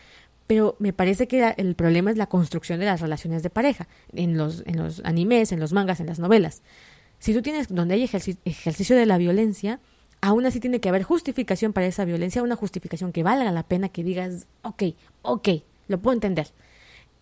Pero 0.47 0.77
me 0.79 0.93
parece 0.93 1.29
que 1.29 1.55
el 1.57 1.75
problema 1.75 2.11
es 2.11 2.17
la 2.17 2.27
construcción 2.27 2.81
de 2.81 2.87
las 2.87 3.01
relaciones 3.01 3.43
de 3.43 3.51
pareja, 3.51 3.87
en 4.13 4.37
los, 4.37 4.63
en 4.67 4.79
los 4.79 5.01
animes, 5.05 5.53
en 5.53 5.61
los 5.61 5.73
mangas, 5.73 6.01
en 6.01 6.07
las 6.07 6.19
novelas. 6.19 6.63
Si 7.19 7.35
tú 7.35 7.43
tienes 7.43 7.69
donde 7.69 7.95
hay 7.95 8.05
ejercicio 8.05 8.97
de 8.97 9.07
la 9.07 9.19
violencia, 9.19 9.79
aún 10.21 10.47
así 10.47 10.59
tiene 10.59 10.81
que 10.81 10.89
haber 10.89 11.03
justificación 11.03 11.73
para 11.73 11.87
esa 11.87 12.05
violencia, 12.05 12.43
una 12.43 12.57
justificación 12.57 13.13
que 13.13 13.23
valga 13.23 13.53
la 13.53 13.65
pena 13.65 13.91
que 13.91 14.03
digas, 14.03 14.47
ok, 14.63 14.83
ok, 15.23 15.49
lo 15.89 15.99
puedo 15.99 16.15
entender 16.15 16.49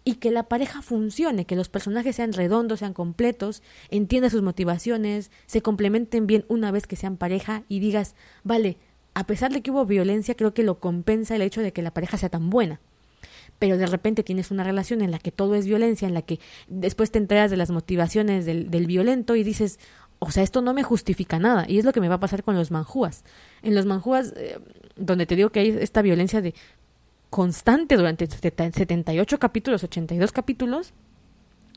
y 0.06 0.14
que 0.14 0.30
la 0.30 0.44
pareja 0.44 0.82
funcione, 0.82 1.46
que 1.46 1.56
los 1.56 1.68
personajes 1.68 2.14
sean 2.14 2.32
redondos, 2.32 2.78
sean 2.78 2.94
completos, 2.94 3.60
entiendas 3.90 4.30
sus 4.30 4.40
motivaciones, 4.40 5.32
se 5.46 5.62
complementen 5.62 6.28
bien 6.28 6.44
una 6.46 6.70
vez 6.70 6.86
que 6.86 6.94
sean 6.94 7.16
pareja 7.16 7.64
y 7.68 7.80
digas, 7.80 8.14
vale, 8.44 8.78
a 9.14 9.24
pesar 9.26 9.52
de 9.52 9.62
que 9.62 9.72
hubo 9.72 9.84
violencia, 9.84 10.36
creo 10.36 10.54
que 10.54 10.62
lo 10.62 10.78
compensa 10.78 11.34
el 11.34 11.42
hecho 11.42 11.60
de 11.60 11.72
que 11.72 11.82
la 11.82 11.90
pareja 11.90 12.18
sea 12.18 12.28
tan 12.28 12.50
buena. 12.50 12.80
pero 13.58 13.78
de 13.78 13.86
repente 13.86 14.22
tienes 14.22 14.50
una 14.50 14.64
relación 14.64 15.00
en 15.00 15.10
la 15.10 15.18
que 15.18 15.32
todo 15.32 15.54
es 15.54 15.66
violencia, 15.66 16.06
en 16.06 16.14
la 16.14 16.22
que 16.22 16.38
después 16.68 17.10
te 17.10 17.18
enteras 17.18 17.50
de 17.50 17.56
las 17.56 17.70
motivaciones 17.70 18.44
del, 18.44 18.70
del 18.70 18.86
violento 18.86 19.34
y 19.34 19.42
dices, 19.42 19.78
o 20.18 20.30
sea, 20.30 20.42
esto 20.42 20.62
no 20.62 20.72
me 20.74 20.82
justifica 20.82 21.38
nada. 21.38 21.64
Y 21.68 21.78
es 21.78 21.84
lo 21.84 21.92
que 21.92 22.00
me 22.00 22.08
va 22.08 22.16
a 22.16 22.20
pasar 22.20 22.42
con 22.42 22.54
los 22.54 22.70
manjúas. 22.70 23.24
En 23.62 23.74
los 23.74 23.86
manjúas, 23.86 24.32
eh, 24.36 24.58
donde 24.96 25.26
te 25.26 25.36
digo 25.36 25.50
que 25.50 25.60
hay 25.60 25.76
esta 25.80 26.02
violencia 26.02 26.40
de 26.40 26.54
constante 27.30 27.96
durante 27.96 28.26
78 28.26 29.38
capítulos, 29.38 29.84
82 29.84 30.32
capítulos, 30.32 30.92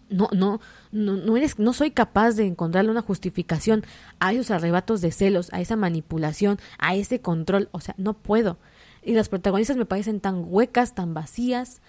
no, 0.10 0.28
no, 0.32 0.60
no, 0.92 1.16
no 1.18 1.38
eres, 1.38 1.60
no 1.60 1.74
soy 1.74 1.92
capaz 1.92 2.32
de 2.32 2.46
encontrarle 2.46 2.92
una 2.92 3.02
justificación 3.02 3.86
a 4.20 4.34
esos 4.34 4.52
arrebatos 4.52 5.02
de 5.02 5.12
celos, 5.12 5.50
a 5.54 5.62
esa 5.62 5.76
manipulación, 5.76 6.58
a 6.80 6.96
ese 6.96 7.22
control. 7.22 7.70
O 7.72 7.80
sea, 7.80 7.96
no 7.98 8.14
puedo. 8.14 8.58
Y 9.04 9.14
las 9.14 9.30
protagonistas 9.30 9.78
me 9.78 9.86
parecen 9.86 10.20
tan 10.20 10.44
huecas, 10.48 10.96
tan 10.96 11.14
vacías. 11.14 11.82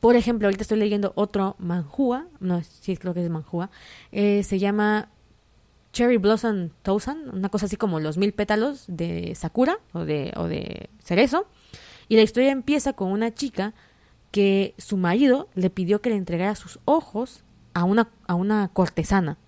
Por 0.00 0.16
ejemplo, 0.16 0.46
ahorita 0.48 0.62
estoy 0.62 0.78
leyendo 0.78 1.12
otro 1.16 1.56
manjúa, 1.58 2.26
no, 2.40 2.62
sí 2.62 2.96
creo 2.96 3.14
que 3.14 3.24
es 3.24 3.30
manjúa, 3.30 3.70
eh, 4.12 4.42
se 4.44 4.58
llama 4.58 5.08
Cherry 5.92 6.18
Blossom 6.18 6.70
Thousand, 6.82 7.34
una 7.34 7.48
cosa 7.48 7.66
así 7.66 7.76
como 7.76 7.98
los 7.98 8.16
mil 8.16 8.32
pétalos 8.32 8.84
de 8.86 9.34
Sakura 9.34 9.78
o 9.92 10.04
de, 10.04 10.32
o 10.36 10.44
de 10.44 10.88
cerezo. 11.02 11.46
Y 12.08 12.16
la 12.16 12.22
historia 12.22 12.52
empieza 12.52 12.92
con 12.92 13.10
una 13.10 13.32
chica 13.34 13.74
que 14.30 14.74
su 14.78 14.96
marido 14.96 15.48
le 15.54 15.70
pidió 15.70 16.00
que 16.00 16.10
le 16.10 16.16
entregara 16.16 16.54
sus 16.54 16.80
ojos 16.84 17.44
a 17.74 17.84
una, 17.84 18.10
a 18.26 18.34
una 18.34 18.68
cortesana. 18.72 19.38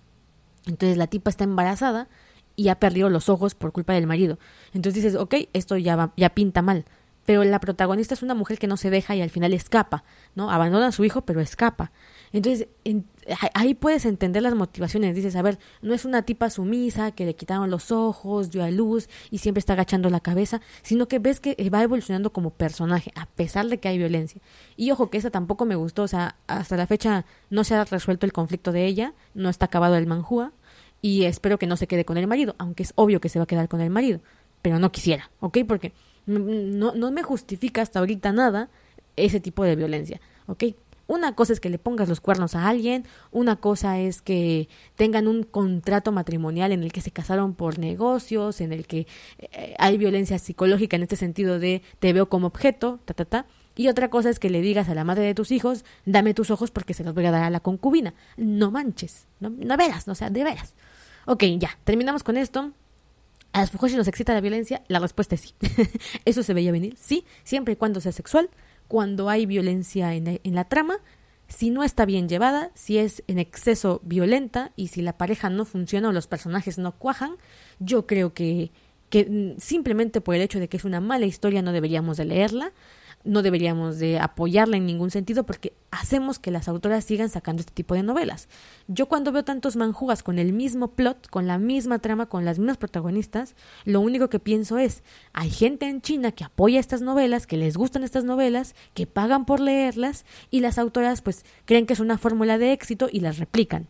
Entonces 0.65 0.97
la 0.97 1.07
tipa 1.07 1.29
está 1.29 1.43
embarazada 1.43 2.07
y 2.55 2.69
ha 2.69 2.79
perdido 2.79 3.09
los 3.09 3.29
ojos 3.29 3.55
por 3.55 3.71
culpa 3.71 3.93
del 3.93 4.07
marido. 4.07 4.37
Entonces 4.73 5.03
dices, 5.03 5.19
ok, 5.19 5.35
esto 5.53 5.77
ya, 5.77 5.95
va, 5.95 6.13
ya 6.17 6.29
pinta 6.29 6.61
mal. 6.61 6.85
Pero 7.25 7.43
la 7.43 7.59
protagonista 7.59 8.13
es 8.13 8.23
una 8.23 8.33
mujer 8.33 8.57
que 8.57 8.67
no 8.67 8.77
se 8.77 8.89
deja 8.89 9.15
y 9.15 9.21
al 9.21 9.29
final 9.29 9.53
escapa, 9.53 10.03
¿no? 10.35 10.51
Abandona 10.51 10.87
a 10.87 10.91
su 10.91 11.05
hijo, 11.05 11.21
pero 11.21 11.39
escapa. 11.39 11.91
Entonces, 12.31 12.67
ahí 13.53 13.73
puedes 13.73 14.05
entender 14.05 14.43
las 14.43 14.55
motivaciones. 14.55 15.15
Dices, 15.15 15.35
a 15.35 15.41
ver, 15.41 15.59
no 15.81 15.93
es 15.93 16.05
una 16.05 16.23
tipa 16.23 16.49
sumisa 16.49 17.11
que 17.11 17.25
le 17.25 17.35
quitaron 17.35 17.69
los 17.69 17.91
ojos, 17.91 18.51
dio 18.51 18.63
a 18.63 18.71
luz 18.71 19.09
y 19.29 19.39
siempre 19.39 19.59
está 19.59 19.73
agachando 19.73 20.09
la 20.09 20.19
cabeza, 20.19 20.61
sino 20.81 21.07
que 21.07 21.19
ves 21.19 21.39
que 21.39 21.55
va 21.69 21.83
evolucionando 21.83 22.33
como 22.33 22.51
personaje, 22.51 23.11
a 23.15 23.25
pesar 23.25 23.67
de 23.67 23.79
que 23.79 23.87
hay 23.87 23.97
violencia. 23.97 24.41
Y 24.75 24.91
ojo, 24.91 25.09
que 25.09 25.17
esa 25.17 25.29
tampoco 25.29 25.65
me 25.65 25.75
gustó, 25.75 26.03
o 26.03 26.07
sea, 26.07 26.35
hasta 26.47 26.77
la 26.77 26.87
fecha 26.87 27.25
no 27.49 27.63
se 27.63 27.75
ha 27.75 27.83
resuelto 27.85 28.25
el 28.25 28.33
conflicto 28.33 28.71
de 28.71 28.85
ella, 28.85 29.13
no 29.33 29.49
está 29.49 29.65
acabado 29.65 29.95
el 29.95 30.07
manjúa, 30.07 30.51
y 31.01 31.23
espero 31.23 31.57
que 31.57 31.67
no 31.67 31.77
se 31.77 31.87
quede 31.87 32.05
con 32.05 32.17
el 32.17 32.27
marido, 32.27 32.55
aunque 32.59 32.83
es 32.83 32.93
obvio 32.95 33.19
que 33.19 33.29
se 33.29 33.39
va 33.39 33.43
a 33.43 33.47
quedar 33.47 33.67
con 33.67 33.81
el 33.81 33.89
marido, 33.89 34.19
pero 34.61 34.79
no 34.79 34.91
quisiera, 34.91 35.31
¿ok? 35.39 35.59
Porque 35.67 35.93
no, 36.27 36.93
no 36.93 37.11
me 37.11 37.23
justifica 37.23 37.81
hasta 37.81 37.99
ahorita 37.99 38.31
nada 38.31 38.69
ese 39.15 39.39
tipo 39.39 39.63
de 39.63 39.75
violencia, 39.75 40.21
¿ok? 40.45 40.63
Una 41.11 41.35
cosa 41.35 41.51
es 41.51 41.59
que 41.59 41.69
le 41.69 41.77
pongas 41.77 42.07
los 42.07 42.21
cuernos 42.21 42.55
a 42.55 42.69
alguien, 42.69 43.03
una 43.31 43.57
cosa 43.57 43.99
es 43.99 44.21
que 44.21 44.69
tengan 44.95 45.27
un 45.27 45.43
contrato 45.43 46.13
matrimonial 46.13 46.71
en 46.71 46.83
el 46.83 46.93
que 46.93 47.01
se 47.01 47.11
casaron 47.11 47.53
por 47.53 47.79
negocios, 47.79 48.61
en 48.61 48.71
el 48.71 48.87
que 48.87 49.07
eh, 49.37 49.75
hay 49.77 49.97
violencia 49.97 50.39
psicológica 50.39 50.95
en 50.95 51.03
este 51.03 51.17
sentido 51.17 51.59
de 51.59 51.81
te 51.99 52.13
veo 52.13 52.29
como 52.29 52.47
objeto, 52.47 53.01
ta, 53.03 53.13
ta, 53.13 53.25
ta. 53.25 53.45
Y 53.75 53.89
otra 53.89 54.09
cosa 54.09 54.29
es 54.29 54.39
que 54.39 54.49
le 54.49 54.61
digas 54.61 54.87
a 54.87 54.95
la 54.95 55.03
madre 55.03 55.23
de 55.23 55.35
tus 55.35 55.51
hijos, 55.51 55.83
dame 56.05 56.33
tus 56.33 56.49
ojos 56.49 56.71
porque 56.71 56.93
se 56.93 57.03
los 57.03 57.13
voy 57.13 57.25
a 57.25 57.31
dar 57.31 57.43
a 57.43 57.49
la 57.49 57.59
concubina. 57.59 58.13
No 58.37 58.71
manches, 58.71 59.27
no, 59.41 59.49
no 59.49 59.75
veras, 59.75 60.07
o 60.07 60.15
sea, 60.15 60.29
de 60.29 60.45
veras. 60.45 60.75
Ok, 61.25 61.43
ya, 61.57 61.77
terminamos 61.83 62.23
con 62.23 62.37
esto. 62.37 62.71
¿A 63.51 63.59
las 63.59 63.71
Fujoshi 63.71 63.97
nos 63.97 64.07
excita 64.07 64.33
la 64.33 64.39
violencia? 64.39 64.81
La 64.87 64.99
respuesta 64.99 65.35
es 65.35 65.41
sí. 65.41 65.55
Eso 66.23 66.41
se 66.41 66.53
veía 66.53 66.71
venir, 66.71 66.95
sí, 66.97 67.25
siempre 67.43 67.73
y 67.73 67.75
cuando 67.75 67.99
sea 67.99 68.13
sexual, 68.13 68.49
cuando 68.91 69.29
hay 69.29 69.45
violencia 69.45 70.13
en, 70.15 70.41
la 70.43 70.65
trama, 70.65 70.97
si 71.47 71.69
no 71.69 71.81
está 71.85 72.03
bien 72.03 72.27
llevada, 72.27 72.71
si 72.73 72.97
es 72.97 73.23
en 73.27 73.39
exceso 73.39 74.01
violenta 74.03 74.73
y 74.75 74.89
si 74.89 75.01
la 75.01 75.17
pareja 75.17 75.49
no 75.49 75.63
funciona 75.63 76.09
o 76.09 76.11
los 76.11 76.27
personajes 76.27 76.77
no 76.77 76.91
cuajan, 76.91 77.37
yo 77.79 78.05
creo 78.05 78.33
que, 78.33 78.73
que 79.09 79.55
simplemente 79.59 80.19
por 80.19 80.35
el 80.35 80.41
hecho 80.41 80.59
de 80.59 80.67
que 80.67 80.75
es 80.75 80.83
una 80.83 80.99
mala 80.99 81.25
historia 81.25 81.61
no 81.61 81.71
deberíamos 81.71 82.17
de 82.17 82.25
leerla 82.25 82.73
no 83.23 83.41
deberíamos 83.41 83.99
de 83.99 84.19
apoyarla 84.19 84.77
en 84.77 84.85
ningún 84.85 85.11
sentido 85.11 85.45
porque 85.45 85.73
hacemos 85.91 86.39
que 86.39 86.51
las 86.51 86.67
autoras 86.67 87.05
sigan 87.05 87.29
sacando 87.29 87.59
este 87.59 87.73
tipo 87.73 87.95
de 87.95 88.03
novelas. 88.03 88.47
Yo 88.87 89.07
cuando 89.07 89.31
veo 89.31 89.43
tantos 89.43 89.75
manjugas 89.75 90.23
con 90.23 90.39
el 90.39 90.53
mismo 90.53 90.89
plot, 90.89 91.29
con 91.29 91.47
la 91.47 91.57
misma 91.57 91.99
trama, 91.99 92.27
con 92.27 92.45
las 92.45 92.59
mismas 92.59 92.77
protagonistas, 92.77 93.55
lo 93.85 94.01
único 94.01 94.29
que 94.29 94.39
pienso 94.39 94.77
es, 94.77 95.03
hay 95.33 95.49
gente 95.49 95.87
en 95.87 96.01
China 96.01 96.31
que 96.31 96.43
apoya 96.43 96.79
estas 96.79 97.01
novelas, 97.01 97.47
que 97.47 97.57
les 97.57 97.77
gustan 97.77 98.03
estas 98.03 98.23
novelas, 98.23 98.75
que 98.93 99.07
pagan 99.07 99.45
por 99.45 99.59
leerlas 99.59 100.25
y 100.49 100.61
las 100.61 100.77
autoras 100.77 101.21
pues 101.21 101.45
creen 101.65 101.85
que 101.85 101.93
es 101.93 101.99
una 101.99 102.17
fórmula 102.17 102.57
de 102.57 102.71
éxito 102.71 103.09
y 103.11 103.19
las 103.19 103.37
replican. 103.37 103.87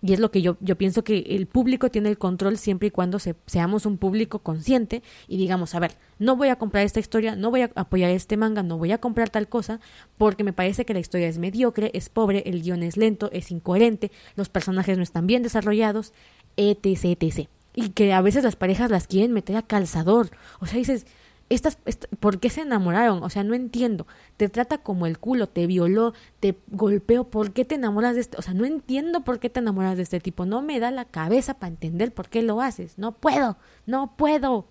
Y 0.00 0.12
es 0.12 0.20
lo 0.20 0.30
que 0.30 0.42
yo, 0.42 0.56
yo 0.60 0.78
pienso 0.78 1.02
que 1.02 1.18
el 1.18 1.46
público 1.46 1.90
tiene 1.90 2.08
el 2.08 2.18
control 2.18 2.56
siempre 2.56 2.88
y 2.88 2.90
cuando 2.92 3.18
seamos 3.18 3.84
un 3.84 3.98
público 3.98 4.38
consciente 4.38 5.02
y 5.26 5.38
digamos, 5.38 5.74
a 5.74 5.80
ver, 5.80 5.92
no 6.20 6.36
voy 6.36 6.48
a 6.48 6.56
comprar 6.56 6.84
esta 6.84 7.00
historia, 7.00 7.34
no 7.34 7.50
voy 7.50 7.62
a 7.62 7.70
apoyar 7.74 8.10
este 8.10 8.36
manga, 8.36 8.62
no 8.62 8.78
voy 8.78 8.92
a 8.92 8.98
comprar 8.98 9.28
tal 9.28 9.48
cosa, 9.48 9.80
porque 10.16 10.44
me 10.44 10.52
parece 10.52 10.84
que 10.84 10.94
la 10.94 11.00
historia 11.00 11.26
es 11.26 11.38
mediocre, 11.38 11.90
es 11.94 12.10
pobre, 12.10 12.44
el 12.46 12.62
guion 12.62 12.84
es 12.84 12.96
lento, 12.96 13.28
es 13.32 13.50
incoherente, 13.50 14.12
los 14.36 14.48
personajes 14.48 14.96
no 14.96 15.02
están 15.02 15.26
bien 15.26 15.42
desarrollados, 15.42 16.12
etc, 16.56 17.16
etc. 17.20 17.48
Y 17.74 17.90
que 17.90 18.12
a 18.12 18.20
veces 18.20 18.44
las 18.44 18.56
parejas 18.56 18.92
las 18.92 19.08
quieren 19.08 19.32
meter 19.32 19.56
a 19.56 19.62
calzador. 19.62 20.30
O 20.60 20.66
sea, 20.66 20.78
dices, 20.78 21.06
estas, 21.50 21.78
¿por 22.20 22.40
qué 22.40 22.50
se 22.50 22.62
enamoraron? 22.62 23.22
O 23.22 23.30
sea, 23.30 23.42
no 23.44 23.54
entiendo. 23.54 24.06
Te 24.36 24.48
trata 24.48 24.78
como 24.78 25.06
el 25.06 25.18
culo, 25.18 25.48
te 25.48 25.66
violó, 25.66 26.12
te 26.40 26.56
golpeó, 26.68 27.24
¿por 27.24 27.52
qué 27.52 27.64
te 27.64 27.76
enamoras 27.76 28.14
de 28.14 28.20
este? 28.20 28.36
O 28.36 28.42
sea, 28.42 28.54
no 28.54 28.64
entiendo 28.64 29.24
por 29.24 29.38
qué 29.38 29.48
te 29.48 29.60
enamoras 29.60 29.96
de 29.96 30.02
este 30.02 30.20
tipo. 30.20 30.46
No 30.46 30.62
me 30.62 30.78
da 30.80 30.90
la 30.90 31.06
cabeza 31.06 31.54
para 31.54 31.70
entender 31.70 32.12
por 32.12 32.28
qué 32.28 32.42
lo 32.42 32.60
haces. 32.60 32.98
No 32.98 33.12
puedo, 33.12 33.56
no 33.86 34.14
puedo. 34.16 34.66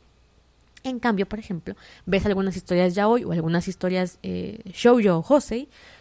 En 0.84 1.00
cambio, 1.00 1.28
por 1.28 1.40
ejemplo, 1.40 1.76
ves 2.06 2.26
algunas 2.26 2.56
historias 2.56 2.94
ya 2.94 3.08
hoy 3.08 3.24
o 3.24 3.32
algunas 3.32 3.68
historias 3.68 4.20
eh, 4.24 4.62
Shoujo 4.72 5.26
o 5.28 5.40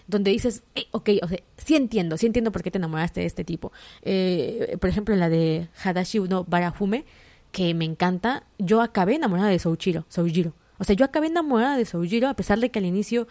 donde 0.07 0.31
dices, 0.31 0.63
eh, 0.75 0.85
ok, 0.93 1.11
o 1.23 1.29
sea, 1.29 1.39
sí 1.57 1.75
entiendo, 1.75 2.17
sí 2.17 2.27
entiendo 2.27 2.53
por 2.53 2.63
qué 2.63 2.71
te 2.71 2.79
enamoraste 2.79 3.21
de 3.21 3.27
este 3.27 3.43
tipo. 3.43 3.73
Eh, 4.03 4.77
por 4.81 4.91
ejemplo, 4.91 5.17
la 5.17 5.29
de 5.29 5.69
Hadashi 5.83 6.21
no 6.21 6.45
Barafume, 6.45 7.05
que 7.51 7.75
me 7.75 7.87
encanta, 7.87 8.45
yo 8.59 8.83
acabé 8.83 9.15
enamorada 9.15 9.49
de 9.49 9.59
Souchiro, 9.59 10.05
Soujiro. 10.09 10.53
O 10.79 10.85
sea, 10.85 10.95
yo 10.95 11.05
acabé 11.05 11.29
enamorada 11.29 11.77
de 11.77 11.85
Soujiro 11.85 12.29
a 12.29 12.35
pesar 12.35 12.61
de 12.61 12.71
que 12.71 12.79
al 12.79 12.85
inicio 12.85 13.27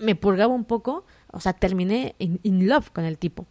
me 0.00 0.14
purgaba 0.14 0.54
un 0.54 0.64
poco. 0.64 1.04
O 1.32 1.40
sea, 1.40 1.52
terminé 1.52 2.14
in, 2.18 2.68
love 2.68 2.90
con 2.90 3.04
el 3.04 3.18
tipo. 3.18 3.46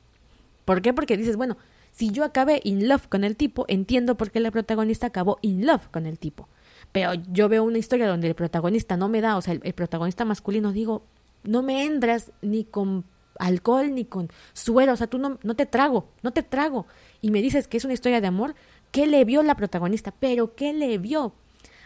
¿Por 0.66 0.82
qué? 0.82 0.94
Porque 0.94 1.18
dices, 1.18 1.36
bueno, 1.36 1.58
si 1.92 2.12
yo 2.12 2.24
acabé 2.24 2.62
in 2.64 2.88
love 2.88 3.08
con 3.08 3.24
el 3.24 3.36
tipo, 3.36 3.66
entiendo 3.68 4.16
por 4.16 4.32
qué 4.32 4.40
la 4.40 4.52
protagonista 4.52 5.08
acabó 5.08 5.40
in 5.42 5.66
love 5.66 5.88
con 5.92 6.06
el 6.06 6.20
tipo. 6.20 6.48
Pero 6.92 7.14
yo 7.14 7.50
veo 7.50 7.64
una 7.64 7.78
historia 7.78 8.08
donde 8.08 8.28
el 8.28 8.36
protagonista 8.36 8.98
no 8.98 9.10
me 9.10 9.22
da, 9.22 9.38
o 9.38 9.42
sea, 9.42 9.54
el, 9.54 9.74
protagonista 9.74 10.26
masculino, 10.26 10.72
digo, 10.72 11.04
no 11.44 11.62
me 11.62 11.86
entras 11.86 12.32
ni 12.42 12.64
con 12.64 13.06
alcohol 13.38 13.94
ni 13.94 14.06
con 14.06 14.30
suero, 14.54 14.94
o 14.94 14.96
sea, 14.96 15.08
tú 15.08 15.18
no, 15.18 15.40
no 15.44 15.56
te 15.56 15.66
trago, 15.66 16.08
no 16.24 16.32
te 16.32 16.44
trago. 16.44 16.88
Y 17.22 17.32
me 17.32 17.42
dices 17.42 17.68
que 17.68 17.78
es 17.78 17.86
una 17.86 17.94
historia 17.94 18.22
de 18.22 18.28
amor, 18.28 18.56
¿qué 18.92 19.08
le 19.08 19.24
vio 19.24 19.44
la 19.44 19.56
protagonista? 19.56 20.14
Pero 20.20 20.56
¿qué 20.56 20.74
le 20.74 20.98
vio? 20.98 21.34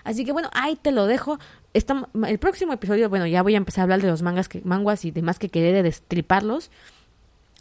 Así 0.03 0.25
que 0.25 0.31
bueno, 0.31 0.49
ahí 0.53 0.75
te 0.75 0.91
lo 0.91 1.05
dejo. 1.05 1.39
el 1.73 2.39
próximo 2.39 2.73
episodio, 2.73 3.09
bueno, 3.09 3.25
ya 3.27 3.41
voy 3.41 3.55
a 3.55 3.57
empezar 3.57 3.81
a 3.81 3.83
hablar 3.83 4.01
de 4.01 4.07
los 4.07 4.21
mangas, 4.21 4.49
que, 4.49 4.61
manguas 4.61 5.05
y 5.05 5.11
demás 5.11 5.39
que 5.39 5.49
quedé 5.49 5.71
de 5.71 5.83
destriparlos. 5.83 6.71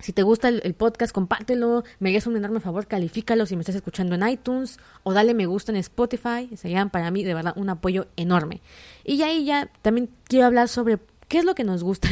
Si 0.00 0.12
te 0.12 0.24
gusta 0.24 0.48
el, 0.48 0.74
podcast, 0.74 1.12
compártelo. 1.12 1.84
Me 2.00 2.08
harías 2.08 2.26
un 2.26 2.36
enorme 2.36 2.58
favor, 2.58 2.88
califícalo 2.88 3.46
si 3.46 3.54
me 3.54 3.60
estás 3.60 3.76
escuchando 3.76 4.16
en 4.16 4.28
iTunes 4.28 4.80
o 5.04 5.12
dale 5.12 5.32
me 5.32 5.46
gusta 5.46 5.70
en 5.70 5.76
Spotify. 5.76 6.50
Serían 6.56 6.90
para 6.90 7.10
mí 7.12 7.22
de 7.22 7.34
verdad 7.34 7.52
un 7.56 7.68
apoyo 7.68 8.08
enorme. 8.16 8.62
Y 9.04 9.22
ahí 9.22 9.44
ya 9.44 9.70
también 9.80 10.10
quiero 10.24 10.46
hablar 10.46 10.68
sobre 10.68 10.98
qué 11.28 11.38
es 11.38 11.44
lo 11.44 11.54
que 11.54 11.62
nos 11.62 11.84
gusta. 11.84 12.08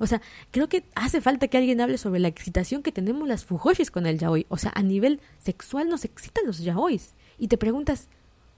O 0.00 0.06
sea, 0.06 0.20
creo 0.50 0.68
que 0.68 0.84
hace 0.94 1.22
falta 1.22 1.48
que 1.48 1.56
alguien 1.56 1.80
hable 1.80 1.96
sobre 1.96 2.20
la 2.20 2.28
excitación 2.28 2.82
que 2.82 2.92
tenemos 2.92 3.26
las 3.26 3.46
fujoshis 3.46 3.90
con 3.90 4.04
el 4.04 4.18
yaoi. 4.18 4.44
O 4.50 4.58
sea, 4.58 4.72
a 4.74 4.82
nivel 4.82 5.20
sexual 5.38 5.88
nos 5.88 6.04
excitan 6.04 6.44
los 6.46 6.58
yaois. 6.58 7.14
Y 7.38 7.48
te 7.48 7.56
preguntas, 7.56 8.10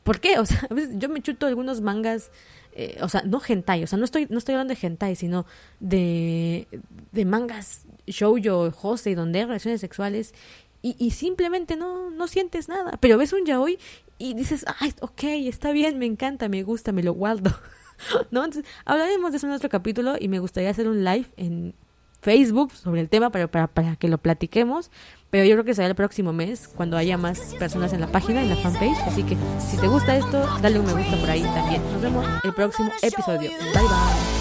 ¿Por 0.03 0.21
qué? 0.21 0.38
O 0.38 0.47
sea, 0.47 0.67
a 0.69 0.75
veces 0.75 0.97
yo 0.99 1.09
me 1.09 1.23
chuto 1.23 1.47
algunos 1.47 1.81
mangas, 1.81 2.31
eh, 2.75 2.99
o 3.01 3.09
sea, 3.09 3.23
no 3.23 3.41
hentai, 3.47 3.85
o 3.85 3.87
sea, 3.87 3.99
no 3.99 4.05
estoy, 4.05 4.27
no 4.31 4.38
estoy 4.38 4.55
hablando 4.55 4.75
de 4.75 4.87
hentai, 4.87 5.17
sino 5.17 5.47
de, 5.81 6.67
de 7.12 7.25
mangas 7.25 7.85
shoujo, 8.07 8.71
jose, 8.73 9.15
donde 9.15 9.41
hay 9.41 9.45
relaciones 9.47 9.81
sexuales 9.81 10.35
y, 10.83 10.97
y 10.99 11.12
simplemente 11.12 11.77
no, 11.77 12.11
no 12.11 12.27
sientes 12.27 12.69
nada. 12.69 12.99
Pero 13.01 13.19
ves 13.19 13.33
un 13.33 13.45
yaoi 13.45 13.79
y 14.19 14.35
dices, 14.35 14.65
ay, 14.81 14.93
ok, 15.01 15.25
está 15.25 15.73
bien, 15.73 15.99
me 15.99 16.07
encanta, 16.07 16.49
me 16.49 16.62
gusta, 16.62 16.93
me 16.93 17.03
lo 17.03 17.12
guardo. 17.12 17.51
¿No? 18.31 18.44
Entonces, 18.44 18.71
hablaremos 18.85 19.31
de 19.31 19.37
eso 19.38 19.46
en 19.46 19.53
otro 19.53 19.69
capítulo 19.69 20.17
y 20.19 20.29
me 20.29 20.40
gustaría 20.40 20.71
hacer 20.71 20.88
un 20.88 21.05
live 21.05 21.27
en 21.37 21.75
Facebook 22.23 22.73
sobre 22.73 23.02
el 23.02 23.10
tema 23.10 23.29
para, 23.31 23.48
para, 23.48 23.66
para 23.66 23.96
que 23.96 24.08
lo 24.08 24.16
platiquemos 24.16 24.90
pero 25.33 25.46
yo 25.46 25.54
creo 25.54 25.64
que 25.64 25.75
será 25.75 25.88
el 25.88 25.94
próximo 25.94 26.35
mes 26.35 26.68
cuando 26.68 26.98
haya 26.98 27.16
más 27.16 27.54
personas 27.58 27.94
en 27.94 28.02
la 28.02 28.06
página, 28.06 28.42
en 28.42 28.50
la 28.50 28.56
fanpage. 28.56 28.98
Así 29.06 29.23
que 29.23 29.35
si 29.58 29.79
te 29.79 29.88
gusta 29.88 30.14
esto, 30.14 30.46
dale 30.60 30.79
un 30.79 30.85
me 30.85 30.92
gusta 30.92 31.16
por 31.16 31.31
ahí 31.31 31.42
también. 31.42 31.83
Nos 31.90 32.02
vemos 32.02 32.27
el 32.44 32.52
próximo 32.52 32.92
episodio. 33.00 33.50
Bye 33.73 33.83
bye. 33.83 34.31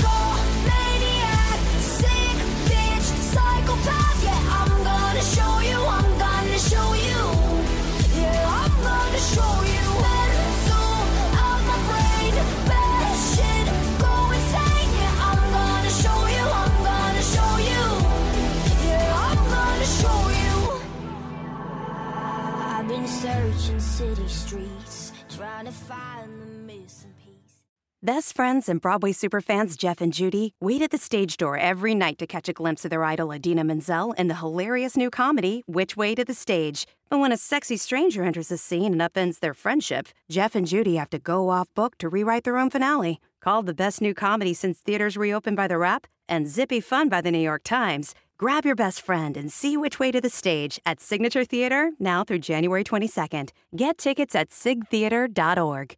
City 24.01 24.27
streets, 24.27 25.11
trying 25.29 25.65
to 25.65 25.71
find 25.71 26.41
the 26.41 26.45
missing 26.73 27.13
piece. 27.23 27.61
Best 28.01 28.35
friends 28.35 28.67
and 28.67 28.81
Broadway 28.81 29.11
superfans 29.11 29.77
Jeff 29.77 30.01
and 30.01 30.11
Judy 30.11 30.55
wait 30.59 30.81
at 30.81 30.89
the 30.89 30.97
stage 30.97 31.37
door 31.37 31.55
every 31.55 31.93
night 31.93 32.17
to 32.17 32.25
catch 32.25 32.49
a 32.49 32.53
glimpse 32.53 32.83
of 32.83 32.89
their 32.89 33.03
idol 33.03 33.31
Adina 33.31 33.63
Menzel 33.63 34.13
in 34.13 34.27
the 34.27 34.37
hilarious 34.37 34.97
new 34.97 35.11
comedy, 35.11 35.61
Which 35.67 35.95
Way 35.95 36.15
to 36.15 36.25
the 36.25 36.33
Stage. 36.33 36.87
But 37.11 37.19
when 37.19 37.31
a 37.31 37.37
sexy 37.37 37.77
stranger 37.77 38.23
enters 38.23 38.47
the 38.47 38.57
scene 38.57 38.93
and 38.93 39.01
upends 39.01 39.39
their 39.39 39.53
friendship, 39.53 40.07
Jeff 40.31 40.55
and 40.55 40.65
Judy 40.65 40.95
have 40.95 41.11
to 41.11 41.19
go 41.19 41.49
off 41.49 41.71
book 41.75 41.95
to 41.99 42.09
rewrite 42.09 42.43
their 42.43 42.57
own 42.57 42.71
finale. 42.71 43.19
Called 43.41 43.65
the 43.65 43.73
best 43.73 44.01
new 44.01 44.13
comedy 44.13 44.53
since 44.53 44.77
theaters 44.77 45.17
reopened 45.17 45.57
by 45.57 45.67
The 45.67 45.79
Wrap 45.79 46.05
and 46.29 46.47
zippy 46.47 46.79
fun 46.79 47.09
by 47.09 47.21
the 47.21 47.31
New 47.31 47.39
York 47.39 47.63
Times, 47.63 48.13
grab 48.37 48.65
your 48.65 48.75
best 48.75 49.01
friend 49.01 49.35
and 49.35 49.51
see 49.51 49.75
which 49.75 49.99
way 49.99 50.11
to 50.11 50.21
the 50.21 50.29
stage 50.29 50.79
at 50.85 51.01
Signature 51.01 51.43
Theater 51.43 51.91
now 51.99 52.23
through 52.23 52.37
January 52.39 52.83
22nd. 52.83 53.49
Get 53.75 53.97
tickets 53.97 54.35
at 54.35 54.51
sigtheater.org. 54.51 55.97